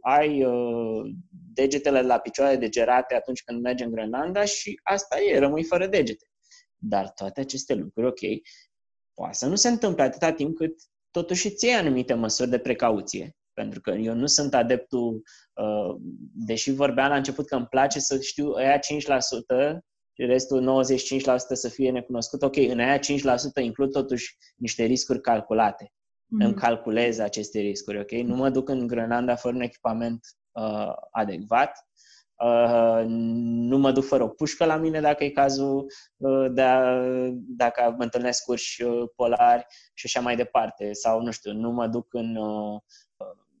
ai 0.00 0.44
uh, 0.44 1.14
degetele 1.54 2.02
la 2.02 2.18
picioare 2.18 2.56
degerate 2.56 3.14
atunci 3.14 3.42
când 3.42 3.62
mergi 3.62 3.84
în 3.84 3.90
Grenlanda 3.90 4.44
și 4.44 4.80
asta 4.82 5.20
e, 5.20 5.38
rămâi 5.38 5.64
fără 5.64 5.86
degete. 5.86 6.26
Dar 6.76 7.10
toate 7.10 7.40
aceste 7.40 7.74
lucruri, 7.74 8.06
ok, 8.06 8.20
Poate 9.18 9.34
să 9.34 9.46
nu 9.46 9.54
se 9.54 9.68
întâmple 9.68 10.02
atâta 10.02 10.32
timp 10.32 10.56
cât 10.56 10.80
totuși 11.10 11.46
îți 11.46 11.64
iei 11.64 11.74
anumite 11.74 12.14
măsuri 12.14 12.50
de 12.50 12.58
precauție. 12.58 13.36
Pentru 13.58 13.80
că 13.80 13.90
eu 13.90 14.14
nu 14.14 14.26
sunt 14.26 14.54
adeptul, 14.54 15.22
uh, 15.52 15.96
deși 16.32 16.72
vorbeam 16.72 17.08
la 17.08 17.16
început 17.16 17.46
că 17.46 17.56
îmi 17.56 17.66
place 17.66 17.98
să 17.98 18.20
știu 18.20 18.52
aia 18.52 18.78
5% 18.78 19.78
și 20.12 20.24
restul 20.24 20.60
95% 20.60 21.54
să 21.54 21.68
fie 21.68 21.90
necunoscut. 21.90 22.42
Ok, 22.42 22.56
în 22.56 22.80
aia 22.80 22.98
5% 22.98 23.60
includ 23.60 23.92
totuși 23.92 24.36
niște 24.56 24.84
riscuri 24.84 25.20
calculate. 25.20 25.84
Mm-hmm. 25.84 26.44
Îmi 26.44 26.54
calculez 26.54 27.18
aceste 27.18 27.60
riscuri, 27.60 27.98
ok? 27.98 28.10
Nu 28.10 28.36
mă 28.36 28.50
duc 28.50 28.68
în 28.68 28.86
Grenlanda 28.86 29.34
fără 29.34 29.54
un 29.54 29.60
echipament 29.60 30.20
uh, 30.52 30.92
adecvat 31.10 31.72
Uh, 32.44 33.04
nu 33.06 33.78
mă 33.78 33.92
duc 33.92 34.04
fără 34.04 34.24
o 34.24 34.28
pușcă 34.28 34.64
la 34.64 34.76
mine 34.76 35.00
dacă 35.00 35.24
e 35.24 35.30
cazul, 35.30 35.86
uh, 36.16 36.46
de 36.50 36.62
a, 36.62 37.02
dacă 37.32 37.94
mă 37.96 38.02
întâlnesc 38.02 38.48
urși 38.48 38.82
uh, 38.82 39.08
polari 39.16 39.66
și 39.94 40.06
așa 40.06 40.20
mai 40.20 40.36
departe. 40.36 40.92
Sau, 40.92 41.20
nu 41.20 41.30
știu, 41.30 41.52
nu 41.52 41.70
mă 41.70 41.86
duc 41.86 42.14
în, 42.14 42.36
uh, 42.36 42.80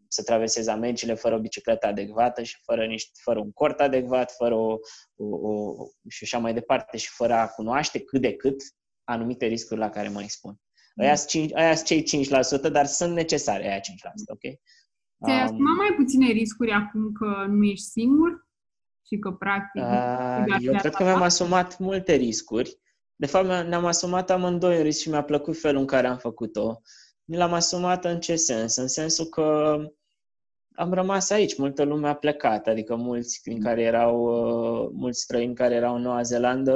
să 0.08 0.22
traversez 0.22 0.66
Americile 0.66 1.14
fără 1.14 1.34
o 1.34 1.40
bicicletă 1.40 1.86
adecvată 1.86 2.42
și 2.42 2.56
fără, 2.62 2.86
niște, 2.86 3.10
fără 3.22 3.40
un 3.40 3.52
cort 3.52 3.80
adecvat, 3.80 4.32
fără 4.32 4.54
o, 4.54 4.76
o, 5.16 5.48
o, 5.48 5.74
și 6.08 6.24
așa 6.24 6.38
mai 6.38 6.54
departe 6.54 6.96
și 6.96 7.08
fără 7.10 7.34
a 7.34 7.46
cunoaște 7.48 8.00
cât 8.00 8.20
de 8.20 8.34
cât 8.34 8.62
anumite 9.04 9.46
riscuri 9.46 9.80
la 9.80 9.90
care 9.90 10.08
mă 10.08 10.22
expun. 10.22 10.56
Aia 10.96 11.14
sunt 11.14 11.84
cei 11.84 12.04
5%, 12.68 12.70
dar 12.72 12.86
sunt 12.86 13.14
necesare 13.14 13.68
aia 13.68 13.78
5%, 13.78 13.82
ok? 14.26 14.40
Ți-ai 15.24 15.48
um, 15.50 15.62
mai 15.62 15.94
puține 15.96 16.30
riscuri 16.32 16.70
acum 16.70 17.12
că 17.12 17.46
nu 17.48 17.64
ești 17.64 17.84
singur? 17.84 18.48
și 19.08 19.18
că 19.18 19.30
practic... 19.30 19.82
Uh, 19.82 20.56
eu 20.60 20.74
cred 20.78 20.94
că 20.94 21.02
mi-am 21.02 21.22
asumat 21.22 21.78
multe 21.78 22.14
riscuri. 22.14 22.78
De 23.16 23.26
fapt, 23.26 23.46
ne-am 23.46 23.84
asumat 23.84 24.30
amândoi 24.30 24.76
un 24.76 24.82
risc 24.82 25.00
și 25.00 25.08
mi-a 25.08 25.22
plăcut 25.22 25.60
felul 25.60 25.80
în 25.80 25.86
care 25.86 26.06
am 26.06 26.18
făcut-o. 26.18 26.80
Mi 27.30 27.36
l-am 27.36 27.52
asumat 27.52 28.04
în 28.04 28.20
ce 28.20 28.36
sens? 28.36 28.76
În 28.76 28.88
sensul 28.88 29.24
că 29.24 29.76
am 30.74 30.92
rămas 30.92 31.30
aici, 31.30 31.56
multă 31.56 31.82
lume 31.82 32.08
a 32.08 32.14
plecat, 32.14 32.66
adică 32.66 32.96
mulți 32.96 33.40
din 33.42 33.62
care 33.62 33.82
erau, 33.82 34.22
uh, 34.22 34.90
mulți 34.92 35.20
străini 35.20 35.54
care 35.54 35.74
erau 35.74 35.94
în 35.94 36.02
Noua 36.02 36.22
Zeelandă 36.22 36.72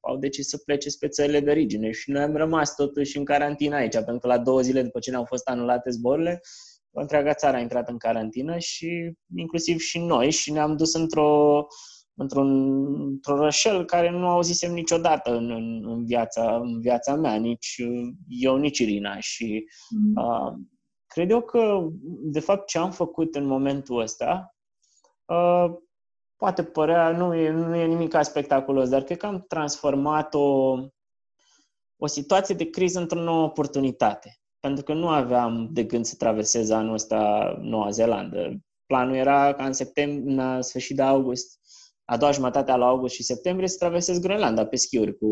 au 0.00 0.16
decis 0.16 0.48
să 0.48 0.56
plece 0.56 0.88
spre 0.88 1.08
țările 1.08 1.40
de 1.40 1.50
origine 1.50 1.90
și 1.90 2.10
noi 2.10 2.22
am 2.22 2.36
rămas 2.36 2.74
totuși 2.74 3.16
în 3.16 3.24
carantină 3.24 3.74
aici, 3.76 3.92
pentru 3.92 4.18
că 4.18 4.26
la 4.26 4.38
două 4.38 4.60
zile 4.60 4.82
după 4.82 4.98
ce 4.98 5.10
ne-au 5.10 5.24
fost 5.24 5.48
anulate 5.48 5.90
zborurile, 5.90 6.40
întreaga 6.90 7.34
țară 7.34 7.56
a 7.56 7.60
intrat 7.60 7.88
în 7.88 7.98
carantină 7.98 8.58
și 8.58 9.12
inclusiv 9.36 9.78
și 9.78 9.98
noi 9.98 10.30
și 10.30 10.52
ne-am 10.52 10.76
dus 10.76 10.94
într-o, 10.94 11.66
într-un, 12.14 12.50
într-un 13.00 13.36
rășel 13.36 13.84
care 13.84 14.10
nu 14.10 14.28
auzisem 14.28 14.72
niciodată 14.72 15.36
în, 15.36 15.50
în, 15.50 15.88
în, 15.88 16.04
viața, 16.04 16.56
în 16.56 16.80
viața 16.80 17.14
mea, 17.14 17.34
nici 17.34 17.82
eu, 18.28 18.56
nici 18.56 18.78
Irina. 18.78 19.18
Și 19.18 19.64
mm. 19.88 20.24
uh, 20.24 20.52
cred 21.06 21.30
eu 21.30 21.40
că, 21.40 21.86
de 22.22 22.40
fapt, 22.40 22.66
ce 22.66 22.78
am 22.78 22.90
făcut 22.90 23.34
în 23.34 23.44
momentul 23.44 24.00
ăsta 24.00 24.54
uh, 25.24 25.64
poate 26.36 26.64
părea, 26.64 27.10
nu 27.10 27.34
e, 27.34 27.50
nu 27.50 27.76
e 27.76 27.86
nimic 27.86 28.16
spectaculos, 28.20 28.88
dar 28.88 29.02
cred 29.02 29.16
că 29.16 29.26
am 29.26 29.44
transformat 29.48 30.34
o, 30.34 30.76
o 31.96 32.06
situație 32.06 32.54
de 32.54 32.70
criză 32.70 33.00
într-o 33.00 33.20
nouă 33.20 33.44
oportunitate 33.44 34.40
pentru 34.60 34.84
că 34.84 34.92
nu 34.92 35.08
aveam 35.08 35.68
de 35.72 35.84
gând 35.84 36.04
să 36.04 36.14
traversez 36.16 36.70
anul 36.70 36.94
ăsta 36.94 37.56
Noua 37.60 37.90
Zeelandă. 37.90 38.60
Planul 38.86 39.14
era 39.14 39.54
ca 39.54 39.64
în 39.64 39.72
septembrie, 39.72 40.34
în 40.34 40.62
sfârșit 40.62 40.96
de 40.96 41.02
august, 41.02 41.59
a 42.10 42.16
doua 42.16 42.30
jumătate 42.30 42.70
a 42.70 42.76
lui 42.76 42.86
august 42.86 43.14
și 43.14 43.22
septembrie 43.22 43.68
să 43.68 43.76
traversez 43.78 44.18
Groenlanda 44.18 44.66
pe 44.66 44.76
schiuri 44.76 45.18
cu, 45.18 45.26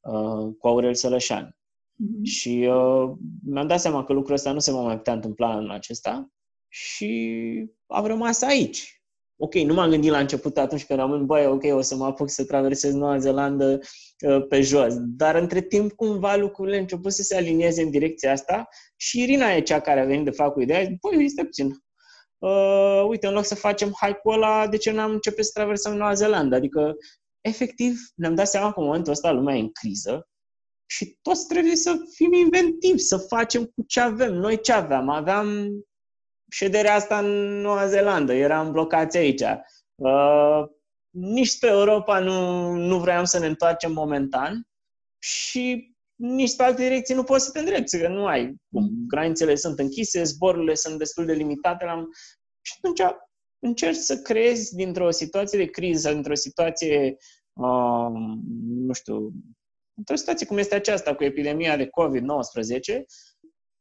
uh, 0.00 0.54
cu 0.58 0.68
Aurel 0.68 0.94
Sălășan. 0.94 1.46
Mm-hmm. 1.46 2.22
Și 2.22 2.68
uh, 2.70 3.10
mi-am 3.44 3.66
dat 3.66 3.80
seama 3.80 4.04
că 4.04 4.12
lucrul 4.12 4.34
ăsta 4.34 4.52
nu 4.52 4.58
se 4.58 4.72
va 4.72 4.80
mai 4.80 4.96
putea 4.96 5.12
întâmpla 5.12 5.58
în 5.58 5.70
acesta 5.70 6.28
și 6.68 7.70
am 7.86 8.06
rămas 8.06 8.42
aici 8.42 8.98
ok, 9.40 9.54
nu 9.54 9.74
m-am 9.74 9.90
gândit 9.90 10.10
la 10.10 10.18
început 10.18 10.58
atunci 10.58 10.84
când 10.84 10.98
am 10.98 11.26
băi, 11.26 11.46
ok, 11.46 11.62
o 11.64 11.80
să 11.80 11.96
mă 11.96 12.04
apuc 12.04 12.30
să 12.30 12.44
traversez 12.44 12.94
Noua 12.94 13.18
Zeelandă 13.18 13.80
uh, 14.26 14.46
pe 14.48 14.60
jos. 14.60 14.94
Dar 14.98 15.34
între 15.34 15.60
timp, 15.60 15.92
cumva, 15.92 16.36
lucrurile 16.36 16.74
au 16.74 16.82
început 16.82 17.12
să 17.12 17.22
se 17.22 17.36
alinieze 17.36 17.82
în 17.82 17.90
direcția 17.90 18.32
asta 18.32 18.68
și 18.96 19.22
Irina 19.22 19.52
e 19.52 19.60
cea 19.60 19.80
care 19.80 20.00
a 20.00 20.04
venit 20.04 20.24
de 20.24 20.30
fapt 20.30 20.52
cu 20.52 20.60
ideea. 20.60 20.88
Băi, 21.00 21.24
este 21.24 21.44
puțin. 21.44 21.70
Uh, 22.38 23.04
uite, 23.08 23.26
în 23.26 23.32
loc 23.32 23.44
să 23.44 23.54
facem 23.54 23.92
hike-ul 24.00 24.34
ăla, 24.34 24.66
de 24.66 24.76
ce 24.76 24.90
n-am 24.90 25.10
început 25.10 25.44
să 25.44 25.50
traversăm 25.54 25.96
Noua 25.96 26.14
Zeelandă? 26.14 26.54
Adică, 26.54 26.96
efectiv, 27.40 27.98
ne-am 28.14 28.34
dat 28.34 28.48
seama 28.48 28.72
că 28.72 28.80
în 28.80 28.86
momentul 28.86 29.12
ăsta 29.12 29.30
lumea 29.30 29.56
e 29.56 29.60
în 29.60 29.72
criză 29.72 30.28
și 30.90 31.18
toți 31.22 31.46
trebuie 31.46 31.76
să 31.76 31.96
fim 32.14 32.32
inventivi, 32.32 32.98
să 32.98 33.16
facem 33.16 33.64
cu 33.64 33.82
ce 33.86 34.00
avem. 34.00 34.34
Noi 34.34 34.60
ce 34.60 34.72
aveam? 34.72 35.08
Aveam 35.08 35.70
șederea 36.50 36.94
asta 36.94 37.18
în 37.18 37.60
Noua 37.60 37.86
Zeelandă, 37.86 38.32
eram 38.32 38.72
blocați 38.72 39.16
aici. 39.16 39.42
Uh, 39.94 40.64
nici 41.10 41.48
spre 41.48 41.68
Europa 41.68 42.18
nu, 42.18 42.70
nu 42.72 42.98
vreau 42.98 43.24
să 43.24 43.38
ne 43.38 43.46
întoarcem 43.46 43.92
momentan 43.92 44.66
și 45.18 45.87
nici 46.18 46.56
pe 46.56 46.62
alte 46.62 46.82
direcții 46.82 47.14
nu 47.14 47.22
poți 47.22 47.44
să 47.44 47.50
te 47.50 47.58
îndrepți, 47.58 47.98
că 47.98 48.08
nu 48.08 48.26
ai 48.26 48.54
cum. 48.72 48.88
Granițele 49.08 49.54
sunt 49.54 49.78
închise, 49.78 50.22
zborurile 50.22 50.74
sunt 50.74 50.98
destul 50.98 51.24
de 51.24 51.32
limitate. 51.32 51.84
La... 51.84 52.04
Și 52.60 52.74
atunci 52.76 53.16
încerci 53.58 53.96
să 53.96 54.18
creezi 54.18 54.74
dintr-o 54.74 55.10
situație 55.10 55.58
de 55.58 55.70
criză, 55.70 56.12
dintr-o 56.12 56.34
situație, 56.34 57.16
uh, 57.52 58.08
nu 58.68 58.92
știu, 58.92 59.32
într-o 59.94 60.16
situație 60.16 60.46
cum 60.46 60.58
este 60.58 60.74
aceasta 60.74 61.14
cu 61.14 61.24
epidemia 61.24 61.76
de 61.76 61.86
COVID-19, 61.86 63.04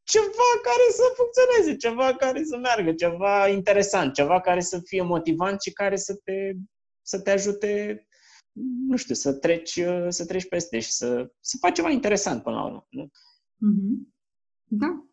ceva 0.04 0.50
care 0.62 0.86
să 0.91 1.13
funcționeze, 1.15 1.78
ceva 1.78 2.15
care 2.15 2.43
să 2.43 2.58
meargă, 2.58 2.93
ceva 2.93 3.47
interesant, 3.47 4.13
ceva 4.13 4.41
care 4.41 4.60
să 4.60 4.80
fie 4.84 5.02
motivant 5.02 5.62
și 5.62 5.72
care 5.72 5.95
să 5.95 6.16
te, 6.24 6.51
să 7.01 7.22
te 7.22 7.32
ajute, 7.32 8.07
nu 8.88 8.95
știu, 8.95 9.16
să 9.16 9.34
treci, 9.34 9.80
să 10.08 10.26
treci 10.26 10.47
peste 10.47 10.80
și 10.80 10.91
să, 10.91 11.32
să 11.39 11.58
faci 11.60 11.76
ceva 11.76 11.89
interesant 11.89 12.43
până 12.43 12.55
la 12.55 12.66
urmă. 12.66 12.88
Nu? 12.89 13.05
Mm-hmm. 13.05 14.16
Da. 14.64 15.05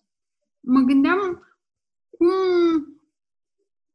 Mă 0.60 0.80
gândeam 0.80 1.18
cum... 2.10 2.28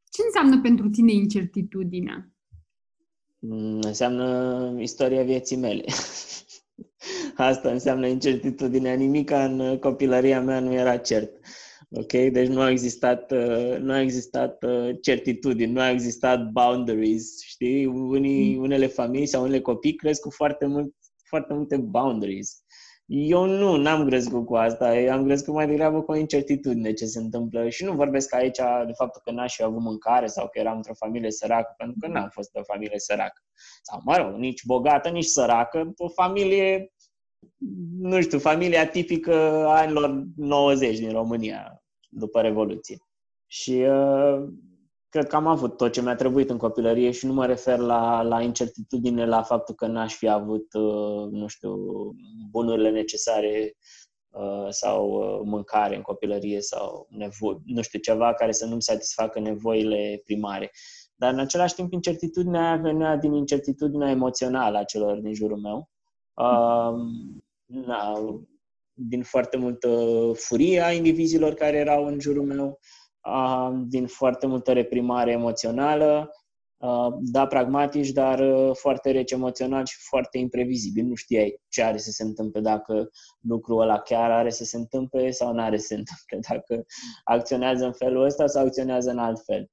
Ce 0.10 0.22
înseamnă 0.26 0.62
pentru 0.62 0.89
tine 0.89 1.12
incertitudinea? 1.12 2.32
Mm, 3.39 3.80
înseamnă 3.82 4.76
istoria 4.80 5.24
vieții 5.24 5.58
mele. 5.58 5.84
Asta 7.36 7.72
înseamnă 7.72 8.08
incertitudinea. 8.08 8.93
Nimica 8.93 9.45
în 9.45 9.80
copilăria 9.80 10.41
mea 10.41 10.60
nu 10.60 10.74
era 10.74 10.97
cert. 10.97 11.32
Ok? 11.92 12.12
Deci 12.12 12.48
nu 12.48 12.62
a 12.62 12.70
existat, 12.70 13.32
uh, 13.32 13.78
nu 13.80 13.92
a 13.92 14.02
existat 14.02 14.64
uh, 14.64 14.96
certitudini, 15.02 15.72
nu 15.72 15.80
a 15.80 15.90
existat 15.90 16.50
boundaries, 16.50 17.42
știi? 17.44 17.86
Unii, 17.86 18.56
mm. 18.56 18.62
unele 18.62 18.88
familii 18.88 19.26
sau 19.26 19.42
unele 19.42 19.62
copii 19.62 19.96
cresc 19.96 20.22
cu 20.22 20.30
foarte, 20.30 20.66
mult, 20.66 20.94
foarte 21.30 21.54
multe 21.54 21.78
boundaries. 21.78 22.64
Eu 23.12 23.46
nu, 23.46 23.76
n-am 23.76 24.08
crescut 24.08 24.46
cu 24.46 24.56
asta. 24.56 24.98
Eu 24.98 25.12
am 25.14 25.26
crescut 25.26 25.54
mai 25.54 25.68
degrabă 25.68 26.02
cu 26.02 26.12
o 26.12 26.16
incertitudine 26.16 26.94
ce 26.94 27.06
se 27.06 27.20
întâmplă. 27.20 27.70
Și 27.70 27.84
nu 27.84 27.94
vorbesc 27.94 28.34
aici 28.34 28.58
de 28.86 28.92
faptul 28.96 29.22
că 29.24 29.32
n-aș 29.32 29.56
fi 29.56 29.64
avut 29.64 29.82
mâncare 29.82 30.28
sau 30.28 30.48
că 30.48 30.60
eram 30.60 30.76
într-o 30.76 30.94
familie 30.94 31.32
săracă, 31.32 31.74
pentru 31.78 31.98
că 32.00 32.08
n-am 32.08 32.30
fost 32.32 32.56
o 32.56 32.64
familie 32.64 33.00
săracă. 33.00 33.42
Sau, 33.82 34.02
mă 34.04 34.18
rog, 34.18 34.40
nici 34.40 34.66
bogată, 34.66 35.10
nici 35.10 35.26
săracă. 35.26 35.94
O 35.98 36.10
familie, 36.10 36.94
nu 38.00 38.22
știu, 38.22 38.40
familia 38.40 38.88
tipică 38.88 39.66
anilor 39.68 40.24
90 40.36 41.00
din 41.00 41.12
România, 41.12 41.78
după 42.10 42.41
Revoluție. 42.41 42.97
Și 43.47 43.72
uh, 43.72 44.47
cred 45.10 45.28
că 45.28 45.36
am 45.36 45.47
avut 45.47 45.78
tot 45.78 45.91
ce 45.91 46.01
mi-a 46.01 46.16
trebuit 46.16 46.49
în 46.49 46.57
copilărie 46.57 47.12
și 47.12 47.26
nu 47.26 47.34
mă 47.34 47.45
refer 47.45 47.78
la, 47.78 48.22
la 48.22 48.41
incertitudine, 48.41 49.26
la 49.26 49.41
faptul 49.41 49.76
că 49.76 49.88
n-aș 49.88 50.16
fi 50.16 50.28
avut, 50.28 50.74
uh, 50.74 51.28
nu 51.32 51.47
știu, 51.47 51.76
bunurile 52.51 52.89
necesare 52.89 53.78
uh, 54.30 54.68
sau 54.70 55.10
uh, 55.10 55.41
mâncare 55.43 55.95
în 55.95 56.01
copilărie 56.01 56.62
sau 56.62 57.07
nevoi, 57.10 57.62
nu 57.66 57.82
știu, 57.82 57.99
ceva 57.99 58.34
care 58.34 58.51
să 58.51 58.66
nu-mi 58.66 58.82
satisfacă 58.82 59.39
nevoile 59.39 60.22
primare. 60.26 60.72
Dar 61.16 61.34
în 61.34 61.39
același 61.39 61.74
timp 61.74 61.93
incertitudinea 61.93 62.68
aia 62.68 62.76
venea 62.76 63.18
din 63.18 63.34
incertitudinea 63.34 64.10
emoțională 64.10 64.78
a 64.78 64.84
celor 64.84 65.18
din 65.18 65.34
jurul 65.34 65.57
meu. 65.57 65.89
Uh, 66.34 66.93
na, 67.66 68.14
din 69.08 69.24
foarte 69.24 69.58
multă 69.58 69.89
furie 70.34 70.82
a 70.82 70.91
indivizilor 70.91 71.54
care 71.54 71.78
erau 71.78 72.06
în 72.06 72.20
jurul 72.20 72.43
meu, 72.43 72.80
din 73.88 74.08
foarte 74.08 74.47
multă 74.47 74.72
reprimare 74.72 75.32
emoțională, 75.32 76.30
da, 77.20 77.47
pragmatici, 77.47 78.10
dar 78.10 78.43
foarte 78.74 79.12
reci 79.12 79.32
emoțional 79.32 79.86
și 79.86 79.97
foarte 80.10 80.38
imprevizibil. 80.38 81.06
Nu 81.06 81.16
știai 81.16 81.62
ce 81.68 81.84
are 81.84 81.97
să 81.97 82.12
se 82.12 82.24
întâmple, 82.24 82.60
dacă 82.62 83.10
lucrul 83.39 83.82
ăla 83.82 84.00
chiar 84.00 84.32
are 84.32 84.50
să 84.50 84.64
se 84.64 84.78
întâmple 84.78 85.32
sau 85.32 85.54
nu 85.54 85.62
are 85.62 85.78
să 85.78 85.86
se 85.86 85.95
întâmple, 85.95 86.50
dacă 86.50 86.86
acționează 87.24 87.86
în 87.86 87.93
felul 87.93 88.24
ăsta 88.24 88.47
sau 88.47 88.66
acționează 88.66 89.10
în 89.10 89.18
alt 89.18 89.43
fel. 89.45 89.70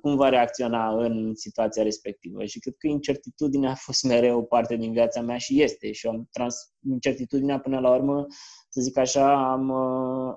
Cum 0.00 0.16
va 0.16 0.28
reacționa 0.28 1.04
în 1.04 1.34
situația 1.34 1.82
respectivă. 1.82 2.44
Și 2.44 2.58
cred 2.58 2.74
că 2.78 2.86
incertitudinea 2.86 3.70
a 3.70 3.74
fost 3.74 4.02
mereu 4.02 4.44
parte 4.44 4.76
din 4.76 4.92
viața 4.92 5.20
mea 5.20 5.38
și 5.38 5.62
este. 5.62 5.92
Și 5.92 6.06
am 6.06 6.28
trans 6.32 6.56
incertitudinea 6.88 7.60
până 7.60 7.78
la 7.80 7.94
urmă, 7.94 8.26
să 8.68 8.80
zic 8.80 8.96
așa, 8.96 9.50
am, 9.52 9.70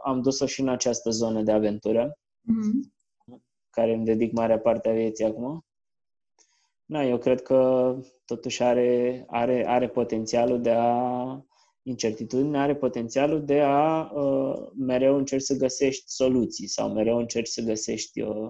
am 0.04 0.22
dus-o 0.22 0.46
și 0.46 0.62
în 0.62 0.70
această 0.70 1.10
zonă 1.10 1.42
de 1.42 1.52
aventură 1.52 2.18
mm-hmm. 2.42 2.92
care 3.70 3.94
îmi 3.94 4.06
dedic 4.06 4.32
marea 4.32 4.60
parte 4.60 4.90
a 4.90 4.94
vieții 4.94 5.26
acum. 5.26 5.66
Da, 6.86 7.06
eu 7.06 7.18
cred 7.18 7.42
că 7.42 7.96
totuși 8.26 8.64
are, 8.64 9.24
are, 9.28 9.68
are 9.68 9.90
potențialul 9.90 10.62
de 10.62 10.72
a 10.72 11.46
incertitudine, 11.84 12.60
are 12.60 12.76
potențialul 12.76 13.46
de 13.46 13.62
a 13.62 14.12
uh, 14.14 14.68
mereu 14.76 15.18
încerci 15.18 15.44
să 15.44 15.56
găsești 15.56 16.04
soluții 16.06 16.68
sau 16.68 16.92
mereu 16.92 17.18
încerci 17.18 17.48
să 17.48 17.62
găsești 17.62 18.22
uh, 18.22 18.50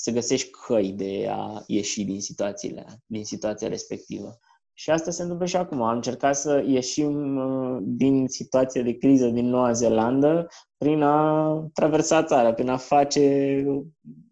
să 0.00 0.10
găsești 0.10 0.50
căi 0.50 0.92
de 0.92 1.26
a 1.30 1.62
ieși 1.66 2.04
din 2.04 2.20
situațiile, 2.20 2.86
din 3.06 3.24
situația 3.24 3.68
respectivă. 3.68 4.38
Și 4.72 4.90
asta 4.90 5.10
se 5.10 5.22
întâmplă 5.22 5.46
și 5.46 5.56
acum. 5.56 5.82
Am 5.82 5.94
încercat 5.94 6.36
să 6.36 6.64
ieșim 6.66 7.36
uh, 7.36 7.78
din 7.82 8.28
situația 8.28 8.82
de 8.82 8.96
criză 8.96 9.28
din 9.28 9.48
Noua 9.48 9.72
Zeelandă 9.72 10.46
prin 10.76 11.02
a 11.02 11.52
traversa 11.72 12.22
țara, 12.24 12.52
prin 12.52 12.68
a 12.68 12.76
face, 12.76 13.64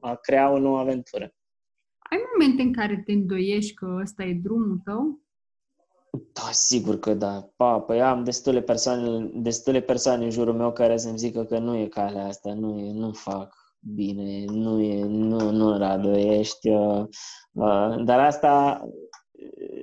a 0.01 0.15
crea 0.15 0.51
o 0.51 0.59
nouă 0.59 0.79
aventură. 0.79 1.35
Ai 1.99 2.19
momente 2.33 2.63
în 2.63 2.73
care 2.73 3.03
te 3.07 3.13
îndoiești 3.13 3.75
că 3.75 3.99
ăsta 4.03 4.25
e 4.25 4.41
drumul 4.43 4.81
tău? 4.85 5.21
Da, 6.33 6.51
sigur 6.51 6.99
că 6.99 7.15
da. 7.15 7.49
Pa, 7.57 7.81
păi 7.81 8.03
am 8.03 8.25
destule 8.25 8.63
persoane, 8.63 9.31
destule 9.35 9.81
persoane 9.81 10.25
în 10.25 10.31
jurul 10.31 10.55
meu 10.55 10.73
care 10.73 10.97
să-mi 10.97 11.19
zică 11.19 11.45
că 11.45 11.59
nu 11.59 11.77
e 11.77 11.87
calea 11.87 12.27
asta, 12.27 12.55
nu, 12.55 12.79
e, 12.79 12.93
nu 12.93 13.13
fac 13.13 13.66
bine, 13.95 14.45
nu 14.45 14.81
e, 14.81 15.05
nu, 15.05 15.51
nu 15.51 15.77
Radu, 15.79 16.11
ești... 16.17 16.69
Uh, 16.69 17.05
uh, 17.53 18.05
dar 18.05 18.21
asta 18.21 18.83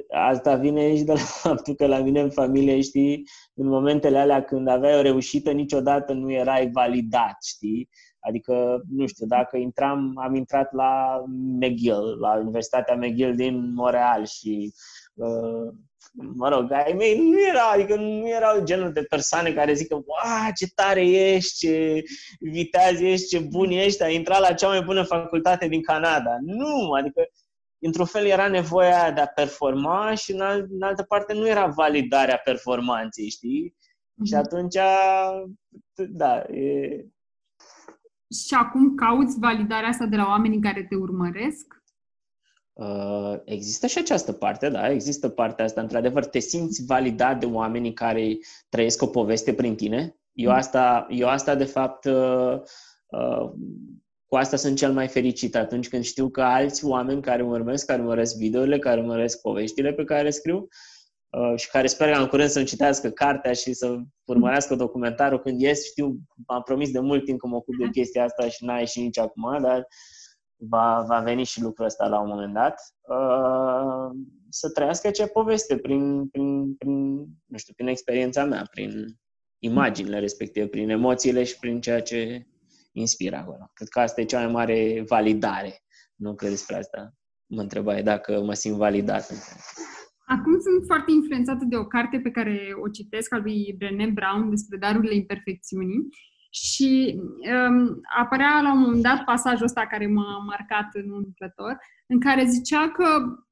asta 0.09 0.55
vine 0.55 0.95
și 0.95 1.03
de 1.03 1.11
la 1.11 1.19
faptul 1.43 1.75
că 1.75 1.85
la 1.85 1.99
mine 1.99 2.21
în 2.21 2.29
familie, 2.29 2.81
știi, 2.81 3.23
în 3.53 3.67
momentele 3.67 4.17
alea 4.17 4.43
când 4.43 4.67
aveai 4.67 4.97
o 4.97 5.01
reușită, 5.01 5.51
niciodată 5.51 6.13
nu 6.13 6.31
erai 6.31 6.69
validat, 6.71 7.37
știi? 7.45 7.89
Adică, 8.19 8.83
nu 8.89 9.07
știu, 9.07 9.25
dacă 9.25 9.57
intram, 9.57 10.17
am 10.17 10.35
intrat 10.35 10.73
la 10.73 11.23
McGill, 11.59 12.17
la 12.19 12.37
Universitatea 12.37 12.95
McGill 12.95 13.35
din 13.35 13.73
Montreal 13.73 14.25
și 14.25 14.73
uh, 15.13 15.73
mă 16.13 16.49
rog, 16.49 16.71
ai 16.71 16.93
mei 16.97 17.17
nu 17.17 17.47
erau, 17.47 17.69
adică 17.73 17.95
nu 17.95 18.29
erau 18.29 18.63
genul 18.63 18.91
de 18.91 19.03
persoane 19.03 19.53
care 19.53 19.73
zic 19.73 19.87
că, 19.87 19.95
wow, 19.95 20.51
ce 20.55 20.67
tare 20.75 21.05
ești, 21.07 21.57
ce 21.57 22.03
viteaz 22.39 22.99
ești, 22.99 23.27
ce 23.27 23.39
bun 23.39 23.69
ești, 23.69 24.03
ai 24.03 24.15
intrat 24.15 24.39
la 24.39 24.53
cea 24.53 24.67
mai 24.67 24.81
bună 24.81 25.03
facultate 25.03 25.67
din 25.67 25.81
Canada. 25.81 26.37
Nu, 26.41 26.91
adică 26.91 27.21
într-un 27.79 28.05
fel 28.05 28.25
era 28.25 28.47
nevoia 28.47 29.11
de 29.11 29.21
a 29.21 29.27
performa 29.27 30.13
și 30.13 30.31
în, 30.31 30.41
alt, 30.41 30.71
în 30.71 30.81
altă 30.81 31.03
parte 31.03 31.33
nu 31.33 31.47
era 31.47 31.65
validarea 31.65 32.37
performanței, 32.37 33.29
știi? 33.29 33.75
Mm-hmm. 33.75 34.27
Și 34.27 34.33
atunci, 34.33 34.75
da, 36.09 36.39
e... 36.39 37.05
Și 38.47 38.53
acum 38.53 38.95
cauți 38.95 39.39
validarea 39.39 39.89
asta 39.89 40.05
de 40.05 40.15
la 40.15 40.25
oamenii 40.25 40.59
care 40.59 40.85
te 40.89 40.95
urmăresc? 40.95 41.82
Uh, 42.73 43.35
există 43.45 43.87
și 43.87 43.97
această 43.97 44.31
parte, 44.31 44.69
da, 44.69 44.89
există 44.89 45.29
partea 45.29 45.65
asta. 45.65 45.81
Într-adevăr, 45.81 46.25
te 46.25 46.39
simți 46.39 46.85
validat 46.85 47.39
de 47.39 47.45
oamenii 47.45 47.93
care 47.93 48.37
trăiesc 48.69 49.01
o 49.01 49.07
poveste 49.07 49.53
prin 49.53 49.75
tine. 49.75 50.15
Eu 50.33 50.49
mhm. 50.49 50.57
asta, 50.57 51.07
eu 51.09 51.27
asta 51.27 51.55
de 51.55 51.63
fapt, 51.63 52.05
uh, 52.05 52.59
uh, 53.07 53.51
cu 54.25 54.35
asta 54.35 54.55
sunt 54.55 54.77
cel 54.77 54.93
mai 54.93 55.07
fericit 55.07 55.55
atunci 55.55 55.89
când 55.89 56.03
știu 56.03 56.29
că 56.29 56.41
alți 56.41 56.85
oameni 56.85 57.21
care 57.21 57.43
urmăresc, 57.43 57.85
care 57.85 58.01
urmăresc 58.01 58.37
videourile, 58.37 58.79
care 58.79 58.99
urmăresc 58.99 59.41
poveștile 59.41 59.93
pe 59.93 60.03
care 60.03 60.23
le 60.23 60.29
scriu 60.29 60.67
uh, 61.29 61.53
și 61.55 61.69
care 61.69 61.87
sper 61.87 62.11
că 62.11 62.19
în 62.19 62.27
curând 62.27 62.49
să-mi 62.49 62.65
citească 62.65 63.09
cartea 63.09 63.53
și 63.53 63.73
să 63.73 63.99
urmărească 64.23 64.75
documentarul 64.75 65.39
când 65.39 65.61
ies, 65.61 65.85
știu, 65.85 66.17
am 66.45 66.61
promis 66.61 66.91
de 66.91 66.99
mult 66.99 67.25
timp 67.25 67.39
că 67.39 67.47
mă 67.47 67.55
ocup 67.55 67.77
de 67.77 67.89
chestia 67.91 68.23
asta 68.23 68.47
și 68.47 68.65
n-a 68.65 68.77
ieșit 68.77 69.03
nici 69.03 69.17
acum, 69.17 69.61
dar 69.61 69.87
va, 70.69 71.03
va 71.07 71.19
veni 71.19 71.43
și 71.43 71.61
lucrul 71.61 71.85
ăsta 71.85 72.07
la 72.07 72.19
un 72.19 72.27
moment 72.27 72.53
dat, 72.53 72.79
uh, 73.01 74.17
să 74.49 74.69
trăiască 74.69 75.07
acea 75.07 75.27
poveste 75.27 75.77
prin, 75.77 76.27
prin, 76.27 76.75
prin, 76.75 77.15
nu 77.45 77.57
știu, 77.57 77.73
prin 77.73 77.87
experiența 77.87 78.45
mea, 78.45 78.67
prin 78.71 79.19
imaginile 79.59 80.19
respective, 80.19 80.67
prin 80.67 80.89
emoțiile 80.89 81.43
și 81.43 81.59
prin 81.59 81.81
ceea 81.81 82.01
ce 82.01 82.47
inspiră 82.91 83.35
acolo. 83.35 83.69
Cred 83.73 83.87
că 83.87 83.99
asta 83.99 84.21
e 84.21 84.25
cea 84.25 84.43
mai 84.43 84.51
mare 84.51 85.03
validare. 85.07 85.83
Nu 86.15 86.35
cred 86.35 86.49
despre 86.49 86.75
asta. 86.75 87.13
Mă 87.45 87.61
întrebai 87.61 88.03
dacă 88.03 88.41
mă 88.41 88.53
simt 88.53 88.75
validat. 88.75 89.31
Acum 90.25 90.59
sunt 90.59 90.85
foarte 90.85 91.11
influențată 91.11 91.65
de 91.65 91.75
o 91.75 91.85
carte 91.85 92.19
pe 92.19 92.31
care 92.31 92.69
o 92.83 92.87
citesc, 92.87 93.33
al 93.33 93.41
lui 93.41 93.75
Brené 93.77 94.05
Brown, 94.05 94.49
despre 94.49 94.77
darurile 94.77 95.15
imperfecțiunii. 95.15 96.07
Și 96.53 97.19
um, 97.67 98.01
apărea 98.17 98.61
la 98.61 98.73
un 98.73 98.79
moment 98.79 99.01
dat 99.01 99.23
pasajul 99.23 99.65
ăsta 99.65 99.87
care 99.87 100.07
m-a 100.07 100.37
marcat 100.45 100.89
în 100.93 101.11
întâmplător, 101.15 101.77
în 102.07 102.19
care 102.19 102.45
zicea 102.45 102.89
că 102.89 103.05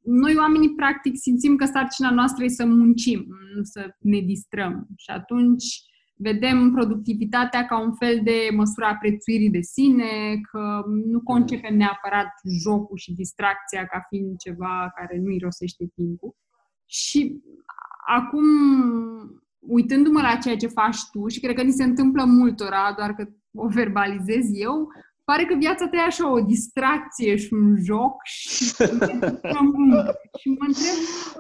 noi 0.04 0.36
oamenii 0.38 0.76
practic 0.76 1.18
simțim 1.18 1.56
că 1.56 1.66
sarcina 1.66 2.12
noastră 2.12 2.44
e 2.44 2.48
să 2.48 2.66
muncim, 2.66 3.26
nu 3.56 3.64
să 3.64 3.96
ne 4.00 4.20
distrăm. 4.20 4.88
Și 4.96 5.10
atunci 5.10 5.66
vedem 6.14 6.72
productivitatea 6.72 7.66
ca 7.66 7.80
un 7.80 7.94
fel 7.94 8.20
de 8.24 8.50
măsură 8.56 8.86
a 8.86 8.96
prețuirii 8.96 9.50
de 9.50 9.62
sine, 9.62 10.42
că 10.52 10.84
nu 11.06 11.22
concepem 11.22 11.76
neapărat 11.76 12.32
jocul 12.64 12.98
și 12.98 13.14
distracția 13.14 13.86
ca 13.86 14.06
fiind 14.10 14.38
ceva 14.38 14.92
care 14.96 15.20
nu 15.24 15.30
irosește 15.30 15.86
timpul. 15.96 16.36
Și 16.86 17.42
acum, 18.08 18.46
uitându-mă 19.68 20.22
la 20.22 20.36
ceea 20.36 20.56
ce 20.56 20.68
faci 20.68 20.98
tu, 21.12 21.28
și 21.28 21.40
cred 21.40 21.56
că 21.56 21.62
ni 21.62 21.72
se 21.72 21.84
întâmplă 21.84 22.24
multora, 22.24 22.94
doar 22.98 23.14
că 23.14 23.26
o 23.56 23.68
verbalizez 23.68 24.46
eu, 24.54 24.88
pare 25.24 25.46
că 25.46 25.56
viața 25.60 25.88
ta 25.88 25.98
e 25.98 26.02
așa 26.02 26.32
o 26.32 26.40
distracție 26.40 27.36
și 27.36 27.54
un 27.54 27.76
joc 27.84 28.14
și, 28.24 28.64
și 30.40 30.48
mă 30.58 30.66
întreb... 30.68 30.98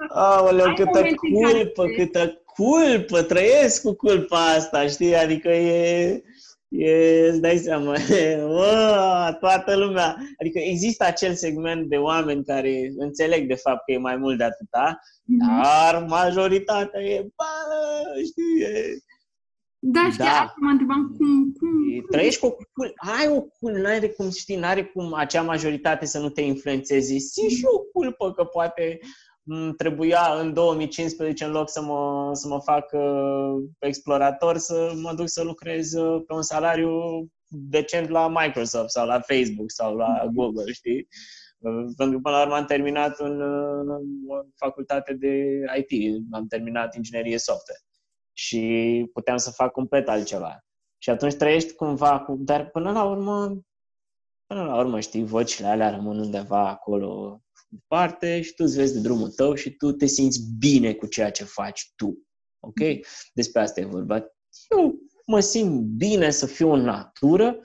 Aoleu, 0.10 0.74
câtă 0.74 1.02
culpă, 1.16 1.86
te... 1.86 1.94
câtă 1.94 2.42
culpă, 2.46 3.22
trăiesc 3.22 3.82
cu 3.82 3.94
culpa 3.94 4.38
asta, 4.38 4.88
știi? 4.88 5.16
Adică 5.16 5.50
e, 5.50 6.22
e 6.72 7.28
îți 7.30 7.42
dai 7.42 7.58
seama, 7.58 7.96
e, 8.22 8.42
o, 8.42 8.64
toată 9.40 9.76
lumea. 9.76 10.18
Adică 10.40 10.60
există 10.60 11.06
acel 11.06 11.34
segment 11.34 11.90
de 11.90 11.96
oameni 11.96 12.46
care 12.46 12.92
înțeleg 12.98 13.48
de 13.48 13.56
fapt 13.56 13.86
că 13.86 13.92
e 13.92 13.98
mai 13.98 14.16
mult 14.16 14.38
de 14.38 14.44
atâta, 14.44 15.00
mm-hmm. 15.00 15.64
dar 15.64 16.06
majoritatea 16.08 17.02
e, 17.02 17.22
bă, 17.22 17.44
știi, 18.26 18.62
e, 18.64 18.98
Da, 19.80 20.10
și 20.12 20.18
da. 20.18 20.24
chiar 20.24 20.54
mă 20.58 20.70
întrebam 20.70 21.16
cum, 21.18 21.54
cum... 21.60 21.70
Trăiești 22.10 22.40
cu 22.40 22.46
o 22.46 22.56
cul... 22.74 22.94
Ai 22.96 23.28
o 23.28 23.42
culpă, 23.42 23.78
n-are 23.80 24.08
cum, 24.08 24.30
știi, 24.30 24.56
n-are 24.56 24.84
cum 24.84 25.14
acea 25.14 25.42
majoritate 25.42 26.06
să 26.06 26.20
nu 26.20 26.30
te 26.30 26.42
influențeze. 26.42 27.18
Simt 27.18 27.50
și 27.50 27.66
o 27.66 27.80
culpă 27.80 28.34
că 28.34 28.44
poate 28.44 29.00
trebuia 29.78 30.40
în 30.40 30.54
2015, 30.54 31.46
în 31.46 31.52
loc 31.52 31.70
să 31.70 31.82
mă, 31.82 32.30
să 32.34 32.48
mă 32.48 32.60
fac 32.60 32.92
uh, 32.92 33.64
explorator, 33.80 34.58
să 34.58 34.94
mă 35.02 35.14
duc 35.14 35.28
să 35.28 35.44
lucrez 35.44 35.94
uh, 35.94 36.24
pe 36.28 36.34
un 36.34 36.42
salariu 36.42 36.92
decent 37.48 38.10
la 38.10 38.28
Microsoft 38.28 38.90
sau 38.90 39.06
la 39.06 39.20
Facebook 39.20 39.72
sau 39.72 39.96
la 39.96 40.26
Google, 40.34 40.72
știi? 40.72 41.08
Uh, 41.58 41.86
pentru 41.98 42.16
că 42.16 42.22
până 42.22 42.36
la 42.36 42.42
urmă 42.42 42.56
am 42.56 42.66
terminat 42.66 43.20
în, 43.20 43.42
în 43.42 44.06
facultate 44.56 45.14
de 45.14 45.62
IT, 45.78 46.24
am 46.32 46.48
terminat 46.48 46.96
inginerie 46.96 47.38
software 47.38 47.82
și 48.34 49.10
puteam 49.14 49.38
să 49.38 49.52
fac 49.52 49.72
complet 49.72 50.10
altceva. 50.10 50.66
Și 50.98 51.10
atunci 51.10 51.34
trăiești 51.34 51.74
cumva 51.74 52.20
cu... 52.20 52.36
Dar 52.40 52.70
până 52.70 52.92
la 52.92 53.04
urmă, 53.04 53.62
până 54.46 54.64
la 54.64 54.78
urmă, 54.78 55.00
știi, 55.00 55.24
vocile 55.24 55.68
alea 55.68 55.90
rămân 55.90 56.20
undeva 56.20 56.70
acolo 56.70 57.42
departe 57.72 58.42
și 58.42 58.54
tu 58.54 58.64
îți 58.64 58.76
vezi 58.76 58.94
de 58.94 59.00
drumul 59.00 59.30
tău 59.30 59.54
și 59.54 59.70
tu 59.70 59.92
te 59.92 60.06
simți 60.06 60.40
bine 60.60 60.94
cu 60.94 61.06
ceea 61.06 61.32
ce 61.32 61.44
faci 61.44 61.92
tu. 61.96 62.28
Ok? 62.60 62.80
Despre 63.34 63.62
asta 63.62 63.80
e 63.80 63.86
vorba. 63.86 64.26
Eu 64.70 64.96
mă 65.26 65.40
simt 65.40 65.82
bine 65.82 66.32
să 66.32 66.46
fiu 66.46 66.72
în 66.72 66.82
natură, 66.82 67.60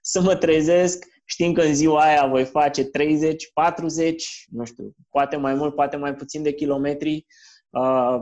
să 0.00 0.20
mă 0.20 0.36
trezesc 0.36 1.04
știind 1.28 1.54
că 1.54 1.62
în 1.62 1.74
ziua 1.74 2.02
aia 2.02 2.26
voi 2.26 2.44
face 2.44 2.84
30, 2.84 3.50
40, 3.52 4.46
nu 4.50 4.64
știu, 4.64 4.94
poate 5.10 5.36
mai 5.36 5.54
mult, 5.54 5.74
poate 5.74 5.96
mai 5.96 6.14
puțin 6.14 6.42
de 6.42 6.52
kilometri, 6.52 7.26
uh, 7.70 8.20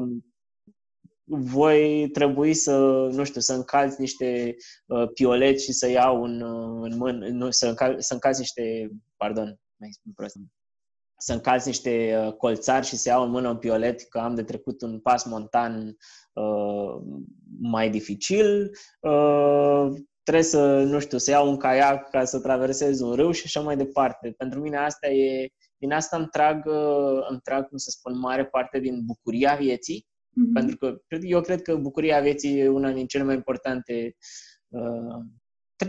voi 1.24 2.08
trebui 2.12 2.54
să, 2.54 2.76
nu 3.12 3.24
știu, 3.24 3.40
să 3.40 3.52
încalți 3.52 4.00
niște 4.00 4.56
uh, 4.86 5.08
pioleți 5.14 5.64
și 5.64 5.72
să 5.72 5.88
iau 5.88 6.24
în, 6.24 6.40
uh, 6.40 6.90
în 6.90 6.96
mână, 6.96 7.28
nu, 7.28 7.50
să, 7.50 7.68
încal, 7.68 8.00
să 8.00 8.12
încalți 8.12 8.40
niște, 8.40 8.90
pardon, 9.16 9.60
mai 9.76 9.90
spun 9.92 10.12
prost, 10.12 10.36
să 11.16 11.32
încalți 11.32 11.66
niște 11.66 12.22
uh, 12.26 12.32
colțari 12.32 12.86
și 12.86 12.96
să 12.96 13.08
iau 13.08 13.24
în 13.24 13.30
mână 13.30 13.48
un 13.48 13.58
piolet 13.58 14.08
că 14.08 14.18
am 14.18 14.34
de 14.34 14.42
trecut 14.42 14.82
un 14.82 15.00
pas 15.00 15.24
montan 15.24 15.96
uh, 16.32 17.02
mai 17.60 17.90
dificil, 17.90 18.70
uh, 19.00 19.86
trebuie 20.22 20.44
să, 20.44 20.82
nu 20.82 20.98
știu, 20.98 21.18
să 21.18 21.30
iau 21.30 21.48
un 21.48 21.56
caiac 21.56 22.10
ca 22.10 22.24
să 22.24 22.40
traversez 22.40 23.00
un 23.00 23.14
râu 23.14 23.30
și 23.30 23.42
așa 23.44 23.60
mai 23.60 23.76
departe. 23.76 24.34
Pentru 24.36 24.60
mine 24.60 24.76
asta 24.76 25.08
e, 25.08 25.48
din 25.76 25.92
asta 25.92 26.16
îmi 26.16 26.28
trag, 26.30 26.66
uh, 26.66 27.26
îmi 27.28 27.40
trag, 27.42 27.68
cum 27.68 27.76
să 27.76 27.90
spun, 27.90 28.18
mare 28.18 28.46
parte 28.46 28.78
din 28.78 29.04
bucuria 29.04 29.54
vieții, 29.54 30.06
mm-hmm. 30.06 30.52
pentru 30.52 30.76
că 30.76 30.96
eu 31.22 31.40
cred 31.40 31.62
că 31.62 31.76
bucuria 31.76 32.20
vieții 32.20 32.58
e 32.58 32.68
una 32.68 32.92
din 32.92 33.06
cele 33.06 33.24
mai 33.24 33.34
importante 33.34 34.16
uh, 34.68 35.24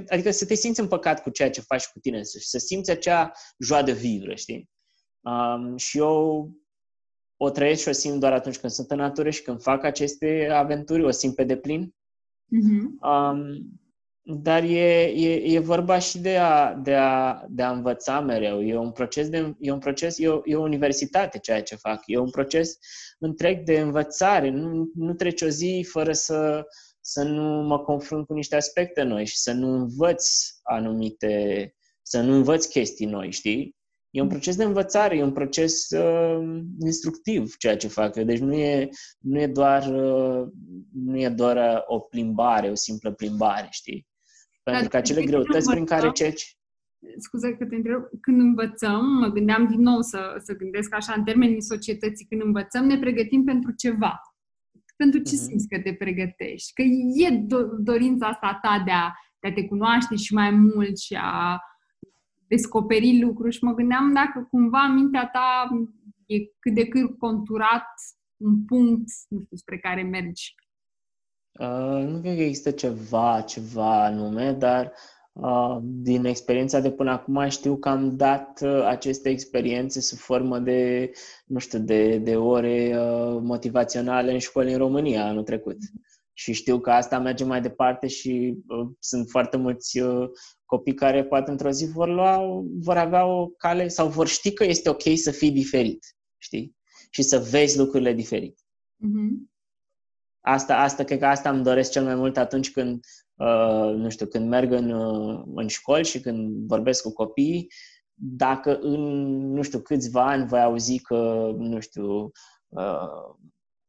adică 0.07 0.31
să 0.31 0.45
te 0.45 0.53
simți 0.53 0.79
împăcat 0.79 1.21
cu 1.21 1.29
ceea 1.29 1.49
ce 1.49 1.61
faci 1.61 1.87
cu 1.87 1.99
tine, 1.99 2.23
să, 2.23 2.37
să 2.41 2.57
simți 2.57 2.91
acea 2.91 3.31
joie 3.59 3.81
de 3.81 3.91
vivre, 3.91 4.35
știi? 4.35 4.69
Um, 5.25 5.77
și 5.77 5.97
eu 5.97 6.49
o 7.37 7.49
trăiesc 7.49 7.81
și 7.81 7.87
o 7.87 7.91
simt 7.91 8.19
doar 8.19 8.33
atunci 8.33 8.57
când 8.57 8.71
sunt 8.71 8.91
în 8.91 8.97
natură 8.97 9.29
și 9.29 9.41
când 9.41 9.61
fac 9.61 9.83
aceste 9.83 10.49
aventuri, 10.51 11.03
o 11.03 11.11
simt 11.11 11.35
pe 11.35 11.43
deplin. 11.43 11.95
Mm-hmm. 12.45 13.09
Um, 13.09 13.69
dar 14.27 14.63
e, 14.63 15.01
e, 15.03 15.55
e 15.55 15.59
vorba 15.59 15.99
și 15.99 16.19
de 16.19 16.37
a, 16.37 16.73
de, 16.73 16.93
a, 16.93 17.45
de 17.49 17.61
a 17.61 17.71
învăța 17.71 18.19
mereu. 18.19 18.61
E 18.63 18.77
un 18.77 18.91
proces, 18.91 19.29
de, 19.29 19.55
e 19.59 19.71
un 19.71 19.79
proces 19.79 20.19
e, 20.19 20.27
o, 20.27 20.41
e 20.43 20.55
o 20.55 20.61
universitate 20.61 21.37
ceea 21.37 21.63
ce 21.63 21.75
fac. 21.75 22.03
E 22.05 22.17
un 22.17 22.29
proces 22.29 22.77
întreg 23.19 23.63
de 23.63 23.79
învățare. 23.79 24.49
Nu, 24.49 24.91
nu 24.95 25.13
trece 25.13 25.45
o 25.45 25.49
zi 25.49 25.85
fără 25.89 26.11
să, 26.11 26.63
să 27.01 27.23
nu 27.23 27.43
mă 27.43 27.79
confrunt 27.79 28.25
cu 28.25 28.33
niște 28.33 28.55
aspecte 28.55 29.01
noi 29.01 29.25
și 29.25 29.37
să 29.37 29.51
nu 29.53 29.67
învăț 29.67 30.27
anumite, 30.61 31.73
să 32.01 32.21
nu 32.21 32.33
învăț 32.33 32.65
chestii 32.65 33.05
noi, 33.05 33.31
știi? 33.31 33.75
E 34.15 34.21
un 34.21 34.27
proces 34.27 34.55
de 34.55 34.63
învățare, 34.63 35.17
e 35.17 35.23
un 35.23 35.31
proces 35.31 35.89
uh, 35.89 36.61
instructiv 36.79 37.55
ceea 37.55 37.77
ce 37.77 37.87
fac 37.87 38.15
eu. 38.15 38.23
Deci 38.23 38.39
nu 38.39 38.53
e, 38.53 38.89
nu 39.19 39.39
e 39.39 39.47
doar, 39.47 39.81
uh, 39.81 40.47
nu 40.93 41.19
e 41.19 41.29
doar 41.29 41.57
uh, 41.57 41.81
o 41.85 41.99
plimbare, 41.99 42.69
o 42.69 42.75
simplă 42.75 43.11
plimbare, 43.11 43.67
știi? 43.71 44.07
Pentru 44.63 44.81
Dar 44.81 44.91
că 44.91 44.97
acele 44.97 45.23
greutăți 45.23 45.69
prin 45.69 45.85
care 45.85 46.11
ceci... 46.11 46.57
Scuze 47.17 47.53
că 47.53 47.65
te 47.65 47.75
întreb. 47.75 48.01
Când 48.21 48.39
învățăm, 48.39 49.05
mă 49.05 49.27
gândeam 49.27 49.67
din 49.67 49.81
nou 49.81 50.01
să, 50.01 50.41
să 50.43 50.53
gândesc 50.53 50.93
așa 50.95 51.13
în 51.17 51.23
termenii 51.23 51.61
societății, 51.61 52.25
când 52.25 52.41
învățăm, 52.41 52.85
ne 52.85 52.99
pregătim 52.99 53.43
pentru 53.43 53.71
ceva. 53.71 54.21
Pentru 54.95 55.19
ce 55.19 55.35
uh-huh. 55.35 55.47
simți 55.47 55.67
că 55.67 55.79
te 55.79 55.93
pregătești? 55.93 56.73
Că 56.73 56.81
e 57.15 57.45
do- 57.45 57.77
dorința 57.79 58.27
asta 58.27 58.59
ta 58.61 58.81
de 58.85 58.91
a, 58.91 59.13
de 59.39 59.47
a 59.47 59.53
te 59.53 59.65
cunoaște 59.65 60.15
și 60.15 60.33
mai 60.33 60.51
mult 60.51 60.97
și 60.97 61.17
a 61.21 61.59
descoperi 62.55 63.21
lucruri 63.21 63.55
și 63.55 63.63
mă 63.63 63.73
gândeam 63.73 64.13
dacă 64.13 64.47
cumva 64.51 64.87
mintea 64.87 65.29
ta 65.33 65.69
e 66.25 66.35
cât 66.59 66.73
de 66.73 66.87
cât 66.87 67.17
conturat 67.17 67.87
un 68.37 68.65
punct, 68.65 69.09
nu 69.29 69.39
știu, 69.43 69.57
spre 69.57 69.77
care 69.77 70.03
mergi. 70.03 70.55
Uh, 71.59 72.03
nu 72.07 72.19
cred 72.21 72.35
că 72.35 72.41
există 72.41 72.71
ceva, 72.71 73.41
ceva 73.41 74.05
anume, 74.05 74.51
dar 74.51 74.91
uh, 75.33 75.77
din 75.81 76.25
experiența 76.25 76.79
de 76.79 76.91
până 76.91 77.11
acum 77.11 77.47
știu 77.49 77.77
că 77.77 77.89
am 77.89 78.15
dat 78.15 78.61
uh, 78.63 78.85
aceste 78.85 79.29
experiențe 79.29 79.99
sub 80.01 80.17
formă 80.17 80.59
de, 80.59 81.11
nu 81.45 81.59
știu, 81.59 81.79
de, 81.79 82.17
de 82.17 82.35
ore 82.35 82.97
uh, 82.97 83.39
motivaționale 83.41 84.31
în 84.31 84.39
școli 84.39 84.71
în 84.71 84.77
România 84.77 85.25
anul 85.25 85.43
trecut. 85.43 85.77
Și 86.37 86.53
știu 86.53 86.79
că 86.79 86.91
asta 86.91 87.19
merge 87.19 87.43
mai 87.43 87.61
departe 87.61 88.07
și 88.07 88.57
uh, 88.67 88.87
sunt 88.99 89.29
foarte 89.29 89.57
mulți 89.57 89.99
uh, 89.99 90.29
copii 90.65 90.93
care 90.93 91.25
poate 91.25 91.51
într-o 91.51 91.69
zi 91.69 91.91
vor, 91.91 92.07
lua, 92.07 92.41
vor 92.79 92.97
avea 92.97 93.25
o 93.25 93.47
cale 93.47 93.87
sau 93.87 94.07
vor 94.07 94.27
ști 94.27 94.53
că 94.53 94.63
este 94.63 94.89
ok 94.89 95.01
să 95.15 95.31
fii 95.31 95.51
diferit, 95.51 96.15
știi? 96.37 96.75
Și 97.09 97.21
să 97.21 97.39
vezi 97.39 97.77
lucrurile 97.77 98.13
diferit. 98.13 98.59
Mm-hmm. 98.95 99.53
Asta, 100.39 100.77
asta, 100.77 101.03
cred 101.03 101.19
că 101.19 101.25
asta 101.25 101.49
îmi 101.49 101.63
doresc 101.63 101.91
cel 101.91 102.03
mai 102.03 102.15
mult 102.15 102.37
atunci 102.37 102.71
când, 102.71 103.05
uh, 103.35 103.93
nu 103.95 104.09
știu, 104.09 104.25
când 104.25 104.49
merg 104.49 104.71
în, 104.71 104.91
uh, 104.91 105.43
în 105.55 105.67
școli 105.67 106.05
și 106.05 106.19
când 106.19 106.67
vorbesc 106.67 107.03
cu 107.03 107.13
copiii, 107.13 107.67
dacă 108.13 108.77
în, 108.77 109.01
nu 109.51 109.61
știu, 109.61 109.79
câțiva 109.79 110.27
ani 110.27 110.47
voi 110.47 110.61
auzi 110.61 110.99
că, 110.99 111.51
nu 111.57 111.79
știu, 111.79 112.31
uh, 112.67 113.35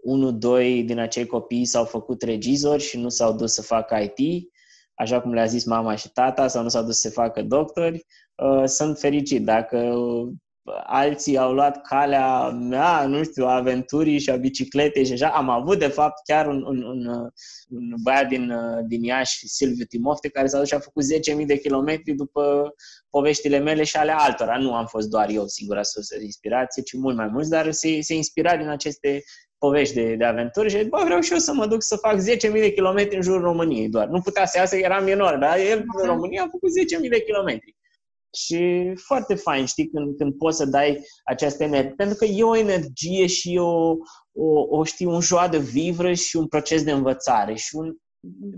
unul, 0.07 0.39
doi 0.39 0.83
din 0.83 0.99
acei 0.99 1.27
copii 1.27 1.65
s-au 1.65 1.85
făcut 1.85 2.23
regizori 2.23 2.83
și 2.83 2.99
nu 2.99 3.09
s-au 3.09 3.33
dus 3.33 3.53
să 3.53 3.63
facă 3.63 3.97
IT, 3.97 4.53
așa 4.95 5.21
cum 5.21 5.33
le-a 5.33 5.47
zis 5.47 5.65
mama 5.65 5.95
și 5.95 6.13
tata, 6.13 6.49
sau 6.49 6.63
nu 6.63 6.69
s-au 6.69 6.85
dus 6.85 7.01
să 7.01 7.11
facă 7.11 7.43
doctori, 7.43 8.07
uh, 8.35 8.65
sunt 8.65 8.99
fericit. 8.99 9.45
Dacă 9.45 9.95
alții 10.87 11.37
au 11.37 11.53
luat 11.53 11.83
calea 11.83 12.49
mea, 12.49 13.07
nu 13.07 13.25
știu, 13.25 13.45
a 13.45 13.55
aventurii 13.55 14.19
și 14.19 14.31
a 14.31 14.37
bicicletei 14.37 15.07
și 15.07 15.13
așa. 15.13 15.29
Am 15.29 15.49
avut, 15.49 15.79
de 15.79 15.87
fapt, 15.87 16.23
chiar 16.25 16.47
un, 16.47 16.63
un, 16.63 16.83
un, 16.83 17.07
un 17.69 17.95
băiat 18.03 18.29
din, 18.29 18.53
din 18.87 19.03
Iași, 19.03 19.49
Silviu 19.49 19.85
Timofte, 19.85 20.29
care 20.29 20.47
s-a 20.47 20.59
dus 20.59 20.69
și 20.69 20.75
a 20.75 20.79
făcut 20.79 21.05
10.000 21.41 21.47
de 21.47 21.59
kilometri 21.59 22.15
după 22.15 22.75
poveștile 23.11 23.59
mele 23.59 23.85
și 23.85 23.97
ale 23.97 24.13
altora. 24.13 24.59
Nu 24.59 24.75
am 24.75 24.87
fost 24.87 25.09
doar 25.09 25.29
eu 25.29 25.47
singura 25.47 25.83
sursă 25.83 26.17
de 26.19 26.25
inspirație, 26.25 26.83
ci 26.83 26.93
mult 26.93 27.17
mai 27.17 27.29
mulți, 27.29 27.51
dar 27.51 27.71
se, 27.71 28.01
se 28.01 28.15
inspira 28.15 28.57
din 28.57 28.69
aceste 28.69 29.23
povești 29.59 29.95
de, 29.95 30.15
de 30.15 30.25
aventuri 30.25 30.71
și 30.71 30.85
bă, 30.85 31.03
vreau 31.05 31.21
și 31.21 31.33
eu 31.33 31.39
să 31.39 31.53
mă 31.53 31.67
duc 31.67 31.83
să 31.83 31.97
fac 31.97 32.17
10.000 32.21 32.53
de 32.53 32.73
kilometri 32.73 33.17
în 33.17 33.23
jurul 33.23 33.43
României 33.43 33.89
doar. 33.89 34.07
Nu 34.09 34.21
putea 34.21 34.47
să 34.47 34.59
iasă, 34.59 34.77
era 34.77 35.01
minor, 35.01 35.37
dar 35.37 35.59
el 35.59 35.85
în 36.01 36.07
România 36.07 36.43
a 36.43 36.49
făcut 36.51 36.71
10.000 37.03 37.09
de 37.11 37.23
kilometri. 37.23 37.77
Și 38.37 38.93
foarte 38.95 39.35
fain, 39.35 39.67
știi, 39.67 39.89
când, 39.89 40.17
când 40.17 40.35
poți 40.35 40.57
să 40.57 40.65
dai 40.65 41.01
această 41.25 41.63
energie. 41.63 41.95
Pentru 41.97 42.17
că 42.17 42.25
e 42.25 42.43
o 42.43 42.57
energie 42.57 43.27
și 43.27 43.57
o, 43.61 43.91
o, 44.33 44.67
o 44.69 44.85
știi, 44.85 45.07
un 45.07 45.21
joa 45.21 45.49
de 45.49 45.59
vivră 45.59 46.13
și 46.13 46.37
un 46.37 46.47
proces 46.47 46.83
de 46.83 46.91
învățare. 46.91 47.55
Și 47.55 47.77
un, 47.77 47.95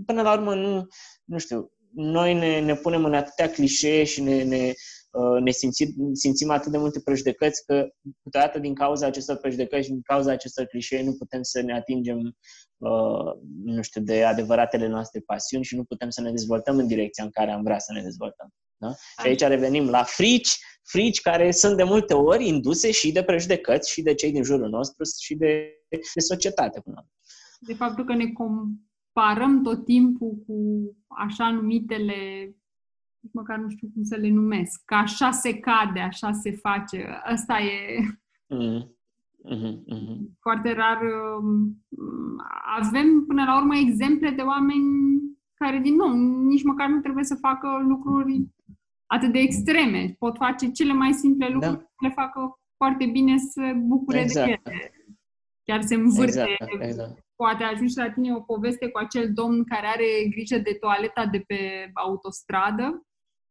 până 0.05 0.21
la 0.21 0.33
urmă, 0.33 0.55
nu, 0.55 0.87
nu 1.23 1.37
știu, 1.37 1.71
noi 1.93 2.33
ne, 2.33 2.59
ne 2.59 2.75
punem 2.75 3.05
în 3.05 3.13
atâtea 3.13 3.49
clișee 3.49 4.03
și 4.03 4.21
ne, 4.21 4.43
ne, 4.43 4.65
uh, 4.67 4.73
ne 5.39 5.51
simțim, 5.51 6.13
simțim 6.13 6.49
atât 6.49 6.71
de 6.71 6.77
multe 6.77 7.01
prejudecăți 7.03 7.65
că 7.65 7.87
câteodată 8.23 8.59
din 8.59 8.73
cauza 8.73 9.05
acestor 9.05 9.37
prejudecăți 9.37 9.83
și 9.83 9.89
din 9.91 10.01
cauza 10.01 10.31
acestor 10.31 10.65
clișee 10.65 11.03
nu 11.03 11.13
putem 11.13 11.41
să 11.41 11.61
ne 11.61 11.73
atingem 11.73 12.17
uh, 12.77 13.33
nu 13.63 13.81
știu, 13.81 14.01
de 14.01 14.23
adevăratele 14.23 14.87
noastre 14.87 15.19
pasiuni 15.19 15.63
și 15.63 15.75
nu 15.75 15.83
putem 15.83 16.09
să 16.09 16.21
ne 16.21 16.31
dezvoltăm 16.31 16.77
în 16.77 16.87
direcția 16.87 17.23
în 17.23 17.29
care 17.29 17.51
am 17.51 17.63
vrea 17.63 17.79
să 17.79 17.93
ne 17.93 18.01
dezvoltăm. 18.01 18.49
Da? 18.77 18.89
Și 19.21 19.27
aici 19.27 19.41
revenim 19.41 19.89
la 19.89 20.03
frici, 20.03 20.57
frici 20.83 21.21
care 21.21 21.51
sunt 21.51 21.77
de 21.77 21.83
multe 21.83 22.13
ori 22.13 22.47
induse 22.47 22.91
și 22.91 23.11
de 23.11 23.23
prejudecăți 23.23 23.91
și 23.91 24.01
de 24.01 24.13
cei 24.13 24.31
din 24.31 24.43
jurul 24.43 24.69
nostru 24.69 25.03
și 25.21 25.35
de, 25.35 25.71
de 26.13 26.19
societate. 26.19 26.79
Până 26.79 27.07
de 27.59 27.73
faptul 27.73 28.05
că 28.05 28.15
ne 28.15 28.31
comparăm 28.31 29.63
tot 29.63 29.85
timpul 29.85 30.43
cu 30.47 30.55
așa 31.07 31.51
numitele, 31.51 32.51
măcar 33.33 33.57
nu 33.57 33.69
știu 33.69 33.89
cum 33.93 34.03
să 34.03 34.15
le 34.15 34.29
numesc, 34.29 34.81
că 34.85 34.95
așa 34.95 35.31
se 35.31 35.59
cade, 35.59 35.99
așa 35.99 36.31
se 36.31 36.51
face. 36.51 37.19
Asta 37.23 37.59
e... 37.59 37.99
Mm. 38.47 38.93
Uh-huh, 39.45 39.75
uh-huh. 39.95 40.17
Foarte 40.39 40.73
rar 40.73 40.99
um, 41.41 41.85
avem 42.79 43.25
până 43.27 43.43
la 43.43 43.57
urmă 43.57 43.75
exemple 43.75 44.29
de 44.29 44.41
oameni 44.41 45.19
care, 45.53 45.77
din 45.77 45.95
nou, 45.95 46.13
nici 46.47 46.63
măcar 46.63 46.89
nu 46.89 46.99
trebuie 46.99 47.23
să 47.23 47.35
facă 47.35 47.67
lucruri 47.87 48.47
atât 49.05 49.31
de 49.31 49.39
extreme. 49.39 50.15
Pot 50.19 50.37
face 50.37 50.71
cele 50.71 50.93
mai 50.93 51.13
simple 51.13 51.47
da. 51.47 51.53
lucruri, 51.53 51.77
da. 51.77 52.07
le 52.07 52.13
facă 52.15 52.59
foarte 52.77 53.05
bine 53.05 53.37
să 53.37 53.73
bucure 53.75 54.19
exact. 54.19 54.47
de 54.47 54.59
ele. 54.65 54.91
Chiar 55.63 55.81
se 55.81 55.95
învârte. 55.95 56.57
Exact, 56.59 56.83
exact. 56.83 57.25
Poate 57.35 57.63
ajungi 57.63 57.97
la 57.97 58.11
tine 58.11 58.33
o 58.33 58.39
poveste 58.39 58.89
cu 58.89 58.97
acel 58.97 59.33
domn 59.33 59.63
care 59.63 59.87
are 59.87 60.27
grijă 60.29 60.57
de 60.57 60.77
toaleta 60.79 61.25
de 61.25 61.43
pe 61.47 61.91
autostradă. 61.93 63.07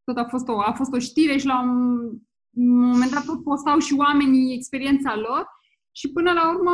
Tot 0.09 0.17
a 0.17 0.25
fost 0.25 0.49
o, 0.49 0.61
a 0.61 0.73
fost 0.73 0.93
o 0.93 0.99
știre 0.99 1.37
și 1.37 1.47
la 1.47 1.61
un 1.61 2.11
moment 2.57 3.11
dat 3.11 3.25
tot 3.25 3.43
postau 3.43 3.79
și 3.79 3.95
oamenii 3.95 4.55
experiența 4.55 5.17
lor 5.17 5.47
și 5.93 6.13
până 6.13 6.33
la 6.33 6.51
urmă 6.55 6.73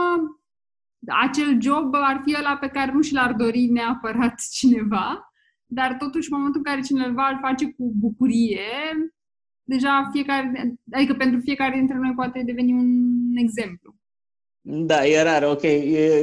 acel 1.23 1.61
job 1.61 1.95
ar 1.95 2.21
fi 2.25 2.35
ăla 2.39 2.57
pe 2.57 2.69
care 2.69 2.93
nu 2.93 3.01
și 3.01 3.13
l-ar 3.13 3.33
dori 3.33 3.65
neapărat 3.65 4.35
cineva, 4.59 5.33
dar 5.67 5.97
totuși 5.97 6.33
în 6.33 6.37
momentul 6.37 6.61
în 6.65 6.73
care 6.73 6.87
cineva 6.87 7.29
îl 7.29 7.39
face 7.41 7.73
cu 7.73 7.93
bucurie, 7.97 8.71
deja 9.63 10.09
fiecare, 10.13 10.75
adică 10.93 11.15
pentru 11.15 11.41
fiecare 11.41 11.77
dintre 11.79 11.97
noi 11.97 12.13
poate 12.15 12.43
deveni 12.43 12.73
un 12.73 13.37
exemplu. 13.37 13.97
Da, 14.67 15.07
e 15.07 15.23
rar, 15.23 15.43
ok. 15.43 15.63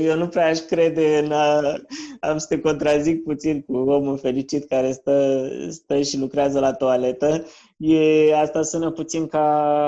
Eu 0.01 0.17
nu 0.17 0.27
prea 0.27 0.45
aș 0.45 0.59
crede 0.59 1.17
în 1.17 1.31
a, 1.31 1.75
am 2.19 2.37
să 2.37 2.45
te 2.47 2.59
contrazic 2.59 3.23
puțin 3.23 3.61
cu 3.61 3.77
omul 3.77 4.17
fericit 4.17 4.67
care 4.67 4.91
stă, 4.91 5.47
stă 5.69 6.01
și 6.01 6.17
lucrează 6.17 6.59
la 6.59 6.73
toaletă. 6.73 7.45
E, 7.77 8.35
asta 8.35 8.61
sună 8.61 8.91
puțin 8.91 9.27
ca, 9.27 9.87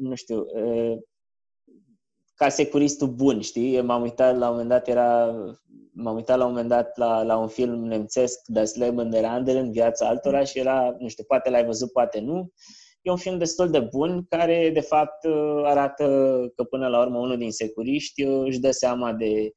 nu 0.00 0.14
știu, 0.14 0.46
ca 2.34 2.48
securistul 2.48 3.08
bun, 3.08 3.40
știi? 3.40 3.74
Eu 3.74 3.84
m-am 3.84 4.02
uitat 4.02 4.38
la 4.38 4.46
un 4.46 4.50
moment 4.50 4.68
dat, 4.68 4.88
era, 4.88 5.34
m-am 5.92 6.14
uitat 6.14 6.38
la 6.38 6.44
un 6.44 6.50
moment 6.50 6.68
dat 6.68 6.96
la, 6.96 7.22
la 7.22 7.36
un 7.36 7.48
film 7.48 7.84
nemțesc, 7.84 8.40
Das 8.46 8.74
Leben 8.74 9.10
der 9.10 9.24
Anderen, 9.24 9.70
Viața 9.70 10.06
altora 10.06 10.44
și 10.44 10.58
era, 10.58 10.96
nu 10.98 11.08
știu, 11.08 11.24
poate 11.24 11.50
l-ai 11.50 11.64
văzut, 11.64 11.92
poate 11.92 12.20
nu. 12.20 12.52
E 13.02 13.10
un 13.10 13.16
film 13.16 13.38
destul 13.38 13.70
de 13.70 13.80
bun 13.80 14.26
care, 14.28 14.70
de 14.72 14.80
fapt, 14.80 15.24
arată 15.64 16.04
că 16.56 16.64
până 16.64 16.88
la 16.88 17.00
urmă 17.00 17.18
unul 17.18 17.38
din 17.38 17.50
securiști 17.50 18.22
își 18.22 18.58
dă 18.58 18.70
seama 18.70 19.12
de 19.12 19.52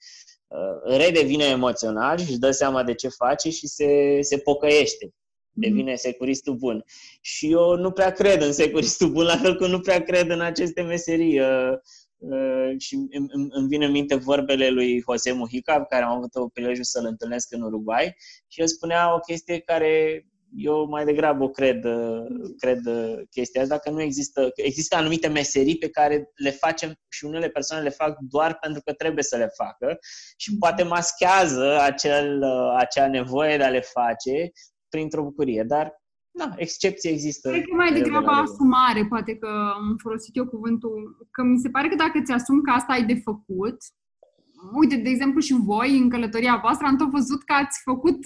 uh, 0.47 0.97
redevine 0.97 1.43
emoțional 1.43 2.17
și 2.17 2.29
își 2.29 2.39
dă 2.39 2.51
seama 2.51 2.83
de 2.83 2.93
ce 2.93 3.07
face 3.07 3.49
și 3.49 3.67
se, 3.67 4.17
se 4.21 4.37
pocăiește. 4.37 5.13
Devine 5.51 5.91
mm-hmm. 5.91 5.99
securistul 5.99 6.55
bun. 6.55 6.83
Și 7.21 7.51
eu 7.51 7.75
nu 7.75 7.91
prea 7.91 8.11
cred 8.11 8.41
în 8.41 8.53
securistul 8.53 9.09
bun, 9.09 9.23
la 9.23 9.37
fel 9.37 9.55
cum 9.55 9.69
nu 9.69 9.79
prea 9.79 10.03
cred 10.03 10.29
în 10.29 10.41
aceste 10.41 10.81
meserii. 10.81 11.39
Uh, 11.39 11.73
Uh, 12.17 12.75
și 12.77 12.95
îmi, 12.95 13.27
îmi 13.49 13.67
vine 13.67 13.85
în 13.85 13.91
minte 13.91 14.15
vorbele 14.15 14.69
lui 14.69 14.99
Jose 14.99 15.31
Mujica, 15.31 15.85
care 15.85 16.03
am 16.03 16.17
avut 16.17 16.35
o 16.35 16.47
prilejul 16.47 16.83
să-l 16.83 17.05
întâlnesc 17.05 17.53
în 17.53 17.61
Uruguay 17.61 18.15
și 18.47 18.61
el 18.61 18.67
spunea 18.67 19.15
o 19.15 19.19
chestie 19.19 19.59
care 19.59 20.25
eu 20.55 20.87
mai 20.89 21.05
degrabă 21.05 21.43
o 21.43 21.49
cred, 21.49 21.85
uh, 21.85 22.25
cred 22.57 22.85
uh, 22.85 23.21
chestia 23.29 23.61
asta, 23.61 23.75
dacă 23.75 23.89
nu 23.89 24.01
există, 24.01 24.51
există 24.55 24.95
anumite 24.95 25.27
meserii 25.27 25.77
pe 25.77 25.89
care 25.89 26.29
le 26.35 26.49
facem 26.49 26.93
și 27.09 27.25
unele 27.25 27.49
persoane 27.49 27.83
le 27.83 27.89
fac 27.89 28.17
doar 28.19 28.57
pentru 28.61 28.81
că 28.85 28.93
trebuie 28.93 29.23
să 29.23 29.37
le 29.37 29.47
facă 29.63 29.97
și 30.37 30.57
poate 30.57 30.83
maschează 30.83 31.81
acel, 31.81 32.43
acea 32.77 33.07
nevoie 33.07 33.57
de 33.57 33.63
a 33.63 33.69
le 33.69 33.81
face 33.81 34.51
printr-o 34.89 35.23
bucurie, 35.23 35.63
dar 35.63 36.03
da, 36.37 36.53
excepții 36.55 37.09
există. 37.11 37.49
Cred 37.49 37.63
că 37.63 37.75
mai 37.75 37.93
degrabă 37.93 38.29
asumare, 38.29 39.05
poate 39.05 39.35
că 39.35 39.47
am 39.75 39.95
folosit 40.01 40.35
eu 40.35 40.47
cuvântul, 40.47 41.27
că 41.31 41.43
mi 41.43 41.59
se 41.59 41.69
pare 41.69 41.87
că 41.87 41.95
dacă 41.95 42.21
ți-asumi 42.25 42.61
că 42.61 42.71
asta 42.71 42.93
ai 42.93 43.05
de 43.05 43.21
făcut, 43.23 43.77
uite, 44.73 44.95
de 44.95 45.09
exemplu 45.09 45.39
și 45.39 45.53
voi, 45.53 45.97
în 45.97 46.09
călătoria 46.09 46.59
voastră, 46.61 46.87
am 46.87 46.97
tot 46.97 47.09
văzut 47.09 47.43
că 47.43 47.53
ați 47.53 47.81
făcut, 47.83 48.19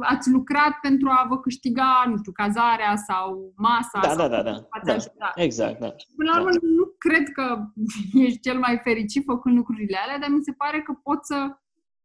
ați 0.00 0.30
lucrat 0.30 0.74
pentru 0.82 1.08
a 1.08 1.26
vă 1.28 1.38
câștiga, 1.38 2.04
nu 2.08 2.16
știu, 2.16 2.32
cazarea 2.32 2.96
sau 2.96 3.52
masa. 3.56 4.00
Da, 4.02 4.08
sau 4.08 4.16
da, 4.16 4.28
da, 4.28 4.42
da. 4.42 4.66
da. 4.84 4.92
Ajuta. 4.92 5.32
Exact, 5.34 5.80
da. 5.80 5.94
Până 6.16 6.30
la 6.30 6.38
urmă, 6.38 6.50
da. 6.50 6.58
nu 6.62 6.84
cred 6.98 7.28
că 7.28 7.58
ești 8.26 8.40
cel 8.40 8.58
mai 8.58 8.80
fericit 8.82 9.24
făcând 9.24 9.56
lucrurile 9.56 9.98
alea, 10.04 10.18
dar 10.18 10.30
mi 10.30 10.42
se 10.42 10.52
pare 10.52 10.80
că 10.82 10.92
poți 11.02 11.26
să 11.26 11.56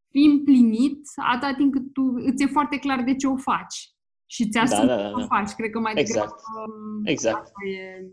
fii 0.10 0.26
împlinit 0.26 1.02
atâta 1.32 1.54
timp 1.54 1.72
cât 1.74 1.94
tu 1.94 2.14
îți 2.16 2.44
e 2.44 2.46
foarte 2.46 2.78
clar 2.78 3.04
de 3.04 3.16
ce 3.16 3.28
o 3.28 3.36
faci 3.36 3.92
și 4.34 4.50
ți 4.50 4.58
asumi 4.58 4.88
da, 4.88 4.96
da, 4.96 5.02
da, 5.02 5.12
da. 5.18 5.26
faci. 5.26 5.52
Cred 5.52 5.70
că 5.70 5.80
mai 5.80 5.94
exact. 5.96 6.30
degrabă 6.36 6.72
exact. 7.04 7.48
e... 7.48 8.12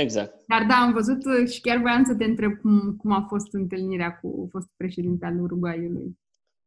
Exact. 0.00 0.34
Dar 0.46 0.66
da, 0.68 0.74
am 0.74 0.92
văzut 0.92 1.24
uh, 1.24 1.48
și 1.48 1.60
chiar 1.60 1.78
voiam 1.78 2.04
să 2.04 2.14
te 2.14 2.24
întreb 2.24 2.52
cum, 2.60 2.96
cum 2.98 3.12
a 3.12 3.26
fost 3.28 3.52
întâlnirea 3.54 4.18
cu 4.22 4.48
fost 4.50 4.68
președinte 4.76 5.26
al 5.26 5.40
Uruguayului. 5.40 6.18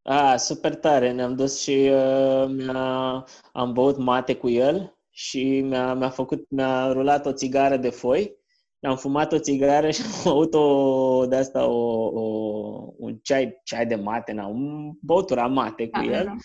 Ah, 0.02 0.34
super 0.38 0.76
tare. 0.76 1.12
Ne-am 1.12 1.36
dus 1.36 1.62
și 1.62 1.90
uh, 1.92 2.50
mi-a, 2.50 3.26
am 3.52 3.74
băut 3.74 3.98
mate 3.98 4.36
cu 4.36 4.50
el 4.50 4.98
și 5.10 5.62
mi-a, 5.62 5.94
mi-a 5.94 6.10
făcut, 6.10 6.50
mi-a 6.50 6.92
rulat 6.92 7.26
o 7.26 7.32
țigară 7.32 7.78
de 7.78 7.90
foi. 7.90 8.40
Am 8.82 8.98
fumat 8.98 9.32
o 9.32 9.40
țigară 9.40 9.90
și 9.90 10.02
am 10.06 10.12
băut 10.24 10.54
o, 10.54 11.26
de 11.26 11.36
asta, 11.36 11.66
o, 11.66 12.06
o, 12.06 12.94
un 12.98 13.18
ceai, 13.22 13.62
ceai 13.64 13.86
de 13.86 13.96
mate, 13.96 14.32
na, 14.32 14.48
un 14.48 14.92
băutura 15.02 15.48
mate 15.48 15.88
cu 15.90 16.00
da, 16.00 16.10
da 16.10 16.18
el. 16.18 16.26
Da 16.26 16.36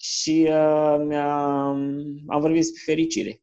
și 0.00 0.46
uh, 0.48 1.04
mi-am, 1.06 2.04
am 2.26 2.40
vorbit 2.40 2.60
despre 2.60 2.82
fericire. 2.84 3.42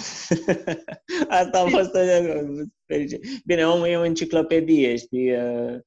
Asta 1.40 1.58
a 1.60 1.66
fost 1.66 1.94
uh, 1.94 2.66
fericire. 2.86 3.20
Bine, 3.44 3.66
omul 3.66 3.86
e 3.86 3.96
o 3.96 4.04
enciclopedie, 4.04 4.96
știi? 4.96 5.32
Uh, 5.32 5.78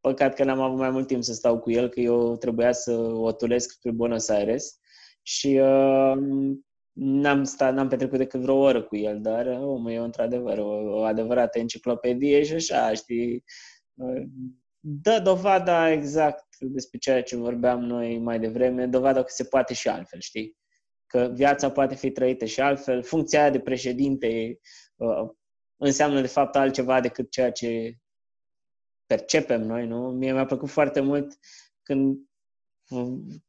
păcat 0.00 0.34
că 0.34 0.44
n-am 0.44 0.60
avut 0.60 0.78
mai 0.78 0.90
mult 0.90 1.06
timp 1.06 1.22
să 1.22 1.32
stau 1.32 1.58
cu 1.58 1.70
el, 1.70 1.88
că 1.88 2.00
eu 2.00 2.36
trebuia 2.36 2.72
să 2.72 2.92
o 2.98 3.32
tulesc 3.32 3.70
spre 3.70 3.90
Buenos 3.90 4.28
Aires 4.28 4.78
și 5.22 5.60
uh, 5.62 6.12
n-am, 6.92 7.44
stat, 7.44 7.74
n-am 7.74 7.88
petrecut 7.88 8.18
decât 8.18 8.40
vreo 8.40 8.56
oră 8.56 8.82
cu 8.82 8.96
el, 8.96 9.20
dar 9.20 9.46
uh, 9.46 9.58
omul 9.58 9.90
e 9.90 9.96
într-adevăr 9.96 10.58
o, 10.58 10.98
o 10.98 11.02
adevărată 11.02 11.58
enciclopedie 11.58 12.42
și 12.42 12.52
așa, 12.52 12.92
știi? 12.92 13.44
Uh, 13.94 14.22
dă 14.80 15.20
dovada 15.24 15.90
exact 15.90 16.46
despre 16.60 16.98
ceea 16.98 17.22
ce 17.22 17.36
vorbeam 17.36 17.80
noi 17.84 18.18
mai 18.18 18.38
devreme, 18.38 18.86
dovada 18.86 19.22
că 19.22 19.28
se 19.28 19.44
poate 19.44 19.74
și 19.74 19.88
altfel, 19.88 20.20
știi? 20.20 20.56
Că 21.08 21.30
viața 21.34 21.70
poate 21.70 21.94
fi 21.94 22.10
trăită 22.10 22.44
și 22.44 22.60
altfel. 22.60 23.02
Funcția 23.02 23.40
aia 23.40 23.50
de 23.50 23.60
președinte 23.60 24.58
uh, 24.96 25.30
înseamnă 25.76 26.20
de 26.20 26.26
fapt 26.26 26.56
altceva 26.56 27.00
decât 27.00 27.30
ceea 27.30 27.52
ce 27.52 27.98
percepem 29.06 29.62
noi, 29.62 29.86
nu? 29.86 30.10
Mie 30.10 30.32
mi-a 30.32 30.44
plăcut 30.44 30.68
foarte 30.68 31.00
mult 31.00 31.38
când 31.82 32.18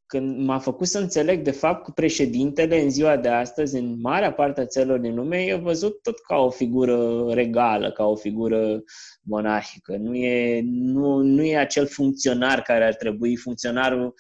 când 0.06 0.46
m-a 0.46 0.60
făcut 0.60 0.88
să 0.88 1.00
înțeleg, 1.00 1.44
de 1.44 1.52
fapt, 1.52 1.84
cu 1.84 1.92
președintele 1.92 2.82
în 2.82 2.90
ziua 2.90 3.18
de 3.18 3.28
astăzi, 3.28 3.78
în 3.78 4.00
marea 4.02 4.34
parte 4.34 4.62
a 4.62 4.66
țărilor 4.66 5.00
din 5.00 5.16
lume, 5.16 5.38
e 5.38 5.56
văzut 5.56 6.02
tot 6.02 6.20
ca 6.20 6.36
o 6.36 6.50
figură 6.50 7.30
regală, 7.34 7.92
ca 7.92 8.06
o 8.06 8.16
figură 8.16 8.84
monarhică. 9.22 9.98
Nu 9.98 10.16
e, 10.16 10.62
nu, 10.64 11.18
nu 11.18 11.44
e 11.44 11.58
acel 11.58 11.88
funcționar 11.88 12.62
care 12.62 12.86
ar 12.86 12.94
trebui, 12.94 13.36
funcționarul, 13.36 14.06
uh, 14.06 14.14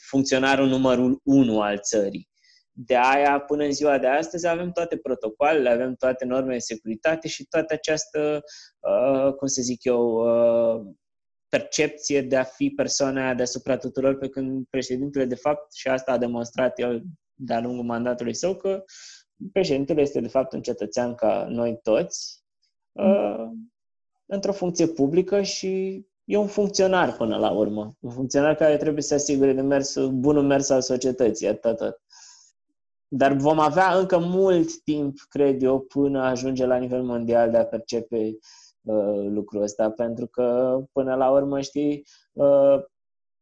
funcționarul 0.00 0.66
numărul 0.66 1.20
unu 1.24 1.60
al 1.60 1.78
țării. 1.78 2.28
De 2.72 2.96
aia, 2.96 3.40
până 3.40 3.64
în 3.64 3.72
ziua 3.72 3.98
de 3.98 4.06
astăzi, 4.06 4.46
avem 4.46 4.70
toate 4.70 4.96
protocoalele, 4.96 5.68
avem 5.68 5.94
toate 5.94 6.24
normele 6.24 6.52
de 6.52 6.58
securitate 6.58 7.28
și 7.28 7.44
toată 7.44 7.74
această, 7.74 8.42
uh, 8.78 9.32
cum 9.34 9.46
să 9.46 9.62
zic 9.62 9.84
eu, 9.84 10.12
uh, 10.12 10.86
percepție 11.48 12.22
de 12.22 12.36
a 12.36 12.42
fi 12.42 12.70
persoana 12.70 13.24
aia 13.24 13.34
deasupra 13.34 13.76
tuturor, 13.76 14.18
pe 14.18 14.28
când 14.28 14.66
președintele, 14.70 15.24
de 15.24 15.34
fapt, 15.34 15.72
și 15.74 15.88
asta 15.88 16.12
a 16.12 16.18
demonstrat 16.18 16.78
el 16.78 17.02
de-a 17.34 17.60
lungul 17.60 17.84
mandatului 17.84 18.34
său, 18.34 18.54
că 18.54 18.84
președintele 19.52 20.00
este, 20.00 20.20
de 20.20 20.28
fapt, 20.28 20.52
un 20.52 20.62
cetățean 20.62 21.14
ca 21.14 21.46
noi 21.50 21.78
toți, 21.82 22.42
uh, 22.92 23.48
într-o 24.26 24.52
funcție 24.52 24.86
publică 24.86 25.42
și 25.42 26.04
e 26.28 26.36
un 26.36 26.46
funcționar 26.46 27.16
până 27.16 27.36
la 27.36 27.50
urmă. 27.50 27.96
Un 28.00 28.10
funcționar 28.10 28.54
care 28.54 28.76
trebuie 28.76 29.02
să 29.02 29.14
asigure 29.14 29.52
de 29.52 29.60
mers, 29.60 29.96
bunul 29.98 30.42
mers 30.42 30.70
al 30.70 30.80
societății, 30.80 31.46
atât, 31.48 31.64
atât. 31.64 32.00
Dar 33.08 33.32
vom 33.32 33.58
avea 33.58 33.98
încă 33.98 34.18
mult 34.18 34.82
timp, 34.82 35.18
cred 35.28 35.62
eu, 35.62 35.80
până 35.80 36.22
ajunge 36.22 36.66
la 36.66 36.76
nivel 36.76 37.02
mondial 37.02 37.50
de 37.50 37.56
a 37.56 37.64
percepe 37.64 38.38
Uh, 38.88 39.26
lucrul 39.28 39.62
ăsta, 39.62 39.90
pentru 39.90 40.26
că 40.26 40.78
până 40.92 41.14
la 41.14 41.30
urmă, 41.30 41.60
știi, 41.60 42.04
uh, 42.32 42.82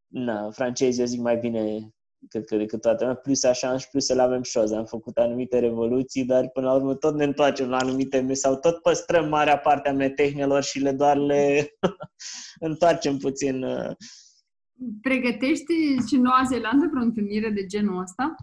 na, 0.07 0.51
francezii, 0.51 1.01
eu 1.01 1.07
zic 1.07 1.21
mai 1.21 1.37
bine 1.37 1.95
cred 2.29 2.45
că 2.45 2.57
decât 2.57 2.81
toată 2.81 3.05
lumea, 3.05 3.19
plus 3.19 3.45
așa 3.45 3.77
și 3.77 3.89
plus 3.89 4.05
să 4.05 4.21
avem 4.21 4.43
șoz. 4.43 4.73
Am 4.73 4.85
făcut 4.85 5.17
anumite 5.17 5.59
revoluții, 5.59 6.25
dar 6.25 6.49
până 6.49 6.67
la 6.67 6.75
urmă 6.75 6.95
tot 6.95 7.15
ne 7.15 7.25
întoarcem 7.25 7.69
la 7.69 7.77
anumite 7.77 8.35
sau 8.35 8.57
tot 8.57 8.83
păstrăm 8.83 9.29
marea 9.29 9.59
parte 9.59 9.89
a 9.89 9.93
metehnelor 9.93 10.63
și 10.63 10.79
le 10.79 10.93
doar 10.93 11.17
le 11.17 11.71
întoarcem 12.69 13.17
puțin. 13.17 13.63
Uh. 13.63 13.91
Pregătești 15.03 15.75
și 16.09 16.17
Noua 16.17 16.43
Zeelandă 16.49 16.89
vreo 16.91 17.03
întâlnire 17.03 17.51
de 17.51 17.67
genul 17.67 18.01
ăsta? 18.01 18.35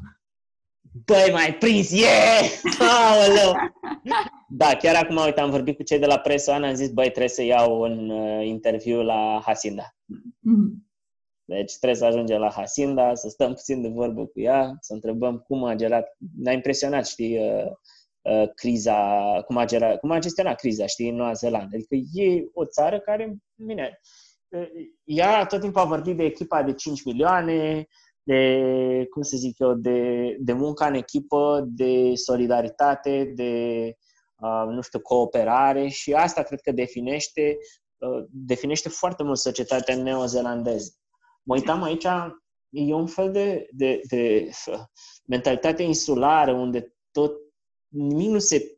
băi, 1.06 1.30
mai 1.32 1.56
prins, 1.60 1.92
yeah! 1.92 2.42
Aoleu! 2.80 3.56
Da, 4.50 4.76
chiar 4.76 4.96
acum, 4.96 5.16
uite, 5.26 5.40
am 5.40 5.50
vorbit 5.50 5.76
cu 5.76 5.84
cei 5.84 6.00
de 6.00 6.06
la 6.06 6.18
presă, 6.18 6.52
Ana, 6.52 6.68
am 6.68 6.74
zis, 6.74 6.90
băi, 6.90 7.06
trebuie 7.06 7.28
să 7.28 7.44
iau 7.44 7.82
un 7.82 8.10
uh, 8.10 8.46
interviu 8.46 9.02
la 9.02 9.42
Hasinda. 9.46 9.84
Mm-hmm. 9.84 10.83
Deci 11.46 11.78
trebuie 11.78 12.00
să 12.00 12.06
ajungem 12.06 12.40
la 12.40 12.52
Hasinda, 12.52 13.16
să 13.16 13.30
stăm 13.30 13.54
puțin 13.54 13.82
de 13.82 13.88
vorbă 13.88 14.26
cu 14.26 14.40
ea, 14.40 14.78
să 14.80 14.94
întrebăm 14.94 15.38
cum 15.38 15.64
a 15.64 15.76
gerat. 15.76 16.18
Ne-a 16.38 16.54
impresionat, 16.54 17.08
știi, 17.08 17.38
uh, 17.38 17.72
uh, 18.22 18.50
criza, 18.56 18.98
cum 19.46 19.58
a, 19.58 19.66
gerat, 19.66 20.00
cum 20.00 20.12
a 20.12 20.20
gestionat 20.20 20.56
criza, 20.56 20.86
știi, 20.86 21.10
în 21.10 21.16
Noua 21.16 21.34
Zeelandă. 21.34 21.76
Adică 21.76 21.96
e 22.14 22.44
o 22.54 22.66
țară 22.66 23.00
care, 23.00 23.36
bine, 23.56 24.00
uh, 24.50 24.68
ea 25.04 25.46
tot 25.46 25.62
timpul 25.62 25.82
a 25.82 25.86
vorbit 25.86 26.18
de 26.18 26.24
echipa 26.24 26.64
de 26.64 26.74
5 26.74 27.04
milioane, 27.04 27.88
de, 28.24 29.08
cum 29.10 29.22
să 29.22 29.38
zic 29.38 29.60
eu, 29.60 29.74
de, 29.74 30.36
de 30.40 30.54
munca 30.54 30.88
în 30.88 30.94
echipă, 30.94 31.64
de 31.68 32.12
solidaritate, 32.16 33.32
de, 33.36 33.94
uh, 34.36 34.66
nu 34.70 34.82
știu, 34.82 35.00
cooperare 35.00 35.88
și 35.88 36.14
asta 36.14 36.44
cred 36.44 36.62
că 36.62 36.72
definește, 36.72 37.58
uh, 37.98 38.26
definește 38.30 38.90
foarte 38.90 39.24
mult 39.24 39.38
societatea 39.38 39.96
neozelandeză. 39.96 40.98
Mă 41.44 41.54
uitam 41.56 41.84
aici, 41.84 42.06
e 42.70 42.94
un 42.94 43.08
fel 43.08 43.32
de, 43.32 43.68
de, 43.72 44.02
de 44.08 44.50
mentalitate 45.26 45.84
insulară 45.84 46.54
unde 46.54 46.96
tot 47.12 47.34
nimic 47.88 48.30
nu 48.30 48.40
se, 48.40 48.78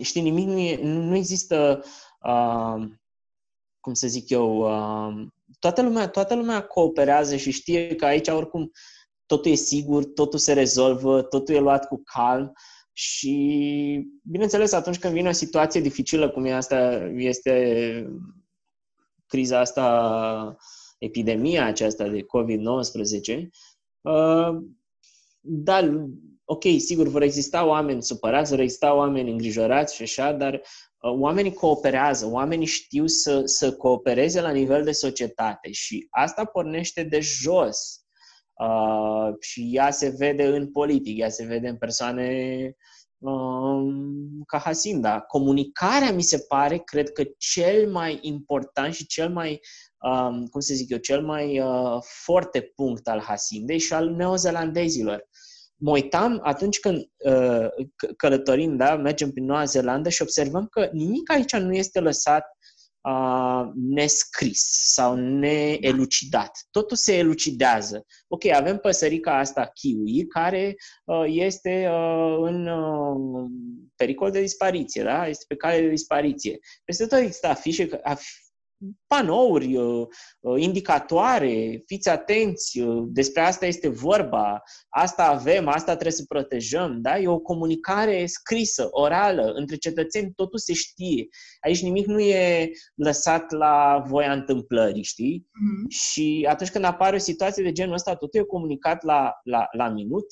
știi, 0.00 0.22
nimic 0.22 0.46
nu, 0.46 0.58
e, 0.58 0.82
nu 0.82 1.16
există, 1.16 1.84
uh, 2.20 2.88
cum 3.80 3.94
să 3.94 4.06
zic 4.06 4.30
eu, 4.30 4.56
uh, 4.56 5.26
toată 5.58 5.82
lumea, 5.82 6.08
toată 6.08 6.34
lumea 6.34 6.66
cooperează 6.66 7.36
și 7.36 7.50
știe 7.50 7.94
că 7.94 8.04
aici 8.04 8.28
oricum 8.28 8.70
totul 9.26 9.50
e 9.50 9.54
sigur, 9.54 10.04
totul 10.04 10.38
se 10.38 10.52
rezolvă, 10.52 11.22
totul 11.22 11.54
e 11.54 11.58
luat 11.58 11.86
cu 11.86 12.02
calm 12.04 12.52
și, 12.92 14.10
bineînțeles, 14.22 14.72
atunci 14.72 14.98
când 14.98 15.12
vine 15.12 15.28
o 15.28 15.32
situație 15.32 15.80
dificilă, 15.80 16.30
cum 16.30 16.44
e 16.44 16.52
asta, 16.52 16.94
este 17.16 18.06
criza 19.26 19.60
asta, 19.60 20.56
epidemia 21.02 21.66
aceasta 21.66 22.08
de 22.08 22.20
COVID-19, 22.20 23.48
uh, 24.00 24.62
da, 25.40 25.80
ok, 26.44 26.62
sigur, 26.78 27.08
vor 27.08 27.22
exista 27.22 27.66
oameni 27.66 28.02
supărați, 28.02 28.50
vor 28.50 28.60
exista 28.60 28.94
oameni 28.94 29.30
îngrijorați 29.30 29.94
și 29.94 30.02
așa, 30.02 30.32
dar 30.32 30.54
uh, 30.54 30.60
oamenii 31.18 31.52
cooperează, 31.52 32.26
oamenii 32.26 32.66
știu 32.66 33.06
să, 33.06 33.42
să 33.44 33.72
coopereze 33.72 34.40
la 34.40 34.50
nivel 34.50 34.84
de 34.84 34.92
societate 34.92 35.72
și 35.72 36.06
asta 36.10 36.44
pornește 36.44 37.02
de 37.02 37.20
jos. 37.20 38.00
Uh, 38.52 39.34
și 39.40 39.70
ea 39.72 39.90
se 39.90 40.14
vede 40.18 40.44
în 40.44 40.70
politic, 40.70 41.18
ea 41.18 41.28
se 41.28 41.44
vede 41.44 41.68
în 41.68 41.76
persoane 41.76 42.26
uh, 43.18 43.94
ca 44.46 44.58
Hasinda. 44.58 45.20
Comunicarea 45.20 46.12
mi 46.12 46.22
se 46.22 46.44
pare, 46.48 46.78
cred 46.78 47.12
că 47.12 47.24
cel 47.38 47.90
mai 47.90 48.18
important 48.22 48.94
și 48.94 49.06
cel 49.06 49.30
mai, 49.30 49.60
um, 50.02 50.46
cum 50.46 50.60
să 50.60 50.74
zic 50.74 50.90
eu, 50.90 50.98
cel 50.98 51.22
mai 51.22 51.60
uh, 51.60 51.98
forte 52.02 52.72
punct 52.74 53.08
al 53.08 53.20
Hasindei 53.20 53.78
și 53.78 53.92
al 53.92 54.10
neozelandezilor 54.10 55.28
mă 55.82 55.90
uitam 55.90 56.40
atunci 56.42 56.80
când 56.80 57.10
uh, 57.16 57.66
călătorim, 58.16 58.76
da, 58.76 58.96
mergem 58.96 59.30
prin 59.30 59.44
Noua 59.44 59.64
Zeelandă 59.64 60.08
și 60.08 60.22
observăm 60.22 60.66
că 60.66 60.88
nimic 60.92 61.30
aici 61.30 61.56
nu 61.56 61.74
este 61.74 62.00
lăsat 62.00 62.44
uh, 63.00 63.70
nescris 63.74 64.60
sau 64.92 65.14
neelucidat. 65.14 66.50
Totul 66.70 66.96
se 66.96 67.16
elucidează. 67.16 68.06
Ok, 68.28 68.44
avem 68.44 68.78
păsărica 68.78 69.38
asta 69.38 69.70
kiwi 69.74 70.26
care 70.26 70.74
uh, 71.04 71.24
este 71.26 71.88
uh, 71.88 72.36
în 72.40 72.66
uh, 72.66 73.50
pericol 73.96 74.30
de 74.30 74.40
dispariție, 74.40 75.02
da? 75.02 75.26
Este 75.26 75.44
pe 75.48 75.56
cale 75.56 75.80
de 75.80 75.88
dispariție. 75.88 76.58
Peste 76.84 77.06
tot 77.06 77.18
există 77.18 77.46
afișe, 77.46 77.88
panouri, 79.06 79.76
uh, 79.76 80.06
uh, 80.40 80.62
indicatoare, 80.62 81.82
fiți 81.86 82.08
atenți, 82.08 82.80
uh, 82.80 83.04
despre 83.06 83.40
asta 83.40 83.66
este 83.66 83.88
vorba, 83.88 84.62
asta 84.88 85.24
avem, 85.24 85.68
asta 85.68 85.92
trebuie 85.92 86.12
să 86.12 86.24
protejăm, 86.28 87.00
da? 87.00 87.18
E 87.18 87.28
o 87.28 87.38
comunicare 87.38 88.26
scrisă, 88.26 88.88
orală, 88.90 89.52
între 89.54 89.76
cetățeni, 89.76 90.32
totul 90.34 90.58
se 90.58 90.72
știe. 90.72 91.26
Aici 91.60 91.82
nimic 91.82 92.06
nu 92.06 92.20
e 92.20 92.70
lăsat 92.94 93.50
la 93.50 94.02
voia 94.06 94.32
întâmplării, 94.32 95.02
știi? 95.02 95.46
Mm-hmm. 95.46 95.88
Și 95.88 96.46
atunci 96.48 96.70
când 96.70 96.84
apare 96.84 97.16
o 97.16 97.18
situație 97.18 97.62
de 97.62 97.72
genul 97.72 97.94
ăsta, 97.94 98.14
totul 98.14 98.40
e 98.40 98.44
comunicat 98.44 99.02
la, 99.02 99.32
la, 99.42 99.66
la 99.70 99.88
minut, 99.88 100.26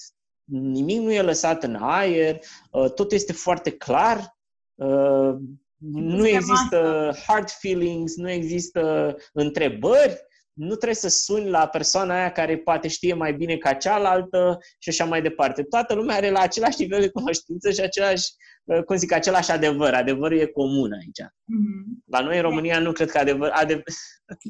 nimic 0.53 1.01
nu 1.01 1.13
e 1.13 1.23
lăsat 1.23 1.63
în 1.63 1.75
aer, 1.75 2.39
totul 2.71 3.13
este 3.13 3.33
foarte 3.33 3.71
clar, 3.71 4.39
nu 5.81 6.27
există 6.27 7.11
hard 7.27 7.51
feelings, 7.51 8.17
nu 8.17 8.31
există 8.31 9.15
întrebări, 9.33 10.29
nu 10.53 10.75
trebuie 10.75 10.95
să 10.95 11.09
suni 11.09 11.49
la 11.49 11.67
persoana 11.67 12.15
aia 12.15 12.33
care 12.33 12.59
poate 12.59 12.89
știe 12.89 13.15
mai 13.15 13.35
bine 13.35 13.57
ca 13.57 13.73
cealaltă 13.73 14.59
și 14.79 14.89
așa 14.89 15.05
mai 15.05 15.23
departe. 15.23 15.63
Toată 15.63 15.95
lumea 15.95 16.17
are 16.17 16.31
la 16.31 16.41
același 16.41 16.81
nivel 16.81 17.01
de 17.01 17.11
cunoștință 17.11 17.71
și 17.71 17.81
același, 17.81 18.25
uh, 18.65 18.83
cum 18.83 18.97
zic, 18.97 19.13
același 19.13 19.51
adevăr. 19.51 19.95
Adevărul 19.95 20.39
e 20.39 20.47
comun 20.47 20.93
aici. 20.93 21.23
Mm-hmm. 21.23 22.05
La 22.05 22.21
noi 22.21 22.37
în 22.37 22.43
România 22.43 22.79
nu 22.79 22.93
cred 22.93 23.11
că 23.11 23.19
adevăr... 23.19 23.51
Adev... 23.53 23.81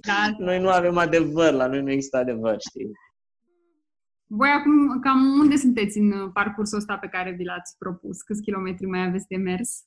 Da. 0.06 0.34
noi 0.46 0.60
nu 0.60 0.68
avem 0.68 0.96
adevăr, 0.96 1.52
la 1.52 1.66
noi 1.66 1.82
nu 1.82 1.90
există 1.90 2.16
adevăr, 2.16 2.56
știi? 2.68 2.90
Voi 4.26 4.48
acum, 4.48 5.00
cam 5.00 5.38
unde 5.40 5.56
sunteți 5.56 5.98
în 5.98 6.30
parcursul 6.32 6.78
ăsta 6.78 6.96
pe 6.96 7.08
care 7.08 7.30
vi 7.30 7.44
l-ați 7.44 7.76
propus? 7.78 8.22
Câți 8.22 8.42
kilometri 8.42 8.86
mai 8.86 9.06
aveți 9.06 9.26
de 9.28 9.36
mers? 9.36 9.84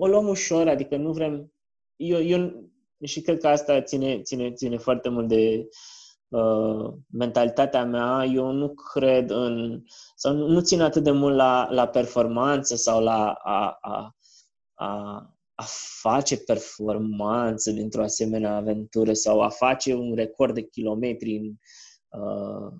O 0.00 0.06
luăm 0.06 0.28
ușor, 0.28 0.68
adică 0.68 0.96
nu 0.96 1.12
vrem... 1.12 1.52
Eu, 1.96 2.22
eu 2.22 2.70
și 3.04 3.20
cred 3.20 3.38
că 3.38 3.48
asta 3.48 3.82
ține, 3.82 4.20
ține, 4.22 4.52
ține 4.52 4.76
foarte 4.76 5.08
mult 5.08 5.28
de 5.28 5.68
uh, 6.28 6.92
mentalitatea 7.12 7.84
mea. 7.84 8.24
Eu 8.24 8.50
nu 8.50 8.74
cred 8.74 9.30
în... 9.30 9.82
sau 10.14 10.34
nu, 10.34 10.46
nu 10.46 10.60
țin 10.60 10.80
atât 10.80 11.02
de 11.02 11.10
mult 11.10 11.36
la, 11.36 11.68
la 11.70 11.88
performanță 11.88 12.76
sau 12.76 13.02
la 13.02 13.32
a, 13.32 13.78
a, 13.80 14.16
a, 14.74 14.88
a 15.54 15.64
face 16.00 16.36
performanță 16.36 17.70
dintr-o 17.70 18.02
asemenea 18.02 18.56
aventură 18.56 19.12
sau 19.12 19.40
a 19.40 19.48
face 19.48 19.94
un 19.94 20.14
record 20.14 20.54
de 20.54 20.62
kilometri 20.62 21.36
în 21.36 21.52
uh, 22.20 22.72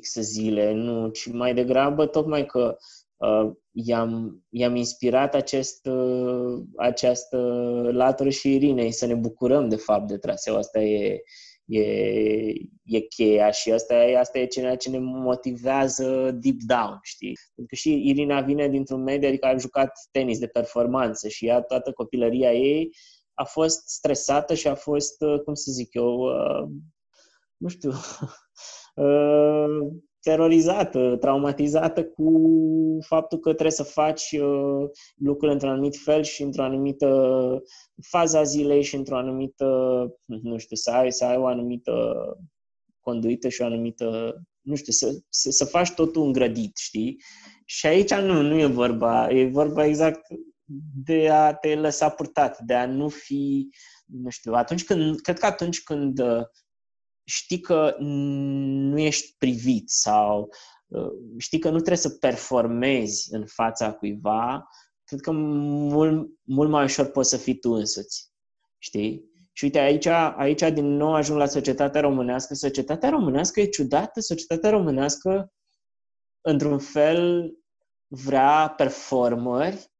X 0.00 0.14
zile, 0.14 0.72
nu, 0.72 1.08
ci 1.08 1.32
mai 1.32 1.54
degrabă 1.54 2.06
tocmai 2.06 2.46
că 2.46 2.76
uh, 3.16 3.52
i-am, 3.72 4.44
i-am 4.48 4.76
inspirat 4.76 5.34
acest, 5.34 5.86
uh, 5.86 6.62
această 6.76 7.38
latură 7.92 8.28
și 8.28 8.54
Irinei 8.54 8.92
să 8.92 9.06
ne 9.06 9.14
bucurăm 9.14 9.68
de 9.68 9.76
fapt 9.76 10.06
de 10.06 10.16
traseu. 10.18 10.56
Asta 10.56 10.80
e, 10.80 11.20
e, 11.64 11.80
e 12.84 13.00
cheia 13.08 13.50
și 13.50 13.72
asta 13.72 13.94
e, 13.94 14.18
asta 14.18 14.38
e 14.38 14.46
ceea 14.46 14.76
ce 14.76 14.90
ne 14.90 14.98
motivează 14.98 16.30
deep 16.40 16.56
down, 16.66 16.98
știi? 17.02 17.38
Pentru 17.54 17.74
că 17.74 17.74
și 17.74 18.08
Irina 18.08 18.40
vine 18.40 18.68
dintr-un 18.68 19.02
mediu, 19.02 19.28
adică 19.28 19.46
a 19.46 19.56
jucat 19.56 19.92
tenis 20.10 20.38
de 20.38 20.46
performanță 20.46 21.28
și 21.28 21.46
ea 21.46 21.60
toată 21.60 21.92
copilăria 21.92 22.52
ei 22.52 22.90
a 23.34 23.44
fost 23.44 23.88
stresată 23.88 24.54
și 24.54 24.68
a 24.68 24.74
fost, 24.74 25.20
uh, 25.20 25.40
cum 25.40 25.54
să 25.54 25.70
zic 25.70 25.94
eu, 25.94 26.18
uh, 26.18 26.68
nu 27.56 27.68
știu, 27.68 27.90
uh, 29.04 29.92
terorizată, 30.22 31.16
traumatizată 31.20 32.04
cu 32.04 32.32
faptul 33.06 33.38
că 33.38 33.48
trebuie 33.50 33.70
să 33.70 33.82
faci 33.82 34.32
uh, 34.32 34.90
lucrurile 35.16 35.52
într-un 35.52 35.70
anumit 35.70 35.96
fel 35.96 36.22
și 36.22 36.42
într-o 36.42 36.62
anumită 36.62 37.62
fază 38.08 38.38
a 38.38 38.42
zilei 38.42 38.82
și 38.82 38.94
într-o 38.96 39.16
anumită, 39.16 39.66
nu 40.24 40.58
știu, 40.58 40.76
să 40.76 40.90
ai, 40.90 41.12
să 41.12 41.24
ai 41.24 41.36
o 41.36 41.46
anumită 41.46 41.92
conduită 43.00 43.48
și 43.48 43.62
o 43.62 43.64
anumită, 43.64 44.36
nu 44.60 44.74
știu, 44.74 44.92
să, 44.92 45.18
să, 45.28 45.50
să 45.50 45.64
faci 45.64 45.90
totul 45.90 46.22
îngrădit, 46.22 46.76
știi? 46.76 47.16
Și 47.64 47.86
aici 47.86 48.14
nu, 48.14 48.42
nu 48.42 48.58
e 48.58 48.66
vorba, 48.66 49.30
e 49.30 49.46
vorba 49.46 49.84
exact 49.84 50.26
de 51.04 51.28
a 51.28 51.54
te 51.54 51.74
lăsa 51.74 52.08
purtat, 52.08 52.58
de 52.60 52.74
a 52.74 52.86
nu 52.86 53.08
fi, 53.08 53.68
nu 54.06 54.30
știu, 54.30 54.52
atunci 54.52 54.84
când, 54.84 55.20
cred 55.20 55.38
că 55.38 55.46
atunci 55.46 55.82
când 55.82 56.18
uh, 56.18 56.42
știi 57.24 57.60
că 57.60 57.96
nu 57.98 58.98
ești 58.98 59.34
privit 59.38 59.90
sau 59.90 60.48
uh, 60.86 61.12
știi 61.38 61.58
că 61.58 61.68
nu 61.68 61.76
trebuie 61.76 61.96
să 61.96 62.10
performezi 62.10 63.34
în 63.34 63.46
fața 63.46 63.92
cuiva, 63.92 64.68
cred 65.04 65.20
că 65.20 65.30
mult, 65.32 66.28
mult 66.42 66.70
mai 66.70 66.84
ușor 66.84 67.10
poți 67.10 67.28
să 67.28 67.36
fii 67.36 67.58
tu 67.58 67.70
însuți. 67.70 68.30
Știi? 68.78 69.30
Și 69.52 69.64
uite, 69.64 69.78
aici, 69.78 70.06
aici 70.06 70.60
din 70.60 70.96
nou 70.96 71.14
ajung 71.14 71.38
la 71.38 71.46
societatea 71.46 72.00
românească. 72.00 72.54
Societatea 72.54 73.10
românească 73.10 73.60
e 73.60 73.64
ciudată. 73.64 74.20
Societatea 74.20 74.70
românească, 74.70 75.52
într-un 76.40 76.78
fel, 76.78 77.52
vrea 78.06 78.74
performări 78.76 79.91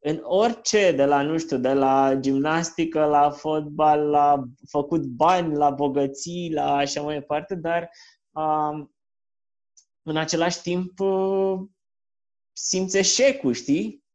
în 0.00 0.20
orice, 0.22 0.92
de 0.92 1.04
la, 1.04 1.22
nu 1.22 1.38
știu, 1.38 1.58
de 1.58 1.72
la 1.72 2.14
gimnastică, 2.20 3.04
la 3.04 3.30
fotbal, 3.30 4.00
la 4.00 4.44
făcut 4.70 5.04
bani, 5.04 5.56
la 5.56 5.70
bogății, 5.70 6.52
la 6.52 6.74
așa 6.76 7.02
mai 7.02 7.18
departe, 7.18 7.54
dar 7.54 7.90
um, 8.30 8.94
în 10.02 10.16
același 10.16 10.62
timp 10.62 11.00
uh, 11.00 11.58
simți 12.52 12.98
eșecul, 12.98 13.52
știi? 13.52 14.06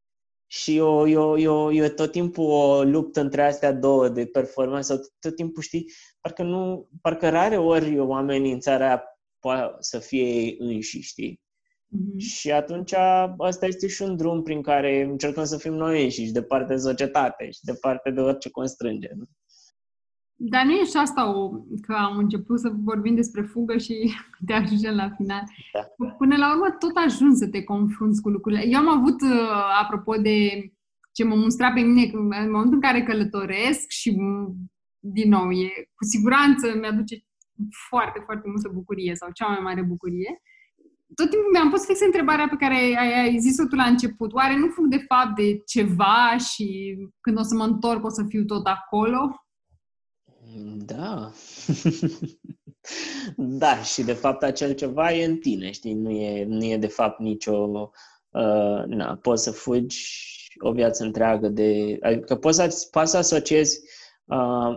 Și 0.48 0.76
eu, 0.76 1.08
eu, 1.10 1.40
eu, 1.40 1.74
eu 1.74 1.88
tot 1.88 2.12
timpul 2.12 2.50
o 2.50 2.84
luptă 2.84 3.22
între 3.22 3.44
astea 3.44 3.74
două 3.74 4.10
de 4.10 4.26
performanță, 4.26 4.94
sau 4.94 4.98
tot, 4.98 5.14
tot 5.20 5.36
timpul, 5.36 5.62
știi, 5.62 5.92
parcă 6.22 6.44
nu, 6.44 6.90
parcă 7.02 7.30
rare 7.30 7.58
ori 7.58 8.00
oamenii 8.00 8.52
în 8.52 8.60
țara 8.60 8.86
aia 8.86 9.04
poate 9.40 9.76
să 9.80 10.00
fie 10.00 10.24
ei 10.24 10.56
înși, 10.60 11.00
știi? 11.00 11.43
Mm-hmm. 11.94 12.18
Și 12.18 12.52
atunci 12.52 12.94
ăsta 13.40 13.66
este 13.66 13.88
și 13.88 14.02
un 14.02 14.16
drum 14.16 14.42
prin 14.44 14.62
care 14.62 15.02
încercăm 15.02 15.44
să 15.44 15.58
fim 15.58 15.74
noi 15.74 16.04
înșiși, 16.04 16.32
departe 16.32 16.74
de 16.74 16.80
societate 16.80 17.52
și 17.52 17.60
departe 17.62 18.12
de 18.12 18.22
orice 18.22 18.50
constrânge. 18.50 19.10
Nu? 19.16 19.24
Dar 20.36 20.66
nu 20.66 20.72
e 20.72 20.86
și 20.86 20.98
asta 20.98 21.36
o, 21.36 21.50
că 21.82 21.94
am 21.94 22.18
început 22.18 22.60
să 22.60 22.72
vorbim 22.84 23.16
despre 23.16 23.42
fugă 23.42 23.78
și 23.78 24.14
te 24.46 24.54
ajungem 24.54 24.96
la 24.96 25.10
final. 25.10 25.44
Da. 25.74 26.06
Până 26.18 26.36
la 26.38 26.54
urmă 26.54 26.76
tot 26.80 26.96
ajungi 26.96 27.38
să 27.38 27.48
te 27.48 27.64
confrunți 27.64 28.22
cu 28.22 28.30
lucrurile. 28.30 28.68
Eu 28.68 28.80
am 28.80 28.90
avut, 29.00 29.22
uh, 29.22 29.80
apropo 29.82 30.16
de 30.16 30.38
ce 31.12 31.24
mă 31.24 31.36
mustra 31.36 31.72
pe 31.72 31.80
mine 31.80 32.10
în 32.14 32.52
momentul 32.52 32.74
în 32.74 32.82
care 32.82 33.04
călătoresc 33.04 33.90
și 33.90 34.18
din 35.00 35.30
nou, 35.30 35.52
e, 35.52 35.68
cu 35.96 36.04
siguranță 36.04 36.78
mi-aduce 36.80 37.16
foarte, 37.90 38.22
foarte 38.26 38.48
multă 38.48 38.70
bucurie 38.74 39.16
sau 39.16 39.30
cea 39.34 39.48
mai 39.48 39.60
mare 39.64 39.82
bucurie. 39.82 40.42
Tot 41.16 41.30
timpul 41.30 41.52
mi-am 41.52 41.70
pus 41.70 41.86
fix 41.86 42.00
întrebarea 42.00 42.48
pe 42.50 42.56
care 42.60 42.74
ai, 42.74 43.22
ai 43.22 43.40
zis-o 43.40 43.66
tu 43.66 43.76
la 43.76 43.84
început. 43.84 44.34
Oare 44.34 44.58
nu 44.58 44.68
fug 44.68 44.86
de 44.86 45.06
fapt 45.08 45.36
de 45.36 45.62
ceva 45.66 46.38
și 46.38 46.98
când 47.22 47.40
o 47.40 47.42
să 47.44 47.56
mă 47.56 47.64
întorc 47.64 48.06
o 48.06 48.10
să 48.10 48.24
fiu 48.28 48.44
tot 48.44 48.66
acolo? 48.66 49.46
Da. 50.76 51.32
da, 53.62 53.82
și 53.82 54.04
de 54.04 54.14
fapt 54.14 54.44
acel 54.44 54.74
ceva 54.74 55.14
e 55.14 55.26
în 55.26 55.38
tine, 55.38 55.72
știi? 55.72 55.94
Nu 55.94 56.10
e, 56.10 56.46
nu 56.46 56.66
e 56.66 56.78
de 56.78 56.88
fapt 56.88 57.20
nicio... 57.20 57.90
Uh, 58.30 58.84
na, 58.86 59.16
poți 59.22 59.44
să 59.44 59.52
fugi 59.52 59.98
o 60.60 60.72
viață 60.72 61.04
întreagă 61.04 61.48
de... 61.48 61.98
Adică 62.02 62.36
poți 62.36 62.58
să, 62.58 62.88
poți 62.92 63.12
să 63.12 63.18
asociezi 63.18 63.80
uh, 63.82 64.03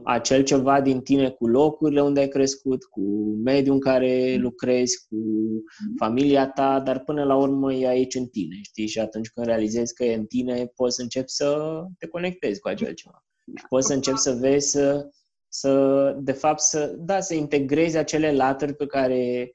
acel 0.04 0.42
ceva 0.42 0.80
din 0.80 1.00
tine 1.00 1.30
cu 1.30 1.46
locurile 1.46 2.02
unde 2.02 2.20
ai 2.20 2.28
crescut, 2.28 2.84
cu 2.84 3.00
mediul 3.44 3.74
în 3.74 3.80
care 3.80 4.34
mm. 4.36 4.42
lucrezi, 4.42 5.06
cu 5.08 5.16
mm. 5.16 5.94
familia 5.98 6.48
ta, 6.48 6.80
dar 6.80 7.00
până 7.00 7.24
la 7.24 7.36
urmă 7.36 7.72
e 7.72 7.88
aici 7.88 8.14
în 8.14 8.26
tine, 8.26 8.56
știi? 8.62 8.86
Și 8.86 8.98
atunci 8.98 9.28
când 9.28 9.46
realizezi 9.46 9.94
că 9.94 10.04
e 10.04 10.14
în 10.14 10.26
tine, 10.26 10.66
poți 10.66 10.94
să 10.94 11.02
începi 11.02 11.30
să 11.30 11.80
te 11.98 12.06
conectezi 12.06 12.60
cu 12.60 12.68
acel 12.68 12.92
ceva. 12.92 13.24
Și 13.56 13.64
poți 13.68 13.86
să 13.86 13.94
începi 13.94 14.18
să 14.18 14.32
vezi 14.32 14.70
să 14.70 15.08
să, 15.48 16.16
de 16.20 16.32
fapt, 16.32 16.60
să, 16.60 16.94
da, 16.98 17.20
să 17.20 17.34
integrezi 17.34 17.96
acele 17.96 18.32
laturi 18.32 18.74
pe 18.74 18.86
care, 18.86 19.52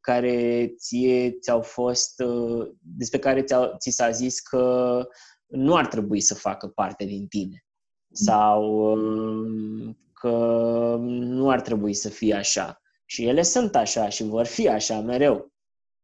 care 0.00 0.66
ție 0.78 1.30
ți-au 1.30 1.60
fost, 1.60 2.20
uh, 2.20 2.68
despre 2.80 3.18
care 3.18 3.42
ți 3.42 3.54
ți 3.78 3.90
s-a 3.90 4.10
zis 4.10 4.40
că 4.40 5.06
nu 5.46 5.76
ar 5.76 5.86
trebui 5.86 6.20
să 6.20 6.34
facă 6.34 6.68
parte 6.68 7.04
din 7.04 7.26
tine 7.26 7.64
sau 8.12 8.92
um, 8.92 9.98
că 10.12 10.96
nu 11.00 11.50
ar 11.50 11.60
trebui 11.60 11.94
să 11.94 12.08
fie 12.08 12.34
așa. 12.34 12.80
Și 13.04 13.26
ele 13.26 13.42
sunt 13.42 13.76
așa 13.76 14.08
și 14.08 14.22
vor 14.22 14.46
fi 14.46 14.68
așa 14.68 15.00
mereu. 15.00 15.52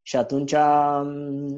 Și 0.01 0.15
atunci 0.15 0.51
um, 0.51 1.57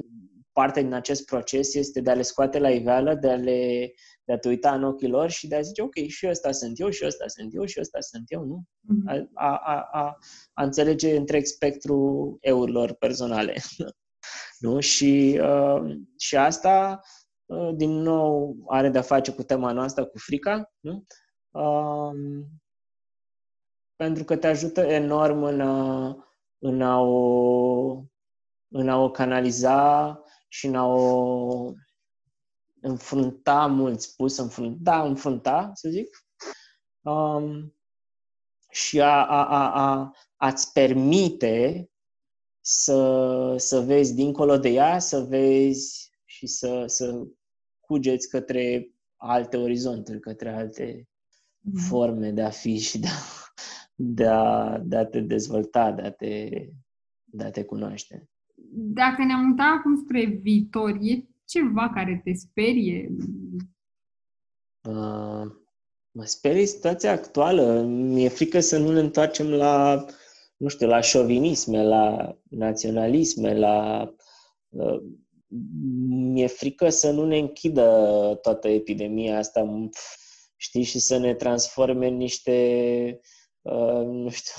parte 0.52 0.82
din 0.82 0.94
acest 0.94 1.26
proces 1.26 1.74
este 1.74 2.02
de 2.02 2.10
a 2.10 2.14
le 2.14 2.22
scoate 2.22 2.60
la 2.60 2.70
iveală, 2.70 3.16
de 3.16 3.30
a 3.30 3.36
le 3.36 3.92
de 4.24 4.34
a 4.34 4.38
te 4.38 4.48
uita 4.48 4.74
în 4.74 4.84
ochii 4.84 5.08
lor 5.08 5.30
și 5.30 5.48
de 5.48 5.56
a 5.56 5.62
zice, 5.62 5.82
ok, 5.82 5.96
și 6.08 6.28
ăsta 6.28 6.52
sunt 6.52 6.80
eu, 6.80 6.90
și 6.90 7.06
ăsta 7.06 7.28
sunt 7.28 7.54
eu, 7.54 7.66
și 7.66 7.80
ăsta 7.80 8.00
sunt 8.00 8.24
eu, 8.28 8.44
nu? 8.44 8.64
Mm-hmm. 8.64 9.24
A, 9.34 9.62
a, 9.64 9.90
a, 9.92 10.18
a 10.54 10.64
înțelege 10.64 11.16
întreg 11.18 11.46
spectru 11.46 12.38
eurilor 12.42 12.94
personale. 12.94 13.62
nu? 14.64 14.80
Și, 14.80 15.40
uh, 15.42 15.96
și 16.18 16.38
asta, 16.38 17.00
uh, 17.02 17.21
din 17.74 17.92
nou, 17.92 18.56
are 18.68 18.90
de-a 18.90 19.02
face 19.02 19.32
cu 19.32 19.44
tema 19.44 19.72
noastră, 19.72 20.06
cu 20.06 20.18
frica, 20.18 20.72
nu? 20.80 21.04
Uh, 21.52 22.12
pentru 23.96 24.24
că 24.24 24.36
te 24.36 24.48
ajută 24.48 24.82
enorm 24.82 25.44
în 25.44 25.62
a, 25.62 26.16
în 26.60 26.82
a 26.82 27.00
o 27.00 28.04
în 28.74 28.90
a 28.90 28.98
o 28.98 29.12
canaliza 29.12 30.24
și 30.48 30.66
în 30.66 30.76
a 30.76 30.86
o 30.86 31.74
înfrunta 32.82 33.66
mult 33.68 34.02
spus, 34.02 34.38
înfrunta, 34.38 34.78
da, 34.82 35.04
înfrunta, 35.04 35.72
să 35.74 35.90
zic, 35.90 36.26
um, 37.02 37.76
și 38.70 39.02
a, 39.02 39.26
a, 39.26 39.46
a, 39.46 39.72
a, 39.74 40.14
a-ți 40.36 40.72
permite 40.72 41.90
să, 42.62 43.56
să 43.58 43.80
vezi 43.80 44.14
dincolo 44.14 44.58
de 44.58 44.70
ea, 44.70 45.00
să 45.00 45.20
vezi 45.20 46.12
și 46.26 46.48
să, 46.48 46.84
să 46.86 47.28
cugeți 47.92 48.30
către 48.30 48.92
alte 49.16 49.58
orizonturi, 49.58 50.20
către 50.20 50.50
alte 50.50 51.08
mm. 51.60 51.82
forme 51.82 52.32
de 52.32 52.42
a 52.42 52.50
fi 52.50 52.78
și 52.78 53.00
de 53.00 53.08
a, 53.08 53.20
de 53.96 54.28
a, 54.28 54.78
de 54.84 54.96
a 54.96 55.06
te 55.06 55.20
dezvolta, 55.20 55.92
de 55.92 56.02
a 56.02 56.12
te, 56.12 56.50
de 57.24 57.44
a 57.44 57.52
te 57.52 57.64
cunoaște. 57.64 58.30
Dacă 58.74 59.24
ne-am 59.24 59.46
mutat 59.46 59.78
acum 59.78 59.96
spre 59.96 60.26
viitor, 60.26 60.98
e 61.02 61.26
ceva 61.46 61.90
care 61.94 62.22
te 62.24 62.34
sperie? 62.34 63.16
Uh, 64.82 65.52
mă 66.12 66.24
sperie 66.24 66.66
situația 66.66 67.12
actuală. 67.12 67.82
Mi-e 67.82 68.30
frică 68.30 68.60
să 68.60 68.78
nu 68.78 68.92
ne 68.92 69.00
întoarcem 69.00 69.48
la, 69.48 70.06
nu 70.58 70.68
știu, 70.68 70.88
la 70.88 71.02
șovinisme, 71.02 71.84
la 71.84 72.38
naționalisme, 72.50 73.58
la... 73.58 74.10
Uh, 74.70 75.02
mi-e 76.08 76.48
frică 76.48 76.90
să 76.90 77.12
nu 77.12 77.26
ne 77.26 77.38
închidă 77.38 78.40
toată 78.42 78.68
epidemia 78.68 79.38
asta, 79.38 79.90
știi, 80.56 80.84
și 80.84 81.00
să 81.00 81.18
ne 81.18 81.34
transforme 81.34 82.08
în 82.08 82.16
niște, 82.16 83.20
uh, 83.62 84.06
nu 84.06 84.30
știu, 84.30 84.54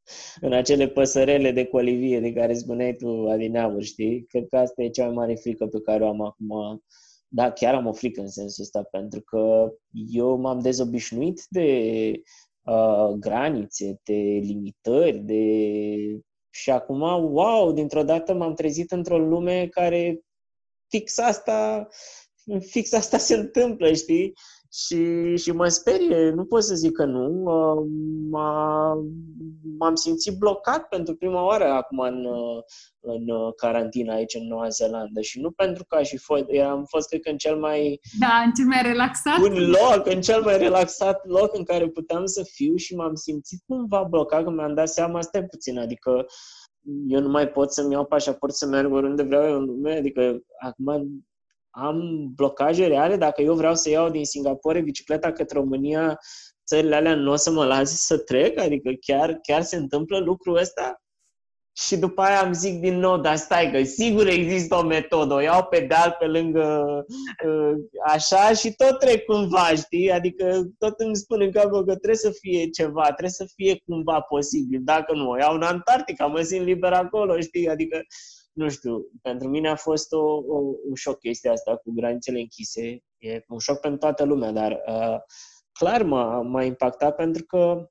în 0.46 0.52
acele 0.52 0.88
păsărele 0.88 1.50
de 1.50 1.64
colivie 1.64 2.20
de 2.20 2.32
care 2.32 2.54
spuneai 2.54 2.94
tu 2.94 3.28
adineauri, 3.28 3.84
știi? 3.84 4.24
Cred 4.24 4.46
că 4.48 4.56
asta 4.56 4.82
e 4.82 4.88
cea 4.88 5.04
mai 5.04 5.14
mare 5.14 5.34
frică 5.34 5.66
pe 5.66 5.80
care 5.80 6.04
o 6.04 6.08
am 6.08 6.20
acum. 6.20 6.82
Da, 7.28 7.52
chiar 7.52 7.74
am 7.74 7.86
o 7.86 7.92
frică 7.92 8.20
în 8.20 8.28
sensul 8.28 8.62
ăsta, 8.62 8.82
pentru 8.82 9.20
că 9.20 9.72
eu 10.12 10.36
m-am 10.36 10.58
dezobișnuit 10.58 11.46
de 11.48 12.10
uh, 12.62 13.08
granițe, 13.18 14.00
de 14.04 14.40
limitări, 14.42 15.18
de... 15.18 16.20
Și 16.50 16.70
acum, 16.70 17.00
wow, 17.32 17.72
dintr-o 17.72 18.02
dată 18.02 18.34
m-am 18.34 18.54
trezit 18.54 18.92
într-o 18.92 19.18
lume 19.18 19.66
care 19.66 20.20
fix 20.96 21.18
asta, 21.18 21.88
fix 22.60 22.92
asta 22.92 23.18
se 23.18 23.34
întâmplă, 23.34 23.92
știi? 23.92 24.32
și, 24.72 25.36
și 25.36 25.50
mă 25.50 25.68
sperie, 25.68 26.30
nu 26.30 26.44
pot 26.44 26.64
să 26.64 26.74
zic 26.74 26.92
că 26.92 27.04
nu. 27.04 27.44
M-a, 28.30 28.94
m-am 29.78 29.94
simțit 29.94 30.38
blocat 30.38 30.88
pentru 30.88 31.16
prima 31.16 31.44
oară 31.44 31.64
acum 31.64 31.98
în, 31.98 32.26
în 33.00 33.26
carantină 33.56 34.12
aici 34.12 34.34
în 34.34 34.46
Noua 34.46 34.68
Zeelandă 34.68 35.20
și 35.20 35.40
nu 35.40 35.50
pentru 35.50 35.84
că 35.84 35.96
aș 35.96 36.08
fi 36.08 36.16
fost, 36.16 36.44
am 36.68 36.84
fost 36.88 37.08
cred 37.08 37.20
că 37.20 37.30
în 37.30 37.36
cel 37.36 37.56
mai 37.56 38.00
da, 38.18 38.42
în 38.44 38.52
cel 38.52 38.66
mai 38.66 38.82
relaxat 38.82 39.38
un 39.38 39.70
loc, 39.70 40.06
în 40.06 40.20
cel 40.20 40.42
mai 40.42 40.58
relaxat 40.58 41.26
loc 41.26 41.56
în 41.56 41.64
care 41.64 41.88
puteam 41.88 42.26
să 42.26 42.42
fiu 42.42 42.76
și 42.76 42.94
m-am 42.94 43.14
simțit 43.14 43.62
cumva 43.66 44.02
blocat 44.02 44.44
că 44.44 44.50
mi-am 44.50 44.74
dat 44.74 44.88
seama, 44.88 45.20
stai 45.20 45.44
puțin, 45.44 45.78
adică 45.78 46.26
eu 47.08 47.20
nu 47.20 47.28
mai 47.28 47.48
pot 47.48 47.72
să-mi 47.72 47.92
iau 47.92 48.04
pașaport 48.06 48.54
să 48.54 48.66
merg 48.66 48.92
oriunde 48.92 49.22
vreau 49.22 49.48
eu 49.48 49.58
în 49.58 49.64
lume, 49.64 49.96
adică 49.96 50.38
acum 50.58 51.24
am 51.70 52.28
blocaje 52.34 52.86
reale. 52.86 53.16
Dacă 53.16 53.42
eu 53.42 53.54
vreau 53.54 53.74
să 53.74 53.90
iau 53.90 54.10
din 54.10 54.24
Singapore 54.24 54.80
bicicleta 54.80 55.32
către 55.32 55.58
România, 55.58 56.18
țările 56.66 56.94
alea 56.94 57.14
nu 57.14 57.32
o 57.32 57.36
să 57.36 57.50
mă 57.50 57.64
lase 57.64 57.94
să 57.94 58.18
trec? 58.18 58.58
Adică 58.58 58.90
chiar, 59.00 59.38
chiar 59.42 59.62
se 59.62 59.76
întâmplă 59.76 60.18
lucrul 60.18 60.56
ăsta? 60.56 61.02
Și 61.78 61.96
după 61.96 62.22
aia 62.22 62.40
am 62.40 62.52
zic 62.52 62.80
din 62.80 62.98
nou, 62.98 63.18
dar 63.18 63.36
stai 63.36 63.70
că 63.70 63.82
sigur 63.82 64.26
există 64.26 64.74
o 64.74 64.82
metodă, 64.82 65.34
o 65.34 65.40
iau 65.40 65.64
pedal 65.64 66.16
pe 66.18 66.26
lângă 66.26 66.86
uh, 67.46 67.72
așa 68.06 68.52
și 68.52 68.74
tot 68.74 68.98
trec 68.98 69.24
cumva, 69.24 69.68
știi? 69.74 70.10
Adică 70.10 70.62
tot 70.78 71.00
îmi 71.00 71.16
spun 71.16 71.40
în 71.40 71.50
cap 71.50 71.70
că 71.70 71.82
trebuie 71.82 72.14
să 72.14 72.30
fie 72.30 72.68
ceva, 72.68 73.02
trebuie 73.02 73.28
să 73.28 73.46
fie 73.54 73.82
cumva 73.84 74.20
posibil. 74.20 74.80
Dacă 74.82 75.14
nu, 75.14 75.28
o 75.30 75.38
iau 75.38 75.54
în 75.54 75.62
Antarctica, 75.62 76.26
mă 76.26 76.40
simt 76.40 76.64
liber 76.64 76.92
acolo, 76.92 77.40
știi? 77.40 77.68
Adică 77.68 78.02
nu 78.52 78.68
știu, 78.68 79.06
pentru 79.22 79.48
mine 79.48 79.68
a 79.68 79.76
fost 79.76 80.12
o, 80.12 80.24
o, 80.34 80.58
un 80.88 80.94
șoc 80.94 81.18
chestia 81.18 81.52
asta 81.52 81.76
cu 81.76 81.92
granițele 81.94 82.38
închise. 82.38 83.02
E 83.18 83.44
un 83.48 83.58
șoc 83.58 83.80
pentru 83.80 83.98
toată 83.98 84.24
lumea, 84.24 84.52
dar 84.52 84.82
uh, 84.86 85.18
clar 85.72 86.02
m-a, 86.02 86.40
m-a 86.40 86.62
impactat 86.62 87.16
pentru 87.16 87.44
că 87.44 87.90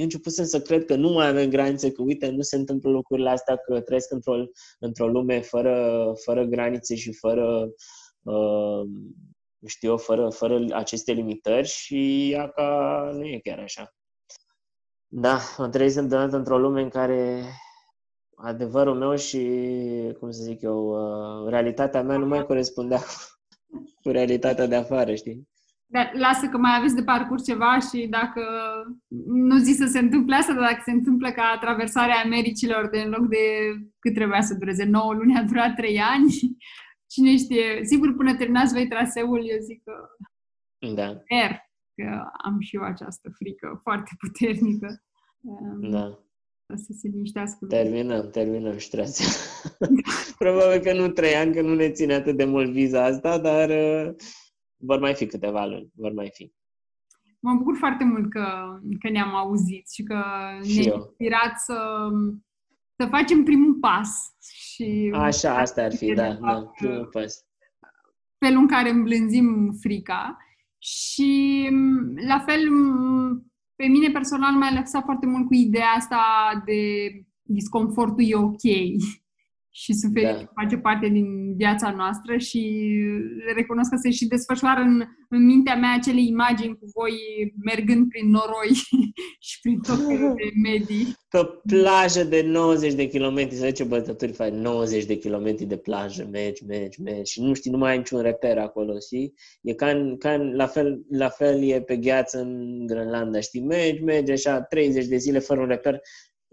eu 0.00 0.06
început 0.06 0.32
să 0.32 0.60
cred 0.60 0.84
că 0.84 0.94
nu 0.96 1.12
mai 1.12 1.28
avem 1.28 1.50
granițe, 1.50 1.92
că 1.92 2.02
uite, 2.02 2.30
nu 2.30 2.40
se 2.40 2.56
întâmplă 2.56 2.90
lucrurile 2.90 3.30
astea, 3.30 3.56
că 3.56 3.80
trăiesc 3.80 4.12
într-o, 4.12 4.34
într-o 4.78 5.08
lume 5.08 5.40
fără, 5.40 6.12
fără 6.24 6.44
granițe 6.44 6.94
și 6.94 7.12
fără, 7.12 7.68
uh, 8.22 8.82
știu 9.66 9.90
eu, 9.90 9.96
fără, 9.96 10.28
fără 10.30 10.64
aceste 10.70 11.12
limitări 11.12 11.66
și 11.66 12.30
ea 12.32 12.48
ca 12.48 13.10
nu 13.12 13.24
e 13.24 13.40
chiar 13.42 13.58
așa. 13.58 13.94
Da, 15.06 15.38
am 15.56 15.70
trăit 15.70 15.96
într-o 15.96 16.58
lume 16.58 16.82
în 16.82 16.88
care 16.88 17.44
adevărul 18.34 18.94
meu 18.94 19.16
și, 19.16 19.42
cum 20.18 20.30
să 20.30 20.42
zic 20.42 20.62
eu, 20.62 20.88
uh, 20.88 21.48
realitatea 21.48 22.02
mea 22.02 22.16
nu 22.16 22.26
mai 22.26 22.46
corespundea 22.46 23.00
cu 24.02 24.10
realitatea 24.10 24.66
de 24.66 24.74
afară, 24.74 25.14
știi? 25.14 25.49
Dar 25.92 26.12
lasă 26.14 26.46
că 26.46 26.58
mai 26.58 26.76
aveți 26.78 26.94
de 26.94 27.02
parcurs 27.02 27.44
ceva 27.44 27.78
și 27.78 28.06
dacă, 28.06 28.42
nu 29.26 29.56
zic 29.56 29.76
să 29.76 29.86
se 29.86 29.98
întâmple 29.98 30.34
asta, 30.34 30.52
dar 30.52 30.62
dacă 30.62 30.82
se 30.84 30.90
întâmplă 30.90 31.30
ca 31.30 31.58
traversarea 31.60 32.22
Americilor 32.24 32.88
de 32.88 32.98
în 33.00 33.10
loc 33.10 33.28
de 33.28 33.44
cât 33.98 34.14
trebuia 34.14 34.40
să 34.40 34.54
dureze, 34.54 34.84
9 34.84 35.12
luni, 35.12 35.36
a 35.36 35.42
durat 35.42 35.74
3 35.74 36.00
ani, 36.00 36.56
cine 37.12 37.36
știe, 37.36 37.80
sigur 37.82 38.14
până 38.14 38.34
terminați 38.34 38.72
voi 38.72 38.88
traseul, 38.88 39.48
eu 39.50 39.58
zic 39.60 39.82
că 39.84 39.92
da. 40.94 41.08
sper 41.08 41.50
că 41.94 42.22
am 42.44 42.60
și 42.60 42.76
eu 42.76 42.82
această 42.82 43.30
frică 43.38 43.80
foarte 43.82 44.10
puternică. 44.18 45.02
Da. 45.80 46.18
Să 46.74 46.92
se 47.00 47.08
liniștească. 47.08 47.66
Terminăm, 47.66 48.30
terminăm 48.30 48.76
ștrația. 48.78 49.26
Probabil 50.38 50.80
că 50.80 50.92
nu 50.92 51.08
trei 51.08 51.34
ani, 51.34 51.54
că 51.54 51.62
nu 51.62 51.74
ne 51.74 51.90
ține 51.90 52.14
atât 52.14 52.36
de 52.36 52.44
mult 52.44 52.70
viza 52.70 53.04
asta, 53.04 53.38
dar 53.38 53.68
uh, 53.68 54.14
vor 54.80 54.98
mai 54.98 55.14
fi 55.14 55.26
câteva 55.26 55.66
luni, 55.66 55.92
vor 55.94 56.12
mai 56.12 56.30
fi. 56.32 56.52
Mă 57.40 57.54
bucur 57.54 57.76
foarte 57.76 58.04
mult 58.04 58.30
că, 58.30 58.78
că 59.00 59.10
ne-am 59.10 59.34
auzit 59.34 59.90
și 59.90 60.02
că 60.02 60.22
și 60.62 60.78
ne-ai 60.78 60.96
inspirat 60.96 61.58
să, 61.58 62.08
să 62.96 63.06
facem 63.06 63.42
primul 63.42 63.74
pas. 63.74 64.08
Și 64.40 65.12
Așa, 65.14 65.58
asta 65.58 65.82
ar 65.82 65.94
fi, 65.94 66.14
da, 66.14 66.32
da, 66.32 66.72
primul 66.76 67.08
pas. 67.12 67.44
Felul 68.38 68.60
în 68.60 68.66
care 68.66 68.90
îmblânzim 68.90 69.72
frica 69.80 70.36
și 70.78 71.68
la 72.26 72.38
fel 72.38 72.68
pe 73.76 73.86
mine 73.86 74.10
personal 74.10 74.54
m-a 74.54 74.72
lăsat 74.78 75.04
foarte 75.04 75.26
mult 75.26 75.46
cu 75.46 75.54
ideea 75.54 75.90
asta 75.96 76.22
de 76.64 76.82
disconfortul 77.42 78.24
e 78.26 78.34
ok 78.34 78.62
și 79.72 79.92
suferitul 79.94 80.50
da. 80.54 80.62
face 80.62 80.76
parte 80.76 81.08
din 81.08 81.56
viața 81.56 81.90
noastră 81.90 82.36
și 82.36 82.92
recunosc 83.54 83.90
că 83.90 83.96
se 83.96 84.10
și 84.10 84.26
desfășoară 84.26 84.80
în, 84.80 85.02
în 85.28 85.44
mintea 85.44 85.76
mea 85.76 85.94
acele 85.94 86.20
imagini 86.20 86.78
cu 86.78 86.86
voi 86.94 87.12
mergând 87.64 88.08
prin 88.08 88.30
noroi 88.30 88.72
și 89.46 89.60
prin 89.62 89.80
tot 89.80 90.06
felul 90.06 90.34
de 90.36 90.50
medii. 90.68 91.16
Pe 91.28 91.38
plajă 91.66 92.24
de 92.24 92.42
90 92.42 92.94
de 92.94 93.06
kilometri, 93.06 93.56
să 93.56 93.70
ce 93.70 93.84
bătături 93.84 94.32
faci, 94.32 94.52
90 94.52 95.04
de 95.04 95.18
kilometri 95.18 95.64
de 95.64 95.76
plajă, 95.76 96.28
mergi, 96.30 96.64
mergi, 96.64 97.02
mergi 97.02 97.32
și 97.32 97.42
nu 97.42 97.54
știi, 97.54 97.70
nu 97.70 97.78
mai 97.78 97.90
ai 97.90 97.96
niciun 97.96 98.20
reper 98.20 98.58
acolo, 98.58 98.98
știi? 98.98 99.34
E 99.62 99.74
ca, 99.74 99.90
în, 99.90 100.16
ca 100.16 100.30
în, 100.30 100.54
la, 100.54 100.66
fel, 100.66 101.04
la 101.10 101.28
fel 101.28 101.62
e 101.62 101.80
pe 101.80 101.96
gheață 101.96 102.40
în 102.40 102.86
Grenlanda, 102.86 103.40
știi? 103.40 103.60
Mergi, 103.60 104.02
mergi 104.02 104.32
așa 104.32 104.62
30 104.62 105.06
de 105.06 105.16
zile 105.16 105.38
fără 105.38 105.60
un 105.60 105.66
reper 105.66 106.00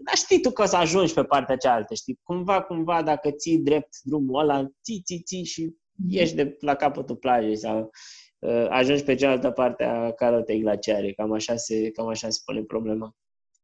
dar 0.04 0.14
știi 0.14 0.40
tu 0.40 0.50
că 0.50 0.62
o 0.62 0.66
să 0.66 0.76
ajungi 0.76 1.14
pe 1.14 1.24
partea 1.24 1.56
cealaltă, 1.56 1.94
știi? 1.94 2.20
Cumva, 2.22 2.62
cumva, 2.62 3.02
dacă 3.02 3.30
ții 3.30 3.58
drept 3.58 3.96
drumul 4.02 4.40
ăla, 4.40 4.66
ții, 4.82 5.02
ții, 5.04 5.22
ții 5.22 5.44
și 5.44 5.76
ieși 6.08 6.34
de 6.34 6.56
la 6.60 6.74
capătul 6.74 7.16
plajei 7.16 7.56
sau 7.56 7.90
uh, 8.38 8.66
ajungi 8.68 9.04
pe 9.04 9.14
cealaltă 9.14 9.50
parte 9.50 9.84
a 9.84 10.12
carotei 10.12 10.60
glaciare. 10.60 11.12
Cam 11.12 11.32
așa 11.32 11.56
se, 11.56 11.90
cam 11.90 12.08
așa 12.08 12.28
se 12.28 12.40
pune 12.44 12.62
problema. 12.62 13.16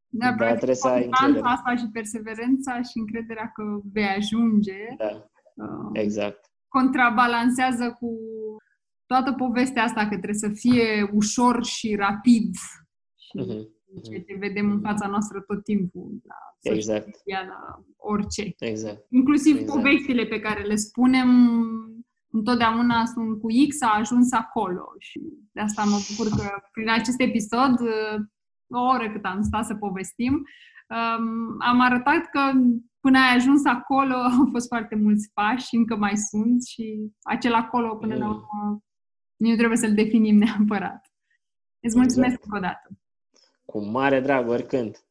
Da, 0.09 0.33
Dar 0.33 0.55
trebuie 0.57 0.77
să 0.77 0.89
ai 0.89 1.05
încredere. 1.05 1.47
asta 1.47 1.77
și 1.77 1.89
perseverența 1.93 2.83
și 2.83 2.99
încrederea 2.99 3.51
că 3.55 3.63
vei 3.93 4.07
ajunge. 4.07 4.79
Da, 4.97 5.29
uh, 5.55 5.91
exact. 5.93 6.51
Contrabalansează 6.69 7.97
cu 8.01 8.19
toată 9.07 9.33
povestea 9.33 9.83
asta 9.83 10.01
că 10.01 10.09
trebuie 10.09 10.35
să 10.35 10.51
fie 10.55 11.11
ușor 11.13 11.65
și 11.65 11.95
rapid. 11.95 12.55
Și 13.17 13.45
uh-huh 13.45 13.74
ceea 14.03 14.23
ce 14.23 14.37
vedem 14.39 14.71
în 14.71 14.81
fața 14.81 15.07
noastră 15.07 15.41
tot 15.41 15.65
timpul, 15.65 16.21
la 16.25 16.73
exact. 16.73 17.05
media, 17.05 17.47
la 17.49 17.85
orice. 17.97 18.55
Exact. 18.59 19.07
Inclusiv 19.11 19.57
exact. 19.57 19.73
poveștile 19.73 20.25
pe 20.25 20.41
care 20.41 20.63
le 20.63 20.77
spunem, 20.77 21.29
întotdeauna 22.31 23.05
sunt 23.05 23.41
cu 23.41 23.47
X, 23.69 23.83
a 23.83 23.97
ajuns 23.99 24.33
acolo 24.33 24.85
și 24.99 25.21
de 25.53 25.61
asta 25.61 25.83
mă 25.85 25.99
bucur 26.09 26.39
că 26.39 26.45
prin 26.73 26.91
acest 26.91 27.21
episod, 27.21 27.81
o 28.67 28.81
oră 28.81 29.11
cât 29.13 29.25
am 29.25 29.43
stat 29.43 29.65
să 29.65 29.75
povestim, 29.75 30.33
um, 30.33 31.57
am 31.59 31.81
arătat 31.81 32.31
că 32.31 32.41
până 33.01 33.19
ai 33.19 33.35
ajuns 33.35 33.65
acolo 33.65 34.15
au 34.39 34.49
fost 34.51 34.67
foarte 34.67 34.95
mulți 34.95 35.31
pași 35.35 35.67
și 35.67 35.77
încă 35.77 35.97
mai 35.97 36.17
sunt 36.17 36.63
și 36.63 37.13
acel 37.23 37.55
acolo 37.55 37.95
până 37.95 38.15
mm. 38.15 38.21
la 38.21 38.29
urmă 38.29 38.83
nu 39.37 39.55
trebuie 39.57 39.79
să-l 39.79 39.95
definim 39.95 40.37
neapărat. 40.37 41.13
Îți 41.81 41.97
mulțumesc 41.97 42.33
exact. 42.33 42.45
încă 42.45 42.57
o 42.57 42.61
dată. 42.61 42.89
Cu 43.67 43.79
mare 43.81 44.21
drag, 44.21 44.49
oricând. 44.49 45.05